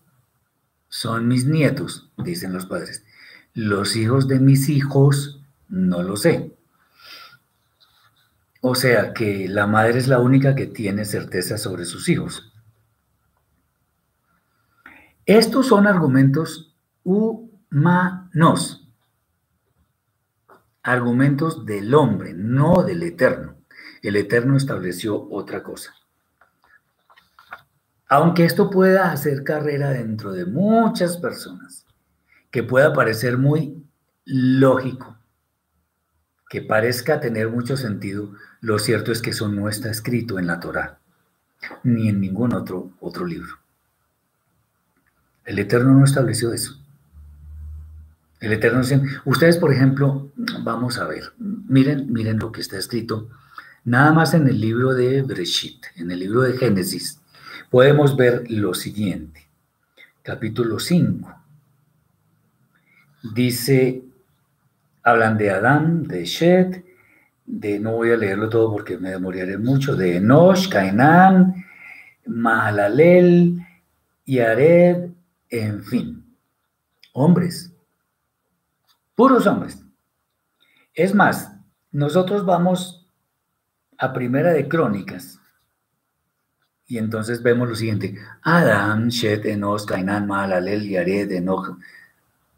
son 0.89 1.27
mis 1.27 1.45
nietos, 1.45 2.11
dicen 2.17 2.53
los 2.53 2.65
padres. 2.65 3.05
Los 3.53 3.95
hijos 3.95 4.27
de 4.27 4.39
mis 4.39 4.69
hijos, 4.69 5.41
no 5.69 6.03
lo 6.03 6.17
sé. 6.17 6.55
O 8.61 8.75
sea 8.75 9.13
que 9.13 9.47
la 9.47 9.67
madre 9.67 9.99
es 9.99 10.07
la 10.07 10.19
única 10.19 10.55
que 10.55 10.67
tiene 10.67 11.05
certeza 11.05 11.57
sobre 11.57 11.85
sus 11.85 12.09
hijos. 12.09 12.51
Estos 15.25 15.67
son 15.67 15.87
argumentos 15.87 16.75
humanos, 17.03 18.87
argumentos 20.83 21.65
del 21.65 21.93
hombre, 21.93 22.33
no 22.33 22.83
del 22.83 23.03
eterno. 23.03 23.55
El 24.01 24.15
eterno 24.15 24.57
estableció 24.57 25.29
otra 25.29 25.61
cosa. 25.61 25.93
Aunque 28.11 28.43
esto 28.43 28.69
pueda 28.69 29.13
hacer 29.13 29.45
carrera 29.45 29.91
dentro 29.91 30.33
de 30.33 30.45
muchas 30.45 31.15
personas, 31.15 31.85
que 32.49 32.61
pueda 32.61 32.91
parecer 32.91 33.37
muy 33.37 33.85
lógico, 34.25 35.17
que 36.49 36.61
parezca 36.61 37.21
tener 37.21 37.47
mucho 37.47 37.77
sentido, 37.77 38.33
lo 38.59 38.79
cierto 38.79 39.13
es 39.13 39.21
que 39.21 39.29
eso 39.29 39.47
no 39.47 39.69
está 39.69 39.89
escrito 39.89 40.39
en 40.39 40.47
la 40.47 40.59
Torá, 40.59 40.99
ni 41.83 42.09
en 42.09 42.19
ningún 42.19 42.53
otro, 42.53 42.91
otro 42.99 43.25
libro. 43.25 43.59
El 45.45 45.59
Eterno 45.59 45.93
no 45.93 46.03
estableció 46.03 46.51
eso. 46.51 46.83
El 48.41 48.51
Eterno 48.51 48.81
ustedes 49.23 49.55
por 49.55 49.71
ejemplo, 49.71 50.33
vamos 50.65 50.97
a 50.97 51.07
ver, 51.07 51.31
miren, 51.37 52.11
miren 52.11 52.39
lo 52.39 52.51
que 52.51 52.59
está 52.59 52.77
escrito, 52.77 53.29
nada 53.85 54.11
más 54.11 54.33
en 54.33 54.49
el 54.49 54.59
libro 54.59 54.95
de 54.95 55.21
Breshit, 55.21 55.85
en 55.95 56.11
el 56.11 56.19
libro 56.19 56.41
de 56.41 56.57
Génesis, 56.57 57.20
podemos 57.71 58.17
ver 58.17 58.51
lo 58.51 58.75
siguiente. 58.75 59.47
Capítulo 60.21 60.77
5 60.77 61.35
Dice, 63.33 64.03
hablan 65.03 65.37
de 65.37 65.51
Adán, 65.51 66.03
de 66.03 66.25
Shet, 66.25 66.85
de, 67.45 67.79
no 67.79 67.93
voy 67.93 68.11
a 68.11 68.17
leerlo 68.17 68.49
todo 68.49 68.71
porque 68.71 68.97
me 68.97 69.11
demoraré 69.11 69.57
mucho, 69.57 69.95
de 69.95 70.17
Enosh, 70.17 70.69
Cainán, 70.69 71.63
Mahalalel, 72.25 73.65
Yared, 74.25 75.09
en 75.49 75.83
fin, 75.83 76.35
hombres, 77.13 77.73
puros 79.15 79.47
hombres. 79.47 79.83
Es 80.93 81.13
más, 81.13 81.55
nosotros 81.91 82.43
vamos 82.43 83.07
a 83.97 84.11
Primera 84.13 84.51
de 84.51 84.67
Crónicas 84.67 85.40
y 86.91 86.97
entonces 86.97 87.41
vemos 87.41 87.69
lo 87.69 87.75
siguiente, 87.75 88.17
Adán, 88.41 89.07
Shet, 89.07 89.45
Enosh, 89.45 89.85
Cainán, 89.85 90.27
Mahalalel, 90.27 90.89
Yared, 90.89 91.31
Enoch, 91.31 91.77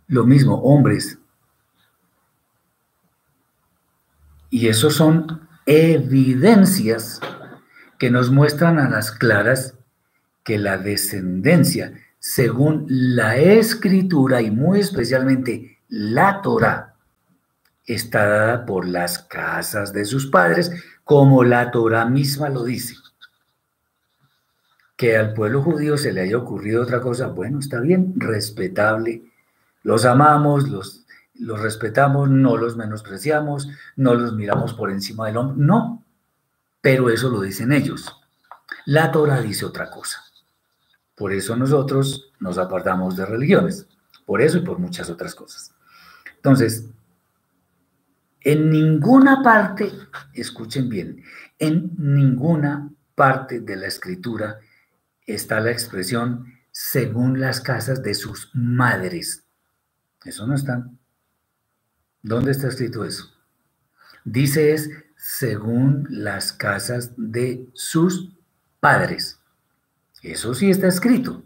lo 0.08 0.26
mismo, 0.26 0.56
hombres. 0.56 1.20
Y 4.50 4.70
eso 4.70 4.90
son 4.90 5.48
evidencias 5.68 7.22
que 8.00 8.10
nos 8.10 8.32
muestran 8.32 8.80
a 8.80 8.90
las 8.90 9.12
claras 9.12 9.76
que 10.44 10.58
la 10.58 10.80
descendencia, 10.80 11.94
según 12.18 12.88
la 12.90 13.38
escritura 13.38 14.42
y 14.42 14.50
muy 14.50 14.80
especialmente 14.80 15.78
la 15.90 16.42
Torah, 16.42 16.96
está 17.86 18.28
dada 18.28 18.66
por 18.66 18.88
las 18.88 19.20
casas 19.20 19.94
de 19.94 20.06
sus 20.06 20.26
padres, 20.26 20.72
como 21.04 21.44
la 21.44 21.70
Torah 21.70 22.06
misma 22.06 22.50
lo 22.50 22.64
dice. 22.64 22.96
Que 25.04 25.18
al 25.18 25.34
pueblo 25.34 25.62
judío 25.62 25.98
se 25.98 26.14
le 26.14 26.22
haya 26.22 26.38
ocurrido 26.38 26.82
otra 26.82 27.02
cosa, 27.02 27.28
bueno, 27.28 27.60
está 27.60 27.82
bien, 27.82 28.14
respetable, 28.16 29.22
los 29.82 30.06
amamos, 30.06 30.70
los, 30.70 31.06
los 31.34 31.60
respetamos, 31.60 32.30
no 32.30 32.56
los 32.56 32.78
menospreciamos, 32.78 33.68
no 33.98 34.14
los 34.14 34.32
miramos 34.32 34.72
por 34.72 34.92
encima 34.92 35.28
del 35.28 35.36
hombre, 35.36 35.58
no, 35.58 36.06
pero 36.80 37.10
eso 37.10 37.28
lo 37.30 37.42
dicen 37.42 37.74
ellos. 37.74 38.16
La 38.86 39.12
Torah 39.12 39.42
dice 39.42 39.66
otra 39.66 39.90
cosa. 39.92 40.24
Por 41.16 41.34
eso 41.34 41.58
nosotros 41.58 42.32
nos 42.40 42.58
apartamos 42.58 43.18
de 43.18 43.26
religiones, 43.26 43.86
por 44.26 44.42
eso 44.42 44.60
y 44.60 44.62
por 44.62 44.80
muchas 44.80 45.10
otras 45.10 45.36
cosas. 45.36 45.76
Entonces, 46.38 46.86
en 48.40 48.70
ninguna 48.70 49.44
parte, 49.44 49.92
escuchen 50.34 50.88
bien, 50.88 51.22
en 51.60 51.92
ninguna 51.98 52.90
parte 53.16 53.60
de 53.60 53.76
la 53.76 53.88
escritura 53.88 54.60
está 55.26 55.60
la 55.60 55.72
expresión 55.72 56.54
según 56.72 57.40
las 57.40 57.62
casas 57.62 58.02
de 58.04 58.14
sus 58.14 58.50
madres. 58.54 59.44
Eso 60.24 60.48
no 60.48 60.56
está. 60.56 60.90
¿Dónde 62.22 62.52
está 62.52 62.68
escrito 62.68 63.06
eso? 63.06 63.32
Dice 64.24 64.74
es 64.74 64.90
según 65.18 66.08
las 66.10 66.52
casas 66.52 67.12
de 67.18 67.68
sus 67.74 68.32
padres. 68.80 69.40
Eso 70.22 70.54
sí 70.54 70.70
está 70.70 70.88
escrito, 70.88 71.44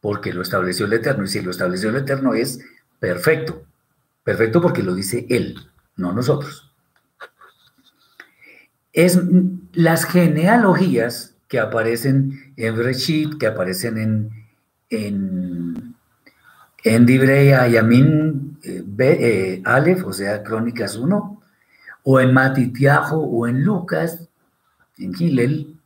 porque 0.00 0.32
lo 0.32 0.42
estableció 0.42 0.86
el 0.86 0.92
Eterno. 0.92 1.24
Y 1.24 1.28
si 1.28 1.40
lo 1.40 1.50
estableció 1.50 1.88
el 1.88 1.96
Eterno 1.96 2.34
es 2.34 2.60
perfecto. 2.98 3.64
Perfecto 4.22 4.60
porque 4.60 4.82
lo 4.82 4.94
dice 4.94 5.26
Él, 5.30 5.58
no 5.96 6.12
nosotros. 6.12 6.70
Es 8.92 9.18
las 9.72 10.04
genealogías 10.04 11.37
que 11.48 11.58
aparecen 11.58 12.52
en 12.56 12.76
Breshit, 12.76 13.38
que 13.38 13.46
aparecen 13.46 13.98
en, 13.98 14.30
en, 14.90 15.94
en 16.84 17.06
Dibrei 17.06 17.52
eh, 17.52 18.84
eh, 18.98 19.62
Aleph, 19.64 20.04
o 20.04 20.12
sea, 20.12 20.42
Crónicas 20.42 20.96
1, 20.96 21.42
o 22.04 22.20
en 22.20 22.34
Matitiajo, 22.34 23.16
o 23.16 23.46
en 23.46 23.64
Lucas, 23.64 24.28
en 24.98 25.14
Gilel, 25.14 25.78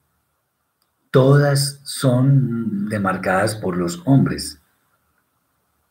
todas 1.11 1.81
son 1.85 2.89
demarcadas 2.89 3.55
por 3.55 3.77
los 3.77 4.03
hombres. 4.05 4.59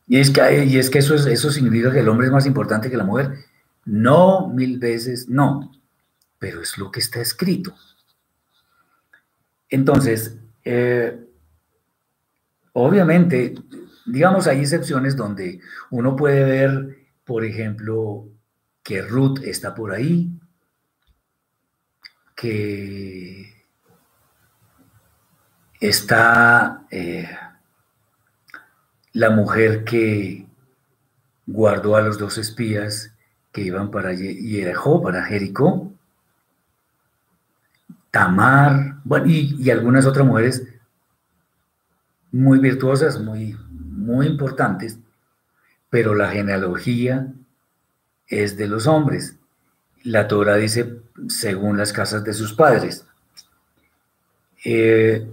Y 0.07 0.19
es 0.19 0.29
que, 0.29 0.65
y 0.65 0.77
es 0.77 0.89
que 0.89 0.99
eso, 0.99 1.15
eso 1.15 1.51
significa 1.51 1.91
que 1.91 1.99
el 1.99 2.09
hombre 2.09 2.27
es 2.27 2.33
más 2.33 2.45
importante 2.45 2.89
que 2.89 2.97
la 2.97 3.05
mujer. 3.05 3.45
No, 3.85 4.49
mil 4.49 4.77
veces 4.77 5.29
no, 5.29 5.71
pero 6.37 6.61
es 6.61 6.77
lo 6.77 6.91
que 6.91 6.99
está 6.99 7.21
escrito. 7.21 7.73
Entonces, 9.71 10.37
eh, 10.65 11.17
obviamente, 12.73 13.55
digamos, 14.05 14.45
hay 14.45 14.59
excepciones 14.59 15.15
donde 15.15 15.59
uno 15.89 16.15
puede 16.15 16.43
ver, 16.43 16.97
por 17.23 17.45
ejemplo, 17.45 18.27
que 18.83 19.01
Ruth 19.01 19.39
está 19.43 19.73
por 19.73 19.93
ahí, 19.93 20.29
que 22.35 23.53
está 25.79 26.85
eh, 26.91 27.29
la 29.13 29.29
mujer 29.29 29.85
que 29.85 30.47
guardó 31.47 31.95
a 31.95 32.01
los 32.01 32.17
dos 32.17 32.37
espías 32.37 33.15
que 33.53 33.61
iban 33.61 33.89
para 33.89 34.15
Jericó, 34.15 35.01
para 35.01 35.23
Jericó, 35.23 35.93
Tamar, 38.11 38.97
bueno, 39.05 39.25
y, 39.27 39.69
algunas 39.69 40.05
otras 40.05 40.27
mujeres 40.27 40.67
muy 42.31 42.59
virtuosas, 42.59 43.19
muy, 43.19 43.57
muy 43.71 44.27
importantes, 44.27 44.99
pero 45.89 46.13
la 46.13 46.29
genealogía 46.29 47.33
es 48.27 48.57
de 48.57 48.67
los 48.67 48.85
hombres. 48.85 49.37
La 50.03 50.27
Torah 50.27 50.55
dice 50.55 51.01
según 51.27 51.77
las 51.77 51.93
casas 51.93 52.23
de 52.23 52.33
sus 52.33 52.53
padres. 52.53 53.05
Eh, 54.65 55.27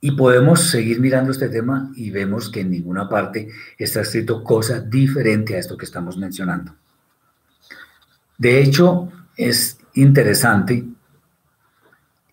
y 0.00 0.12
podemos 0.12 0.70
seguir 0.70 1.00
mirando 1.00 1.32
este 1.32 1.48
tema 1.48 1.90
y 1.96 2.10
vemos 2.10 2.50
que 2.50 2.60
en 2.60 2.70
ninguna 2.70 3.08
parte 3.08 3.48
está 3.76 4.02
escrito 4.02 4.44
cosa 4.44 4.80
diferente 4.80 5.56
a 5.56 5.58
esto 5.58 5.76
que 5.76 5.84
estamos 5.84 6.16
mencionando. 6.16 6.74
De 8.36 8.62
hecho, 8.62 9.10
es 9.36 9.77
interesante. 10.02 10.84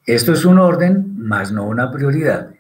Esto 0.06 0.34
es 0.34 0.46
un 0.46 0.60
orden, 0.60 1.18
más 1.18 1.52
no 1.52 1.66
una 1.66 1.92
prioridad. 1.92 2.52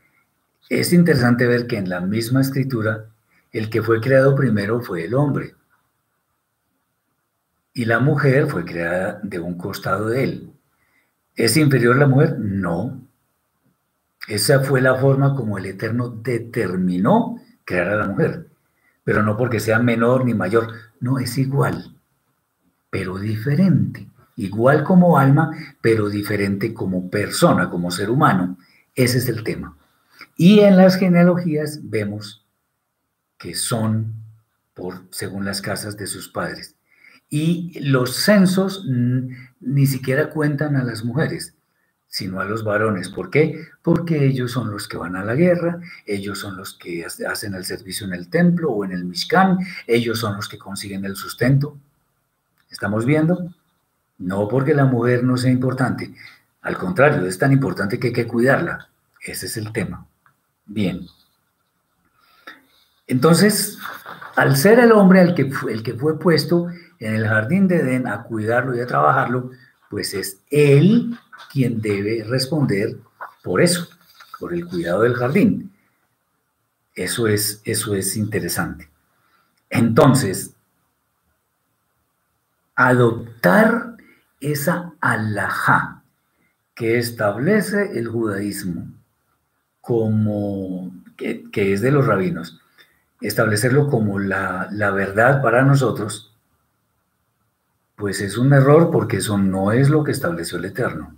Es 0.69 0.93
interesante 0.93 1.45
ver 1.45 1.67
que 1.67 1.77
en 1.77 1.89
la 1.89 2.01
misma 2.01 2.41
escritura, 2.41 3.05
el 3.51 3.69
que 3.69 3.83
fue 3.83 4.01
creado 4.01 4.35
primero 4.35 4.81
fue 4.81 5.05
el 5.05 5.13
hombre. 5.13 5.53
Y 7.73 7.85
la 7.85 7.99
mujer 7.99 8.47
fue 8.47 8.65
creada 8.65 9.19
de 9.21 9.39
un 9.39 9.57
costado 9.57 10.09
de 10.09 10.23
él. 10.23 10.53
¿Es 11.35 11.55
inferior 11.57 11.97
la 11.97 12.07
mujer? 12.07 12.39
No, 12.39 13.05
esa 14.27 14.61
fue 14.61 14.81
la 14.81 14.95
forma 14.95 15.35
como 15.35 15.57
el 15.57 15.67
Eterno 15.67 16.09
determinó 16.09 17.39
crear 17.63 17.89
a 17.89 17.95
la 17.97 18.07
mujer, 18.07 18.47
pero 19.03 19.21
no 19.21 19.37
porque 19.37 19.59
sea 19.59 19.77
menor 19.77 20.25
ni 20.25 20.33
mayor, 20.33 20.73
no, 20.99 21.19
es 21.19 21.37
igual, 21.37 21.95
pero 22.89 23.19
diferente, 23.19 24.07
igual 24.35 24.83
como 24.83 25.17
alma, 25.17 25.51
pero 25.81 26.09
diferente 26.09 26.73
como 26.73 27.09
persona, 27.09 27.69
como 27.69 27.91
ser 27.91 28.09
humano. 28.09 28.57
Ese 28.93 29.17
es 29.17 29.27
el 29.27 29.43
tema. 29.43 29.77
Y 30.37 30.59
en 30.59 30.77
las 30.77 30.97
genealogías 30.97 31.79
vemos 31.83 32.45
que 33.37 33.55
son 33.55 34.13
por 34.73 35.03
según 35.11 35.45
las 35.45 35.61
casas 35.61 35.97
de 35.97 36.07
sus 36.07 36.29
padres. 36.29 36.75
Y 37.29 37.79
los 37.79 38.15
censos 38.15 38.85
ni 39.59 39.87
siquiera 39.87 40.29
cuentan 40.29 40.75
a 40.75 40.83
las 40.83 41.03
mujeres 41.03 41.55
sino 42.15 42.39
a 42.39 42.45
los 42.45 42.63
varones. 42.63 43.09
¿Por 43.09 43.29
qué? 43.29 43.67
Porque 43.81 44.25
ellos 44.25 44.53
son 44.53 44.71
los 44.71 44.87
que 44.87 44.95
van 44.95 45.17
a 45.17 45.25
la 45.25 45.35
guerra, 45.35 45.81
ellos 46.05 46.39
son 46.39 46.55
los 46.55 46.73
que 46.73 47.03
hacen 47.03 47.55
el 47.55 47.65
servicio 47.65 48.07
en 48.07 48.13
el 48.13 48.29
templo 48.29 48.71
o 48.71 48.85
en 48.85 48.93
el 48.93 49.03
Mishkan, 49.03 49.57
ellos 49.85 50.19
son 50.19 50.37
los 50.37 50.47
que 50.47 50.57
consiguen 50.57 51.03
el 51.03 51.17
sustento. 51.17 51.77
¿Estamos 52.71 53.05
viendo? 53.05 53.53
No 54.17 54.47
porque 54.47 54.73
la 54.73 54.85
mujer 54.85 55.23
no 55.23 55.37
sea 55.37 55.51
importante, 55.51 56.13
al 56.61 56.77
contrario, 56.77 57.25
es 57.25 57.37
tan 57.37 57.51
importante 57.51 57.99
que 57.99 58.07
hay 58.07 58.13
que 58.13 58.27
cuidarla. 58.27 58.89
Ese 59.21 59.45
es 59.45 59.57
el 59.57 59.71
tema. 59.71 60.07
Bien. 60.65 61.05
Entonces, 63.07 63.77
al 64.35 64.57
ser 64.57 64.79
el 64.79 64.91
hombre 64.91 65.21
el 65.21 65.35
que, 65.35 65.51
el 65.69 65.83
que 65.83 65.93
fue 65.93 66.17
puesto 66.17 66.67
en 66.99 67.15
el 67.15 67.27
jardín 67.27 67.67
de 67.67 67.77
Edén 67.77 68.07
a 68.07 68.23
cuidarlo 68.23 68.75
y 68.75 68.79
a 68.79 68.87
trabajarlo, 68.87 69.51
pues 69.89 70.13
es 70.13 70.41
él 70.49 71.17
quien 71.51 71.81
debe 71.81 72.23
responder 72.23 72.97
por 73.43 73.61
eso, 73.61 73.87
por 74.39 74.53
el 74.53 74.65
cuidado 74.65 75.01
del 75.03 75.13
jardín. 75.13 75.71
Eso 76.95 77.27
es, 77.27 77.61
eso 77.63 77.93
es 77.93 78.17
interesante. 78.17 78.89
Entonces, 79.69 80.55
adoptar 82.75 83.94
esa 84.39 84.93
alajá 84.99 86.03
que 86.73 86.97
establece 86.97 87.97
el 87.97 88.07
judaísmo 88.07 88.87
como, 89.81 90.91
que, 91.15 91.43
es 91.53 91.81
de 91.81 91.91
los 91.91 92.05
rabinos, 92.05 92.59
establecerlo 93.21 93.87
como 93.89 94.19
la, 94.19 94.67
la 94.71 94.91
verdad 94.91 95.41
para 95.41 95.63
nosotros, 95.63 96.33
pues 97.95 98.19
es 98.21 98.37
un 98.37 98.51
error 98.53 98.91
porque 98.91 99.17
eso 99.17 99.37
no 99.37 99.71
es 99.71 99.89
lo 99.89 100.03
que 100.03 100.11
estableció 100.11 100.57
el 100.57 100.65
Eterno. 100.65 101.15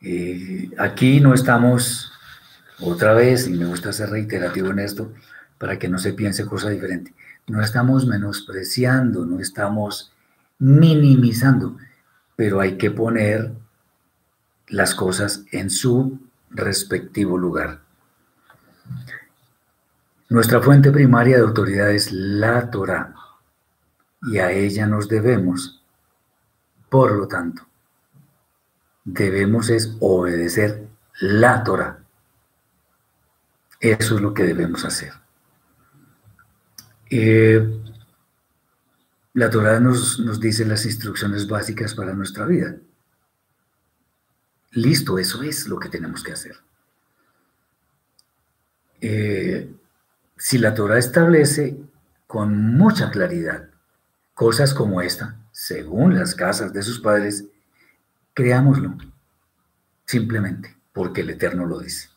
Eh, 0.00 0.70
aquí 0.78 1.20
no 1.20 1.34
estamos, 1.34 2.12
otra 2.80 3.14
vez, 3.14 3.48
y 3.48 3.54
me 3.54 3.66
gusta 3.66 3.92
ser 3.92 4.10
reiterativo 4.10 4.70
en 4.70 4.78
esto, 4.78 5.12
para 5.58 5.78
que 5.78 5.88
no 5.88 5.98
se 5.98 6.12
piense 6.12 6.46
cosa 6.46 6.68
diferente, 6.68 7.14
no 7.46 7.62
estamos 7.62 8.06
menospreciando, 8.06 9.24
no 9.24 9.40
estamos 9.40 10.12
minimizando, 10.58 11.76
pero 12.34 12.60
hay 12.60 12.76
que 12.76 12.90
poner 12.90 13.52
las 14.68 14.94
cosas 14.94 15.44
en 15.52 15.70
su 15.70 16.18
respectivo 16.50 17.38
lugar. 17.38 17.80
Nuestra 20.28 20.60
fuente 20.60 20.90
primaria 20.90 21.36
de 21.36 21.44
autoridad 21.44 21.90
es 21.90 22.10
la 22.12 22.70
Torah 22.70 23.14
y 24.22 24.38
a 24.38 24.50
ella 24.50 24.86
nos 24.86 25.08
debemos. 25.08 25.82
Por 26.88 27.12
lo 27.12 27.28
tanto, 27.28 27.66
debemos 29.04 29.70
es 29.70 29.96
obedecer 30.00 30.88
la 31.20 31.62
Torah. 31.62 31.98
Eso 33.80 34.16
es 34.16 34.20
lo 34.20 34.34
que 34.34 34.42
debemos 34.42 34.84
hacer. 34.84 35.12
Eh, 37.08 37.82
la 39.36 39.50
Torah 39.50 39.78
nos, 39.80 40.18
nos 40.18 40.40
dice 40.40 40.64
las 40.64 40.86
instrucciones 40.86 41.46
básicas 41.46 41.94
para 41.94 42.14
nuestra 42.14 42.46
vida. 42.46 42.74
Listo, 44.70 45.18
eso 45.18 45.42
es 45.42 45.68
lo 45.68 45.78
que 45.78 45.90
tenemos 45.90 46.22
que 46.22 46.32
hacer. 46.32 46.56
Eh, 49.02 49.70
si 50.38 50.56
la 50.56 50.72
Torah 50.72 50.98
establece 50.98 51.78
con 52.26 52.76
mucha 52.78 53.10
claridad 53.10 53.68
cosas 54.32 54.72
como 54.72 55.02
esta, 55.02 55.36
según 55.52 56.18
las 56.18 56.34
casas 56.34 56.72
de 56.72 56.80
sus 56.80 57.00
padres, 57.00 57.44
Creámoslo, 58.32 58.98
simplemente, 60.04 60.76
porque 60.92 61.22
el 61.22 61.30
Eterno 61.30 61.64
lo 61.64 61.78
dice. 61.78 62.10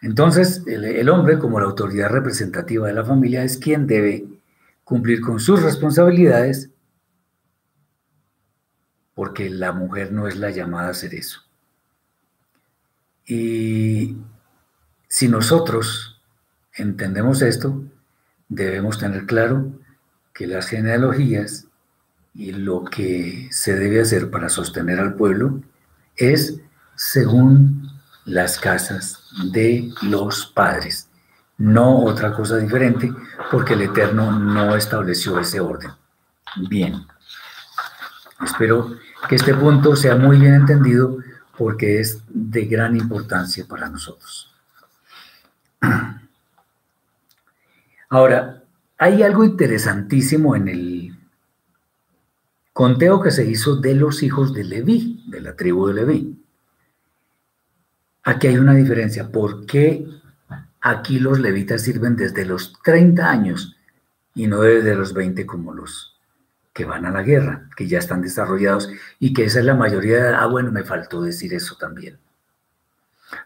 Entonces, 0.00 0.62
el, 0.66 1.08
hombre, 1.10 1.38
como 1.38 1.60
la 1.60 1.66
autoridad 1.66 2.08
representativa 2.08 2.86
de 2.86 2.94
la 2.94 3.04
familia, 3.04 3.44
es 3.44 3.58
quien 3.58 3.86
debe 3.86 4.24
cumplir 4.86 5.20
con 5.20 5.40
sus 5.40 5.64
responsabilidades, 5.64 6.70
porque 9.14 9.50
la 9.50 9.72
mujer 9.72 10.12
no 10.12 10.28
es 10.28 10.36
la 10.36 10.50
llamada 10.50 10.86
a 10.86 10.90
hacer 10.92 11.12
eso. 11.12 11.40
Y 13.26 14.16
si 15.08 15.26
nosotros 15.26 16.22
entendemos 16.72 17.42
esto, 17.42 17.82
debemos 18.48 19.00
tener 19.00 19.26
claro 19.26 19.72
que 20.32 20.46
las 20.46 20.68
genealogías 20.68 21.66
y 22.32 22.52
lo 22.52 22.84
que 22.84 23.48
se 23.50 23.74
debe 23.74 24.00
hacer 24.00 24.30
para 24.30 24.48
sostener 24.48 25.00
al 25.00 25.14
pueblo 25.14 25.62
es 26.14 26.60
según 26.94 27.90
las 28.24 28.60
casas 28.60 29.20
de 29.52 29.90
los 30.02 30.46
padres, 30.46 31.05
no 31.58 32.04
otra 32.04 32.32
cosa 32.32 32.56
diferente, 32.58 33.12
porque 33.50 33.74
el 33.74 33.82
Eterno 33.82 34.30
no 34.38 34.76
estableció 34.76 35.38
ese 35.38 35.60
orden. 35.60 35.90
Bien, 36.68 37.06
espero 38.44 38.96
que 39.28 39.36
este 39.36 39.54
punto 39.54 39.96
sea 39.96 40.16
muy 40.16 40.38
bien 40.38 40.54
entendido 40.54 41.18
porque 41.56 42.00
es 42.00 42.22
de 42.28 42.66
gran 42.66 42.96
importancia 42.96 43.64
para 43.66 43.88
nosotros. 43.88 44.52
Ahora, 48.08 48.62
hay 48.98 49.22
algo 49.22 49.44
interesantísimo 49.44 50.56
en 50.56 50.68
el 50.68 51.18
conteo 52.72 53.20
que 53.22 53.30
se 53.30 53.44
hizo 53.44 53.76
de 53.76 53.94
los 53.94 54.22
hijos 54.22 54.52
de 54.52 54.64
Leví, 54.64 55.24
de 55.26 55.40
la 55.40 55.56
tribu 55.56 55.88
de 55.88 55.94
Leví. 55.94 56.42
Aquí 58.22 58.48
hay 58.48 58.58
una 58.58 58.74
diferencia. 58.74 59.30
¿Por 59.30 59.66
qué 59.66 60.06
aquí 60.90 61.18
los 61.18 61.40
levitas 61.40 61.82
sirven 61.82 62.16
desde 62.16 62.44
los 62.44 62.74
30 62.84 63.28
años 63.28 63.76
y 64.34 64.46
no 64.46 64.60
desde 64.60 64.94
los 64.94 65.14
20 65.14 65.44
como 65.46 65.74
los 65.74 66.16
que 66.72 66.84
van 66.84 67.06
a 67.06 67.10
la 67.10 67.22
guerra, 67.22 67.68
que 67.74 67.88
ya 67.88 67.98
están 67.98 68.20
desarrollados 68.20 68.90
y 69.18 69.32
que 69.32 69.44
esa 69.44 69.60
es 69.60 69.64
la 69.64 69.74
mayoría 69.74 70.22
de... 70.22 70.34
Ah, 70.34 70.46
bueno, 70.46 70.70
me 70.70 70.84
faltó 70.84 71.22
decir 71.22 71.54
eso 71.54 71.76
también. 71.76 72.18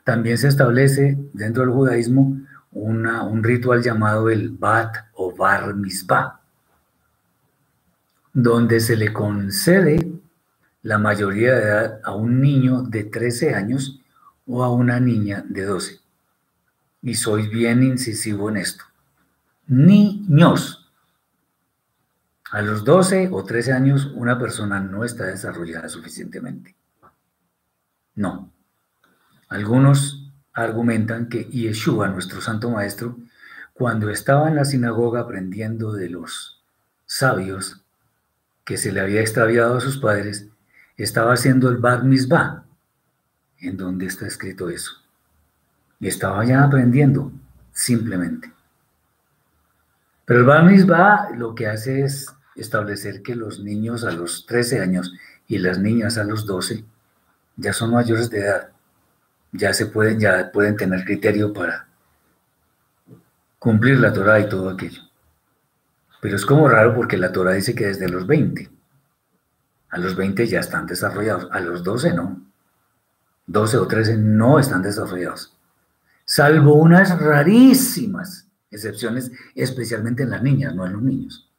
También 0.04 0.36
se 0.36 0.48
establece 0.48 1.16
dentro 1.32 1.62
del 1.62 1.72
judaísmo 1.72 2.36
un 2.72 3.42
ritual 3.42 3.82
llamado 3.82 4.30
el 4.30 4.50
Bat 4.50 4.96
o 5.14 5.34
Bar 5.34 5.74
Mitzvah, 5.74 6.40
donde 8.32 8.80
se 8.80 8.96
le 8.96 9.12
concede 9.12 10.12
la 10.82 10.98
mayoría 10.98 11.54
de 11.54 11.62
edad 11.62 12.00
a 12.04 12.14
un 12.14 12.40
niño 12.40 12.82
de 12.82 13.04
13 13.04 13.54
años 13.54 14.00
o 14.46 14.62
a 14.62 14.72
una 14.72 15.00
niña 15.00 15.44
de 15.48 15.64
12. 15.64 16.00
Y 17.02 17.14
soy 17.14 17.48
bien 17.48 17.82
incisivo 17.82 18.50
en 18.50 18.58
esto. 18.58 18.84
Niños. 19.66 20.92
A 22.50 22.62
los 22.62 22.84
12 22.84 23.28
o 23.32 23.44
13 23.44 23.72
años 23.72 24.10
una 24.14 24.38
persona 24.38 24.80
no 24.80 25.04
está 25.04 25.24
desarrollada 25.24 25.88
suficientemente. 25.88 26.74
No. 28.14 28.52
Algunos 29.48 30.30
argumentan 30.52 31.28
que 31.28 31.44
Yeshua, 31.44 32.08
nuestro 32.08 32.40
santo 32.40 32.70
maestro, 32.70 33.16
cuando 33.72 34.10
estaba 34.10 34.48
en 34.48 34.56
la 34.56 34.64
sinagoga 34.64 35.20
aprendiendo 35.20 35.92
de 35.92 36.10
los 36.10 36.62
sabios 37.06 37.82
que 38.64 38.76
se 38.76 38.92
le 38.92 39.00
había 39.00 39.20
extraviado 39.20 39.76
a 39.76 39.80
sus 39.80 39.98
padres, 39.98 40.48
estaba 40.96 41.32
haciendo 41.32 41.70
el 41.70 41.78
Bar 41.78 42.04
Mitzvah, 42.04 42.66
en 43.58 43.76
donde 43.76 44.06
está 44.06 44.26
escrito 44.26 44.68
eso. 44.68 44.99
Y 46.00 46.08
estaba 46.08 46.44
ya 46.44 46.64
aprendiendo, 46.64 47.30
simplemente. 47.72 48.52
Pero 50.24 50.40
el 50.40 50.46
Bar 50.46 50.64
Mitzvah 50.64 51.30
lo 51.36 51.54
que 51.54 51.68
hace 51.68 52.02
es 52.02 52.34
establecer 52.56 53.22
que 53.22 53.36
los 53.36 53.60
niños 53.60 54.04
a 54.04 54.10
los 54.10 54.46
13 54.46 54.80
años 54.80 55.12
y 55.46 55.58
las 55.58 55.78
niñas 55.78 56.18
a 56.18 56.24
los 56.24 56.46
12 56.46 56.84
ya 57.56 57.72
son 57.72 57.92
mayores 57.92 58.30
de 58.30 58.40
edad 58.40 58.70
ya 59.52 59.72
se 59.72 59.86
pueden, 59.86 60.20
ya 60.20 60.50
pueden 60.52 60.76
tener 60.76 61.04
criterio 61.04 61.52
para 61.52 61.86
cumplir 63.58 63.98
la 63.98 64.12
Torah 64.12 64.40
y 64.40 64.48
todo 64.48 64.70
aquello. 64.70 65.02
Pero 66.20 66.36
es 66.36 66.46
como 66.46 66.68
raro 66.68 66.94
porque 66.94 67.16
la 67.16 67.32
Torah 67.32 67.52
dice 67.52 67.74
que 67.74 67.86
desde 67.86 68.08
los 68.08 68.26
20. 68.26 68.70
A 69.90 69.98
los 69.98 70.14
20 70.14 70.46
ya 70.46 70.60
están 70.60 70.86
desarrollados, 70.86 71.48
a 71.50 71.60
los 71.60 71.82
12 71.82 72.14
no. 72.14 72.40
12 73.46 73.78
o 73.78 73.88
13 73.88 74.16
no 74.18 74.58
están 74.60 74.82
desarrollados. 74.82 75.56
Salvo 76.32 76.74
unas 76.74 77.20
rarísimas 77.20 78.46
excepciones, 78.70 79.32
especialmente 79.56 80.22
en 80.22 80.30
las 80.30 80.40
niñas, 80.40 80.72
no 80.76 80.86
en 80.86 80.92
los 80.92 81.02
niños. 81.02 81.50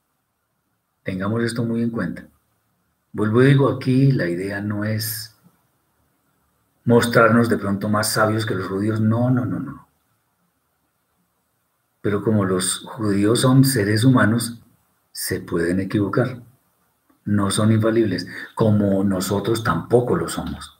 Tengamos 1.03 1.43
esto 1.43 1.65
muy 1.65 1.83
en 1.83 1.89
cuenta. 1.89 2.25
Vuelvo 3.11 3.43
y 3.43 3.47
digo 3.47 3.69
aquí, 3.69 4.13
la 4.13 4.29
idea 4.29 4.61
no 4.61 4.85
es 4.85 5.35
mostrarnos 6.85 7.49
de 7.49 7.57
pronto 7.57 7.89
más 7.89 8.13
sabios 8.13 8.45
que 8.45 8.55
los 8.55 8.65
judíos. 8.69 9.01
No, 9.01 9.29
no, 9.29 9.43
no, 9.43 9.59
no. 9.59 9.89
Pero 11.99 12.23
como 12.23 12.45
los 12.45 12.85
judíos 12.85 13.41
son 13.41 13.65
seres 13.65 14.05
humanos, 14.05 14.63
se 15.11 15.41
pueden 15.41 15.81
equivocar. 15.81 16.41
No 17.25 17.51
son 17.51 17.73
infalibles, 17.73 18.25
como 18.55 19.03
nosotros 19.03 19.65
tampoco 19.65 20.15
lo 20.15 20.29
somos. 20.29 20.79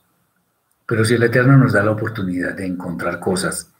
Pero 0.86 1.04
si 1.04 1.12
el 1.12 1.24
Eterno 1.24 1.58
nos 1.58 1.74
da 1.74 1.82
la 1.82 1.90
oportunidad 1.90 2.54
de 2.54 2.64
encontrar 2.64 3.20
cosas 3.20 3.71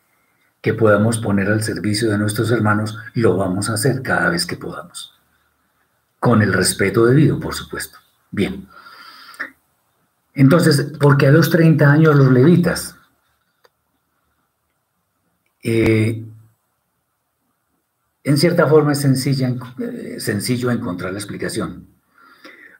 que 0.62 0.72
podamos 0.72 1.18
poner 1.18 1.48
al 1.48 1.62
servicio 1.62 2.08
de 2.08 2.18
nuestros 2.18 2.50
hermanos, 2.52 2.96
lo 3.14 3.36
vamos 3.36 3.68
a 3.68 3.74
hacer 3.74 4.00
cada 4.00 4.30
vez 4.30 4.46
que 4.46 4.56
podamos. 4.56 5.12
Con 6.20 6.40
el 6.40 6.52
respeto 6.52 7.04
debido, 7.04 7.40
por 7.40 7.54
supuesto. 7.54 7.98
Bien. 8.30 8.68
Entonces, 10.34 10.96
¿por 11.00 11.18
qué 11.18 11.26
a 11.26 11.32
los 11.32 11.50
30 11.50 11.90
años 11.90 12.16
los 12.16 12.30
levitas? 12.30 12.96
Eh, 15.64 16.24
en 18.24 18.38
cierta 18.38 18.68
forma 18.68 18.92
es 18.92 19.00
sencilla, 19.00 19.52
eh, 19.80 20.20
sencillo 20.20 20.70
encontrar 20.70 21.12
la 21.12 21.18
explicación. 21.18 21.88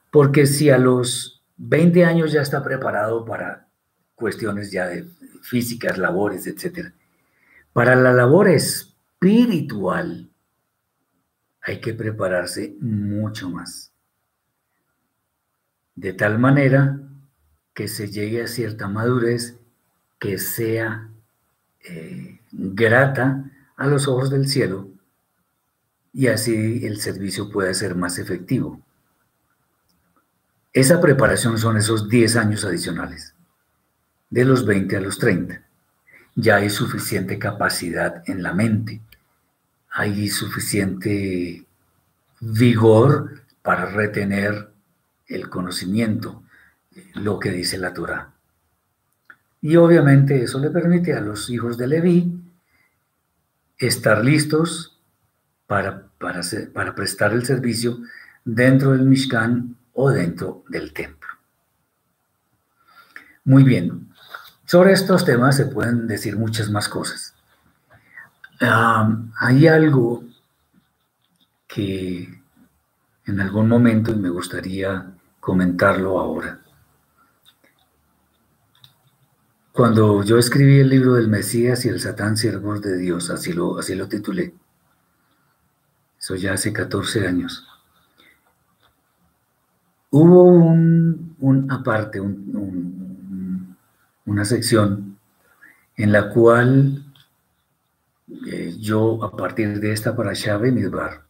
Porque 0.09 0.45
si 0.45 0.69
a 0.69 0.77
los 0.77 1.43
20 1.57 2.05
años 2.05 2.31
ya 2.31 2.41
está 2.41 2.63
preparado 2.63 3.25
para 3.25 3.67
cuestiones 4.15 4.71
ya 4.71 4.87
de 4.87 5.05
físicas, 5.41 5.97
labores, 5.97 6.47
etc. 6.47 6.93
Para 7.73 7.95
la 7.95 8.13
labor 8.13 8.47
espiritual 8.47 10.29
hay 11.61 11.81
que 11.81 11.93
prepararse 11.93 12.75
mucho 12.79 13.49
más. 13.49 13.91
De 15.95 16.13
tal 16.13 16.37
manera 16.37 16.99
que 17.73 17.87
se 17.87 18.09
llegue 18.09 18.43
a 18.43 18.47
cierta 18.47 18.87
madurez 18.87 19.57
que 20.19 20.37
sea 20.37 21.09
eh, 21.79 22.39
grata 22.51 23.51
a 23.75 23.87
los 23.87 24.07
ojos 24.07 24.29
del 24.29 24.47
cielo 24.47 24.89
y 26.13 26.27
así 26.27 26.85
el 26.85 27.01
servicio 27.01 27.49
pueda 27.51 27.73
ser 27.73 27.95
más 27.95 28.19
efectivo. 28.19 28.79
Esa 30.71 31.01
preparación 31.01 31.57
son 31.57 31.77
esos 31.77 32.07
10 32.07 32.35
años 32.35 32.65
adicionales, 32.65 33.35
de 34.29 34.45
los 34.45 34.65
20 34.65 34.97
a 34.97 35.01
los 35.01 35.17
30. 35.17 35.63
Ya 36.35 36.57
hay 36.57 36.69
suficiente 36.69 37.37
capacidad 37.37 38.23
en 38.27 38.41
la 38.41 38.53
mente, 38.53 39.01
hay 39.89 40.29
suficiente 40.29 41.63
vigor 42.39 43.41
para 43.61 43.85
retener 43.85 44.69
el 45.27 45.49
conocimiento, 45.49 46.43
lo 47.15 47.39
que 47.39 47.51
dice 47.51 47.77
la 47.77 47.93
Torah. 47.93 48.31
Y 49.61 49.77
obviamente 49.77 50.43
eso 50.43 50.59
le 50.59 50.69
permite 50.69 51.13
a 51.13 51.21
los 51.21 51.49
hijos 51.49 51.77
de 51.77 51.87
Leví 51.87 52.39
estar 53.77 54.23
listos 54.23 54.99
para, 55.67 56.07
para, 56.17 56.41
para 56.73 56.95
prestar 56.95 57.33
el 57.33 57.45
servicio 57.45 57.99
dentro 58.43 58.91
del 58.91 59.03
Mishkan 59.03 59.75
o 59.93 60.09
dentro 60.09 60.63
del 60.67 60.91
templo. 60.91 61.29
Muy 63.45 63.63
bien, 63.63 64.12
sobre 64.73 64.93
estos 64.93 65.23
temas 65.23 65.55
se 65.55 65.67
pueden 65.67 66.07
decir 66.07 66.35
muchas 66.35 66.71
más 66.71 66.89
cosas. 66.89 67.35
hay 68.59 69.67
algo 69.67 70.23
que 71.67 72.41
en 73.27 73.39
algún 73.39 73.69
momento, 73.69 74.15
me 74.15 74.29
gustaría 74.29 75.13
comentarlo 75.39 76.19
ahora, 76.19 76.59
Cuando 79.71 80.23
yo 80.23 80.39
escribí 80.39 80.79
el 80.79 80.89
libro 80.89 81.13
del 81.13 81.27
Mesías 81.27 81.85
y 81.85 81.89
el 81.89 81.99
Satán, 81.99 82.35
siervos 82.35 82.81
de 82.81 82.97
Dios, 82.97 83.29
así 83.29 83.53
lo, 83.53 83.77
así 83.77 83.93
lo 83.93 84.07
titulé, 84.07 84.55
eso 86.17 86.33
ya 86.33 86.53
hace 86.53 86.73
14 86.73 87.27
años, 87.27 87.67
hubo 90.09 90.45
un, 90.45 91.35
un 91.39 91.71
aparte, 91.71 92.19
una 94.25 94.45
sección 94.45 95.17
en 95.95 96.11
la 96.11 96.29
cual 96.29 97.03
eh, 98.47 98.75
yo, 98.79 99.23
a 99.23 99.35
partir 99.35 99.79
de 99.79 99.91
esta 99.91 100.15
para 100.15 100.33
Shave 100.33 100.71
Midbar, 100.71 101.23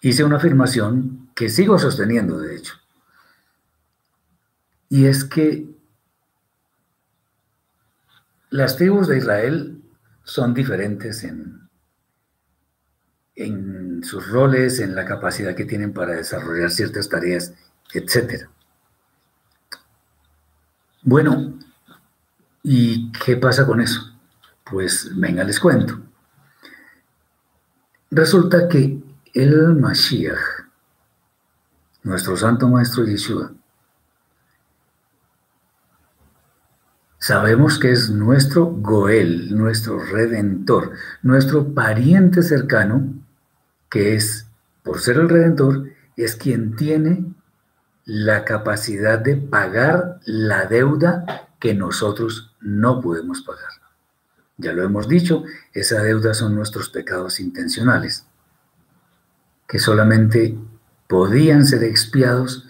hice 0.00 0.24
una 0.24 0.36
afirmación 0.36 1.30
que 1.34 1.48
sigo 1.48 1.78
sosteniendo, 1.78 2.38
de 2.38 2.56
hecho, 2.56 2.74
y 4.88 5.06
es 5.06 5.24
que 5.24 5.66
las 8.50 8.76
tribus 8.76 9.08
de 9.08 9.16
Israel 9.16 9.82
son 10.24 10.52
diferentes 10.52 11.24
en, 11.24 11.70
en 13.34 14.04
sus 14.04 14.28
roles, 14.28 14.80
en 14.80 14.94
la 14.94 15.06
capacidad 15.06 15.54
que 15.54 15.64
tienen 15.64 15.94
para 15.94 16.16
desarrollar 16.16 16.70
ciertas 16.70 17.08
tareas, 17.08 17.54
etc. 17.94 18.48
Bueno, 21.02 21.58
¿y 22.62 23.10
qué 23.12 23.36
pasa 23.36 23.66
con 23.66 23.80
eso? 23.80 24.00
Pues 24.70 25.10
venga, 25.14 25.42
les 25.42 25.58
cuento. 25.58 26.00
Resulta 28.10 28.68
que 28.68 29.02
el 29.34 29.74
Mashiach, 29.74 30.38
nuestro 32.04 32.36
santo 32.36 32.68
maestro 32.68 33.04
Yeshua, 33.04 33.52
Sabemos 37.22 37.78
que 37.78 37.92
es 37.92 38.10
nuestro 38.10 38.66
Goel, 38.66 39.56
nuestro 39.56 40.00
redentor, 40.00 40.90
nuestro 41.22 41.72
pariente 41.72 42.42
cercano, 42.42 43.14
que 43.88 44.16
es, 44.16 44.48
por 44.82 44.98
ser 44.98 45.18
el 45.18 45.28
redentor, 45.28 45.84
es 46.16 46.34
quien 46.34 46.74
tiene 46.74 47.32
la 48.04 48.44
capacidad 48.44 49.18
de 49.18 49.36
pagar 49.36 50.20
la 50.24 50.66
deuda 50.66 51.48
que 51.58 51.74
nosotros 51.74 52.54
no 52.60 53.00
podemos 53.00 53.42
pagar. 53.42 53.70
Ya 54.56 54.72
lo 54.72 54.82
hemos 54.82 55.08
dicho, 55.08 55.44
esa 55.72 56.02
deuda 56.02 56.34
son 56.34 56.54
nuestros 56.54 56.88
pecados 56.90 57.40
intencionales, 57.40 58.26
que 59.66 59.78
solamente 59.78 60.58
podían 61.08 61.64
ser 61.64 61.84
expiados 61.84 62.68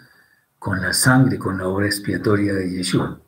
con 0.59 0.81
la 0.81 0.93
sangre, 0.93 1.39
con 1.39 1.59
la 1.59 1.67
obra 1.67 1.87
expiatoria 1.87 2.55
de 2.55 2.71
Yeshua. 2.71 3.21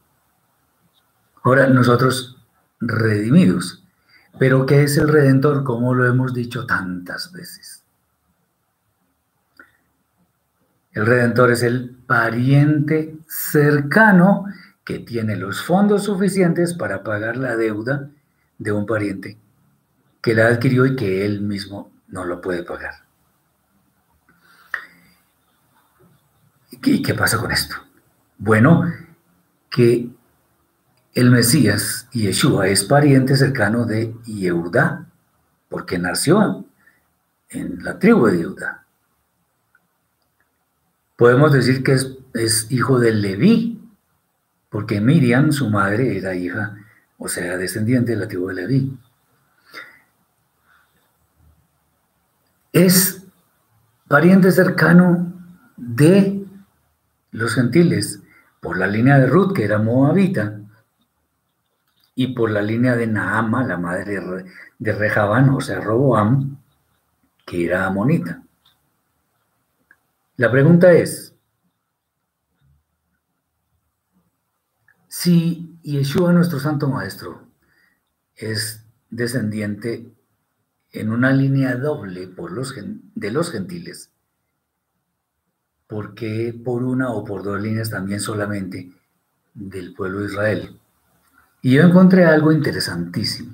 Ahora 1.43 1.67
nosotros 1.67 2.39
redimidos. 2.81 3.85
Pero 4.39 4.67
¿qué 4.67 4.83
es 4.83 4.97
el 4.97 5.09
redentor? 5.09 5.65
Como 5.65 5.95
lo 5.95 6.07
hemos 6.07 6.35
dicho 6.35 6.67
tantas 6.67 7.33
veces. 7.33 7.84
El 10.95 11.07
redentor 11.07 11.51
es 11.51 11.62
el 11.62 11.90
pariente 12.07 13.16
cercano 13.28 14.47
que 14.84 15.01
tiene 15.01 15.36
los 15.36 15.62
fondos 15.62 16.05
suficientes 16.05 16.74
para 16.74 17.03
pagar 17.03 17.36
la 17.36 17.57
deuda 17.57 18.11
de 18.59 18.72
un 18.72 18.86
pariente 18.86 19.38
que 20.22 20.34
la 20.34 20.47
adquirió 20.47 20.86
y 20.86 20.97
que 20.97 21.26
él 21.26 21.40
mismo 21.40 21.92
no 22.09 22.24
lo 22.24 22.40
puede 22.40 22.62
pagar. 22.62 22.95
¿Y 26.70 27.03
qué 27.03 27.14
pasa 27.14 27.38
con 27.38 27.51
esto? 27.51 27.76
Bueno, 28.38 28.92
que 29.70 30.09
el 31.14 31.30
Mesías, 31.30 32.09
Yeshua, 32.12 32.68
es 32.68 32.84
pariente 32.84 33.36
cercano 33.36 33.84
de 33.84 34.14
Yehuda, 34.24 35.07
porque 35.68 35.99
nació 35.99 36.64
en 37.49 37.82
la 37.82 37.99
tribu 37.99 38.26
de 38.26 38.38
Yehuda. 38.38 38.84
Podemos 41.17 41.53
decir 41.53 41.83
que 41.85 41.97
es, 42.35 42.67
hijo 42.71 42.99
de 42.99 43.12
Leví, 43.12 43.81
porque 44.69 45.01
Miriam, 45.01 45.53
su 45.53 45.71
madre, 45.71 46.19
era 46.19 46.35
hija, 46.35 46.77
o 47.19 47.29
sea, 47.29 47.57
descendiente 47.57 48.12
de 48.12 48.19
la 48.19 48.29
tribu 48.29 48.49
de 48.49 48.55
Leví. 48.55 48.99
Es 52.73 53.25
pariente 54.09 54.51
cercano 54.51 55.33
de 55.77 56.45
los 57.31 57.55
gentiles, 57.55 58.21
por 58.61 58.79
la 58.79 58.87
línea 58.89 59.19
de 59.19 59.27
Ruth, 59.27 59.53
que 59.53 59.65
era 59.65 59.79
moabita, 59.79 60.61
y 62.17 62.29
por 62.29 62.51
la 62.51 62.62
línea 62.62 62.97
de 62.97 63.07
Naama, 63.07 63.65
la 63.65 63.77
madre 63.77 64.21
de 64.79 64.93
Rehabán, 64.93 65.51
o 65.51 65.61
sea, 65.61 65.81
Roboam, 65.81 66.59
que 67.45 67.67
era 67.67 67.87
amonita. 67.87 68.43
La 70.37 70.51
pregunta 70.51 70.93
es, 70.93 71.32
si 75.07 75.78
Yeshua, 75.85 76.32
nuestro 76.32 76.59
Santo 76.59 76.89
Maestro, 76.89 77.47
es 78.35 78.85
descendiente 79.11 80.12
en 80.91 81.12
una 81.12 81.30
línea 81.30 81.76
doble 81.76 82.26
por 82.26 82.51
los, 82.51 82.74
de 82.74 83.30
los 83.30 83.53
gentiles, 83.53 84.11
¿por 85.87 86.16
qué 86.16 86.53
por 86.64 86.82
una 86.82 87.12
o 87.12 87.24
por 87.24 87.45
dos 87.45 87.62
líneas 87.62 87.91
también 87.91 88.18
solamente 88.18 88.91
del 89.55 89.95
pueblo 89.95 90.18
de 90.18 90.26
Israel? 90.26 90.80
Y 91.62 91.74
yo 91.74 91.82
encontré 91.82 92.24
algo 92.24 92.51
interesantísimo. 92.51 93.53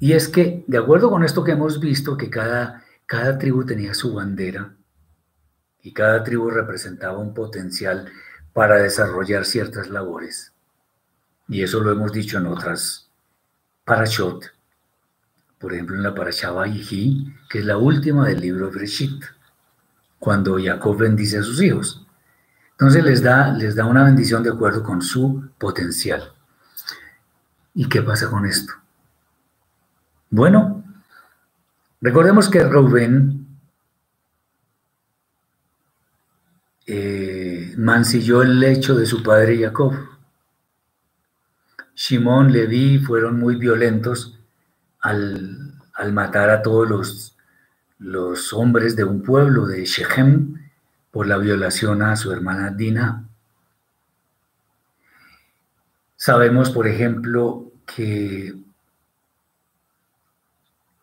Y 0.00 0.12
es 0.12 0.28
que, 0.28 0.64
de 0.66 0.76
acuerdo 0.76 1.08
con 1.08 1.24
esto 1.24 1.44
que 1.44 1.52
hemos 1.52 1.80
visto, 1.80 2.18
que 2.18 2.28
cada, 2.28 2.84
cada 3.06 3.38
tribu 3.38 3.64
tenía 3.64 3.94
su 3.94 4.12
bandera 4.12 4.74
y 5.82 5.92
cada 5.92 6.22
tribu 6.24 6.50
representaba 6.50 7.18
un 7.18 7.34
potencial 7.34 8.10
para 8.52 8.76
desarrollar 8.76 9.44
ciertas 9.44 9.88
labores. 9.88 10.52
Y 11.48 11.62
eso 11.62 11.80
lo 11.80 11.92
hemos 11.92 12.12
dicho 12.12 12.38
en 12.38 12.46
otras 12.46 13.08
parashot. 13.84 14.52
Por 15.58 15.72
ejemplo, 15.72 15.96
en 15.96 16.02
la 16.02 16.14
parashá 16.14 16.50
Vayihi, 16.50 17.34
que 17.48 17.60
es 17.60 17.64
la 17.64 17.78
última 17.78 18.28
del 18.28 18.40
libro 18.40 18.66
de 18.66 18.76
Breshit, 18.76 19.24
cuando 20.18 20.58
Jacob 20.62 20.96
bendice 20.98 21.38
a 21.38 21.42
sus 21.42 21.62
hijos. 21.62 22.06
Entonces 22.72 23.02
les 23.02 23.22
da, 23.22 23.52
les 23.52 23.74
da 23.74 23.86
una 23.86 24.04
bendición 24.04 24.42
de 24.42 24.50
acuerdo 24.50 24.82
con 24.82 25.02
su 25.02 25.50
potencial. 25.58 26.32
¿Y 27.74 27.88
qué 27.88 28.02
pasa 28.02 28.28
con 28.28 28.46
esto? 28.46 28.72
Bueno, 30.30 30.84
recordemos 32.00 32.48
que 32.48 32.62
Rubén 32.62 33.47
eh, 36.90 37.74
mancilló 37.76 38.40
el 38.40 38.58
lecho 38.58 38.94
de 38.94 39.04
su 39.04 39.22
padre 39.22 39.58
Jacob. 39.62 39.92
Shimón, 41.94 42.50
Leví 42.50 42.98
fueron 42.98 43.38
muy 43.38 43.56
violentos 43.56 44.40
al, 45.00 45.74
matar 46.12 46.48
a 46.48 46.62
todos 46.62 46.88
los, 46.88 47.36
los 47.98 48.54
hombres 48.54 48.96
de 48.96 49.04
un 49.04 49.22
pueblo 49.22 49.66
de 49.66 49.84
Shechem 49.84 50.54
por 51.10 51.26
la 51.26 51.36
violación 51.36 52.00
a 52.00 52.16
su 52.16 52.32
hermana 52.32 52.70
Dina. 52.70 53.28
Sabemos, 56.16 56.70
por 56.70 56.88
ejemplo, 56.88 57.70
que 57.84 58.54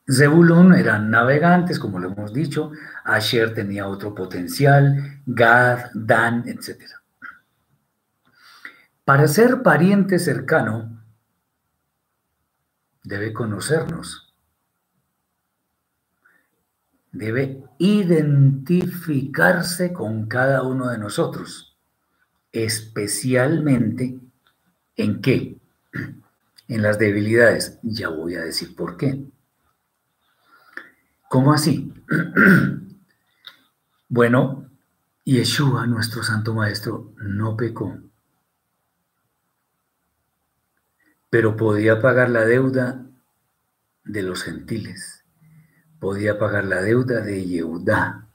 Zebulun 0.10 0.76
eran 0.76 1.10
navegantes, 1.10 1.80
como 1.80 2.00
lo 2.00 2.12
hemos 2.12 2.34
dicho, 2.34 2.72
Asher 3.04 3.54
tenía 3.54 3.88
otro 3.88 4.14
potencial, 4.14 5.22
Gad, 5.26 5.92
Dan, 5.94 6.48
etc. 6.48 6.82
Para 9.04 9.28
ser 9.28 9.64
pariente 9.64 10.20
cercano, 10.20 11.04
debe 13.04 13.34
conocernos 13.34 14.26
debe 17.16 17.64
identificarse 17.78 19.94
con 19.94 20.26
cada 20.28 20.64
uno 20.64 20.90
de 20.90 20.98
nosotros, 20.98 21.78
especialmente 22.52 24.20
en 24.98 25.22
qué? 25.22 25.58
En 26.68 26.82
las 26.82 27.00
debilidades. 27.00 27.80
Ya 27.84 28.10
voy 28.10 28.36
a 28.36 28.42
decir 28.42 28.76
por 28.76 28.98
qué. 28.98 29.24
¿Cómo 31.36 31.52
así? 31.52 31.92
bueno, 34.08 34.70
Yeshua, 35.26 35.86
nuestro 35.86 36.24
Santo 36.24 36.54
Maestro, 36.54 37.12
no 37.18 37.58
pecó, 37.58 37.98
pero 41.30 41.58
podía 41.58 42.00
pagar 42.00 42.30
la 42.30 42.46
deuda 42.46 43.06
de 44.06 44.24
los 44.24 44.44
gentiles 44.44 45.26
podía 46.00 46.40
pagar 46.40 46.64
la 46.64 46.82
deuda 46.82 47.20
de 47.20 47.46
Yehudá. 47.46 48.30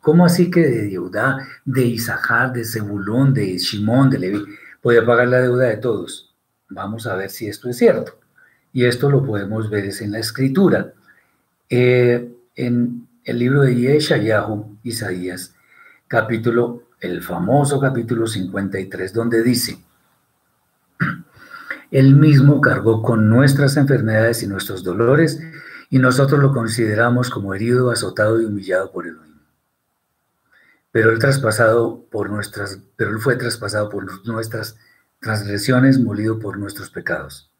¿Cómo 0.00 0.24
así 0.24 0.48
que 0.48 0.60
de 0.60 0.90
Yehudá, 0.90 1.44
de 1.64 1.86
Isahar, 1.86 2.52
de 2.52 2.64
Zebulón, 2.64 3.34
de 3.34 3.58
Shimón, 3.58 4.10
de 4.10 4.18
Levi, 4.20 4.44
podía 4.80 5.04
pagar 5.04 5.26
la 5.26 5.40
deuda 5.40 5.64
de 5.64 5.78
todos? 5.78 6.36
Vamos 6.68 7.04
a 7.08 7.16
ver 7.16 7.30
si 7.30 7.48
esto 7.48 7.68
es 7.68 7.78
cierto. 7.78 8.20
Y 8.72 8.84
esto 8.84 9.10
lo 9.10 9.24
podemos 9.24 9.68
ver 9.68 9.90
en 10.00 10.12
la 10.12 10.20
escritura. 10.20 10.92
Eh, 11.70 12.34
en 12.54 13.08
el 13.24 13.38
libro 13.38 13.62
de 13.62 13.74
Yeshayahu, 13.74 14.78
Isaías, 14.82 15.54
capítulo, 16.06 16.84
el 17.00 17.22
famoso 17.22 17.78
capítulo 17.78 18.26
53, 18.26 19.12
donde 19.12 19.42
dice, 19.42 19.84
Él 21.90 22.16
mismo 22.16 22.60
cargó 22.60 23.02
con 23.02 23.28
nuestras 23.28 23.76
enfermedades 23.76 24.42
y 24.42 24.46
nuestros 24.46 24.82
dolores, 24.82 25.40
y 25.90 25.98
nosotros 25.98 26.40
lo 26.40 26.52
consideramos 26.52 27.30
como 27.30 27.54
herido, 27.54 27.90
azotado 27.90 28.40
y 28.40 28.44
humillado 28.44 28.90
por 28.90 29.06
el 29.06 29.16
Pero 30.90 31.10
él 31.10 31.18
traspasado 31.18 32.04
por 32.10 32.30
nuestras, 32.30 32.80
pero 32.96 33.10
él 33.10 33.18
fue 33.18 33.36
traspasado 33.36 33.88
por 33.88 34.26
nuestras 34.26 34.76
transgresiones, 35.20 35.98
molido 35.98 36.38
por 36.38 36.58
nuestros 36.58 36.90
pecados. 36.90 37.50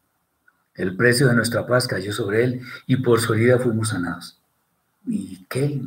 El 0.78 0.96
precio 0.96 1.26
de 1.26 1.34
nuestra 1.34 1.66
paz 1.66 1.88
cayó 1.88 2.12
sobre 2.12 2.44
él 2.44 2.62
y 2.86 2.96
por 2.96 3.20
su 3.20 3.34
herida 3.34 3.58
fuimos 3.58 3.88
sanados. 3.88 4.40
¿y 5.06 5.44
qué? 5.48 5.82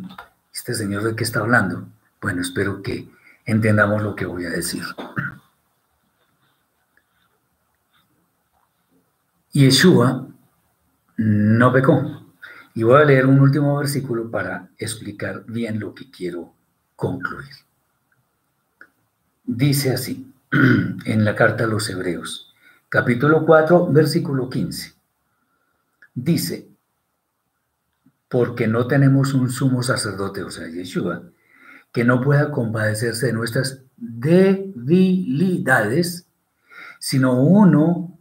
¿Este 0.53 0.73
señor 0.73 1.03
de 1.03 1.15
qué 1.15 1.23
está 1.23 1.39
hablando? 1.39 1.87
Bueno, 2.19 2.41
espero 2.41 2.81
que 2.81 3.09
entendamos 3.45 4.03
lo 4.03 4.15
que 4.15 4.25
voy 4.25 4.45
a 4.45 4.49
decir. 4.49 4.83
Yeshua 9.53 10.27
no 11.17 11.71
pecó. 11.71 12.25
Y 12.73 12.83
voy 12.83 13.01
a 13.01 13.05
leer 13.05 13.25
un 13.27 13.39
último 13.39 13.77
versículo 13.77 14.29
para 14.29 14.69
explicar 14.77 15.45
bien 15.45 15.79
lo 15.79 15.93
que 15.93 16.09
quiero 16.11 16.53
concluir. 16.95 17.51
Dice 19.45 19.93
así, 19.93 20.33
en 20.51 21.25
la 21.25 21.35
carta 21.35 21.65
a 21.65 21.67
los 21.67 21.89
Hebreos, 21.89 22.50
capítulo 22.91 23.43
4, 23.45 23.91
versículo 23.93 24.49
15. 24.49 24.93
Dice, 26.13 26.67
porque 28.27 28.67
no 28.67 28.85
tenemos 28.85 29.33
un 29.33 29.49
sumo 29.49 29.81
sacerdote, 29.81 30.43
o 30.43 30.51
sea, 30.51 30.67
Yeshua, 30.67 31.23
que 31.93 32.03
no 32.03 32.19
pueda 32.19 32.51
compadecerse 32.51 33.27
de 33.27 33.33
nuestras 33.33 33.85
debilidades, 33.95 36.27
sino 36.99 37.41
uno 37.41 38.19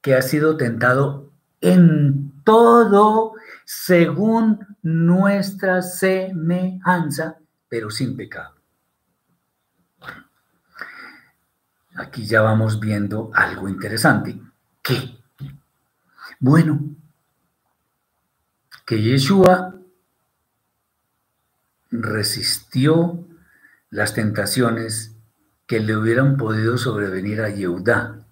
que 0.00 0.14
ha 0.14 0.22
sido 0.22 0.56
tentado 0.56 1.32
en 1.60 2.32
todo 2.44 3.32
según 3.64 4.60
nuestra 4.82 5.82
semejanza, 5.82 7.38
pero 7.68 7.90
sin 7.90 8.16
pecado. 8.16 8.51
Aquí 11.94 12.26
ya 12.26 12.40
vamos 12.40 12.80
viendo 12.80 13.30
algo 13.34 13.68
interesante. 13.68 14.40
¿Qué? 14.82 15.18
Bueno, 16.40 16.80
que 18.86 19.00
Yeshua 19.00 19.74
resistió 21.90 23.26
las 23.90 24.14
tentaciones 24.14 25.14
que 25.66 25.80
le 25.80 25.96
hubieran 25.96 26.36
podido 26.36 26.78
sobrevenir 26.78 27.42
a 27.42 27.50
Yehudá, 27.50 28.26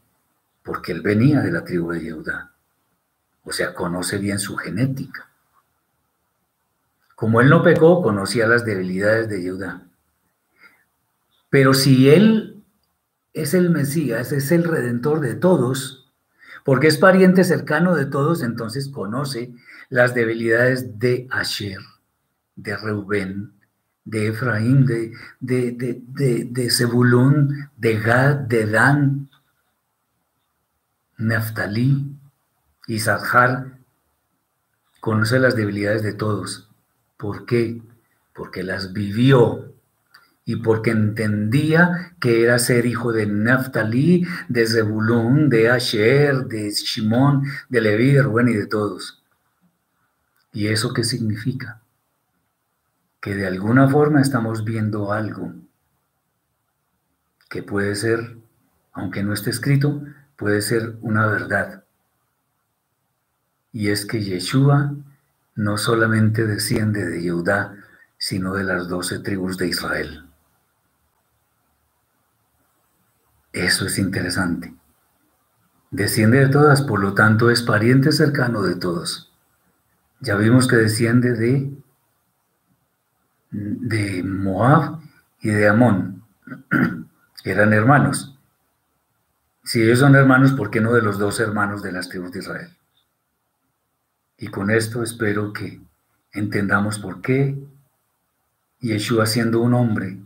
porque 0.62 0.92
él 0.92 1.02
venía 1.02 1.40
de 1.40 1.52
la 1.52 1.64
tribu 1.64 1.92
de 1.92 2.00
Yehudá. 2.00 2.52
O 3.44 3.52
sea, 3.52 3.74
conoce 3.74 4.18
bien 4.18 4.38
su 4.38 4.56
genética. 4.56 5.30
Como 7.14 7.40
él 7.40 7.50
no 7.50 7.62
pecó, 7.62 8.02
conocía 8.02 8.46
las 8.46 8.64
debilidades 8.64 9.28
de 9.28 9.42
Yehudá. 9.42 9.82
Pero 11.50 11.74
si 11.74 12.08
él 12.08 12.49
es 13.32 13.54
el 13.54 13.70
Mesías, 13.70 14.32
es 14.32 14.50
el 14.52 14.64
redentor 14.64 15.20
de 15.20 15.34
todos, 15.34 16.12
porque 16.64 16.88
es 16.88 16.98
pariente 16.98 17.44
cercano 17.44 17.94
de 17.94 18.06
todos, 18.06 18.42
entonces 18.42 18.88
conoce 18.88 19.54
las 19.88 20.14
debilidades 20.14 20.98
de 20.98 21.26
Asher, 21.30 21.80
de 22.56 22.76
Reubén, 22.76 23.52
de 24.04 24.28
Efraín, 24.28 24.86
de, 24.86 25.12
de, 25.40 25.72
de, 25.72 26.44
de, 26.50 26.70
Zebulún, 26.70 27.70
de 27.76 27.98
Gad, 27.98 28.36
de 28.36 28.66
Dan, 28.66 29.30
Neftalí, 31.18 32.16
Isahar, 32.86 33.78
conoce 35.00 35.38
las 35.38 35.54
debilidades 35.54 36.02
de 36.02 36.14
todos. 36.14 36.68
¿Por 37.16 37.46
qué? 37.46 37.82
Porque 38.34 38.62
las 38.62 38.92
vivió 38.92 39.69
y 40.44 40.56
porque 40.56 40.90
entendía 40.90 42.14
que 42.18 42.42
era 42.42 42.58
ser 42.58 42.86
hijo 42.86 43.12
de 43.12 43.26
Neftalí, 43.26 44.26
de 44.48 44.66
Zebulún, 44.66 45.48
de 45.48 45.70
Asher, 45.70 46.46
de 46.46 46.70
Shimón, 46.70 47.44
de 47.68 47.80
Leví, 47.80 48.12
de 48.12 48.22
Rubén 48.22 48.48
y 48.48 48.54
de 48.54 48.66
todos. 48.66 49.22
¿Y 50.52 50.68
eso 50.68 50.92
qué 50.92 51.04
significa? 51.04 51.80
Que 53.20 53.34
de 53.34 53.46
alguna 53.46 53.88
forma 53.88 54.20
estamos 54.20 54.64
viendo 54.64 55.12
algo 55.12 55.52
que 57.48 57.62
puede 57.62 57.94
ser, 57.94 58.38
aunque 58.92 59.22
no 59.22 59.34
esté 59.34 59.50
escrito, 59.50 60.02
puede 60.36 60.62
ser 60.62 60.96
una 61.00 61.26
verdad. 61.26 61.84
Y 63.72 63.90
es 63.90 64.06
que 64.06 64.22
Yeshua 64.22 64.94
no 65.54 65.76
solamente 65.76 66.46
desciende 66.46 67.04
de 67.04 67.28
Judá, 67.28 67.76
sino 68.18 68.54
de 68.54 68.64
las 68.64 68.88
doce 68.88 69.18
tribus 69.18 69.56
de 69.58 69.68
Israel. 69.68 70.29
Eso 73.52 73.86
es 73.86 73.98
interesante. 73.98 74.74
Desciende 75.90 76.38
de 76.38 76.48
todas, 76.48 76.82
por 76.82 77.00
lo 77.00 77.14
tanto 77.14 77.50
es 77.50 77.62
pariente 77.62 78.12
cercano 78.12 78.62
de 78.62 78.76
todos. 78.76 79.32
Ya 80.20 80.36
vimos 80.36 80.68
que 80.68 80.76
desciende 80.76 81.32
de, 81.32 81.72
de 83.50 84.22
Moab 84.22 85.00
y 85.40 85.50
de 85.50 85.68
Amón. 85.68 86.22
Eran 87.44 87.72
hermanos. 87.72 88.38
Si 89.64 89.82
ellos 89.82 89.98
son 89.98 90.14
hermanos, 90.14 90.52
¿por 90.52 90.70
qué 90.70 90.80
no 90.80 90.92
de 90.92 91.02
los 91.02 91.18
dos 91.18 91.40
hermanos 91.40 91.82
de 91.82 91.92
las 91.92 92.08
tribus 92.08 92.32
de 92.32 92.38
Israel? 92.40 92.76
Y 94.38 94.48
con 94.48 94.70
esto 94.70 95.02
espero 95.02 95.52
que 95.52 95.80
entendamos 96.32 96.98
por 96.98 97.20
qué 97.20 97.58
Yeshua 98.80 99.26
siendo 99.26 99.60
un 99.60 99.74
hombre 99.74 100.18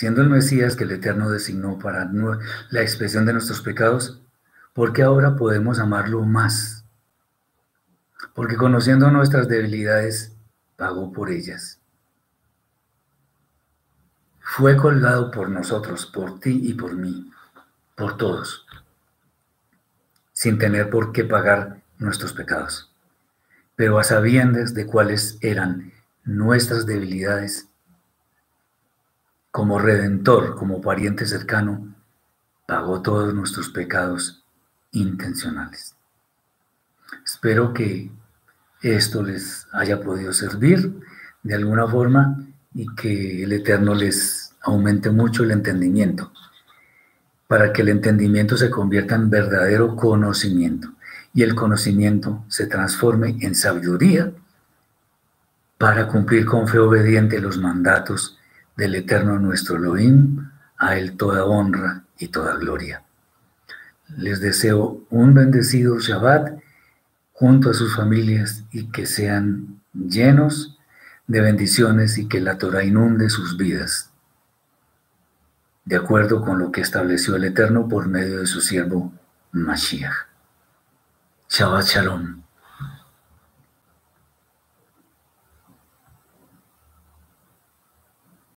siendo 0.00 0.22
el 0.22 0.30
Mesías 0.30 0.76
que 0.76 0.84
el 0.84 0.92
Eterno 0.92 1.28
designó 1.28 1.78
para 1.78 2.10
la 2.70 2.80
expresión 2.80 3.26
de 3.26 3.34
nuestros 3.34 3.60
pecados, 3.60 4.22
porque 4.72 5.02
ahora 5.02 5.36
podemos 5.36 5.78
amarlo 5.78 6.22
más. 6.22 6.86
Porque 8.34 8.56
conociendo 8.56 9.10
nuestras 9.10 9.46
debilidades, 9.46 10.34
pagó 10.76 11.12
por 11.12 11.28
ellas. 11.28 11.80
Fue 14.40 14.74
colgado 14.78 15.30
por 15.30 15.50
nosotros, 15.50 16.06
por 16.06 16.40
ti 16.40 16.58
y 16.62 16.72
por 16.72 16.96
mí, 16.96 17.30
por 17.94 18.16
todos, 18.16 18.66
sin 20.32 20.56
tener 20.56 20.88
por 20.88 21.12
qué 21.12 21.24
pagar 21.24 21.82
nuestros 21.98 22.32
pecados, 22.32 22.90
pero 23.76 23.98
a 23.98 24.04
sabiendas 24.04 24.72
de 24.72 24.86
cuáles 24.86 25.36
eran 25.42 25.92
nuestras 26.24 26.86
debilidades 26.86 27.69
como 29.50 29.78
redentor, 29.78 30.56
como 30.56 30.80
pariente 30.80 31.26
cercano, 31.26 31.94
pagó 32.66 33.02
todos 33.02 33.34
nuestros 33.34 33.68
pecados 33.68 34.44
intencionales. 34.92 35.96
Espero 37.24 37.72
que 37.72 38.10
esto 38.82 39.22
les 39.22 39.66
haya 39.72 40.00
podido 40.00 40.32
servir 40.32 41.00
de 41.42 41.54
alguna 41.54 41.86
forma 41.86 42.46
y 42.74 42.86
que 42.94 43.42
el 43.42 43.52
Eterno 43.52 43.94
les 43.94 44.54
aumente 44.62 45.10
mucho 45.10 45.42
el 45.42 45.50
entendimiento, 45.50 46.32
para 47.48 47.72
que 47.72 47.82
el 47.82 47.88
entendimiento 47.88 48.56
se 48.56 48.70
convierta 48.70 49.16
en 49.16 49.30
verdadero 49.30 49.96
conocimiento 49.96 50.92
y 51.34 51.42
el 51.42 51.54
conocimiento 51.54 52.44
se 52.48 52.66
transforme 52.66 53.36
en 53.40 53.54
sabiduría 53.54 54.32
para 55.78 56.06
cumplir 56.08 56.46
con 56.46 56.68
fe 56.68 56.78
obediente 56.78 57.40
los 57.40 57.58
mandatos 57.58 58.38
del 58.80 58.94
eterno 58.94 59.38
nuestro 59.38 59.76
Elohim, 59.76 60.48
a 60.78 60.96
él 60.96 61.18
toda 61.18 61.44
honra 61.44 62.04
y 62.18 62.28
toda 62.28 62.56
gloria. 62.56 63.02
Les 64.16 64.40
deseo 64.40 65.04
un 65.10 65.34
bendecido 65.34 65.98
Shabbat 65.98 66.58
junto 67.34 67.68
a 67.68 67.74
sus 67.74 67.94
familias 67.94 68.64
y 68.72 68.90
que 68.90 69.04
sean 69.04 69.82
llenos 69.92 70.78
de 71.26 71.42
bendiciones 71.42 72.16
y 72.16 72.26
que 72.26 72.40
la 72.40 72.56
Torah 72.56 72.82
inunde 72.82 73.28
sus 73.28 73.58
vidas, 73.58 74.12
de 75.84 75.96
acuerdo 75.96 76.40
con 76.40 76.58
lo 76.58 76.72
que 76.72 76.80
estableció 76.80 77.36
el 77.36 77.44
Eterno 77.44 77.86
por 77.86 78.08
medio 78.08 78.40
de 78.40 78.46
su 78.46 78.62
siervo 78.62 79.12
Mashiach. 79.52 80.26
Shabbat 81.50 81.84
Shalom. 81.84 82.42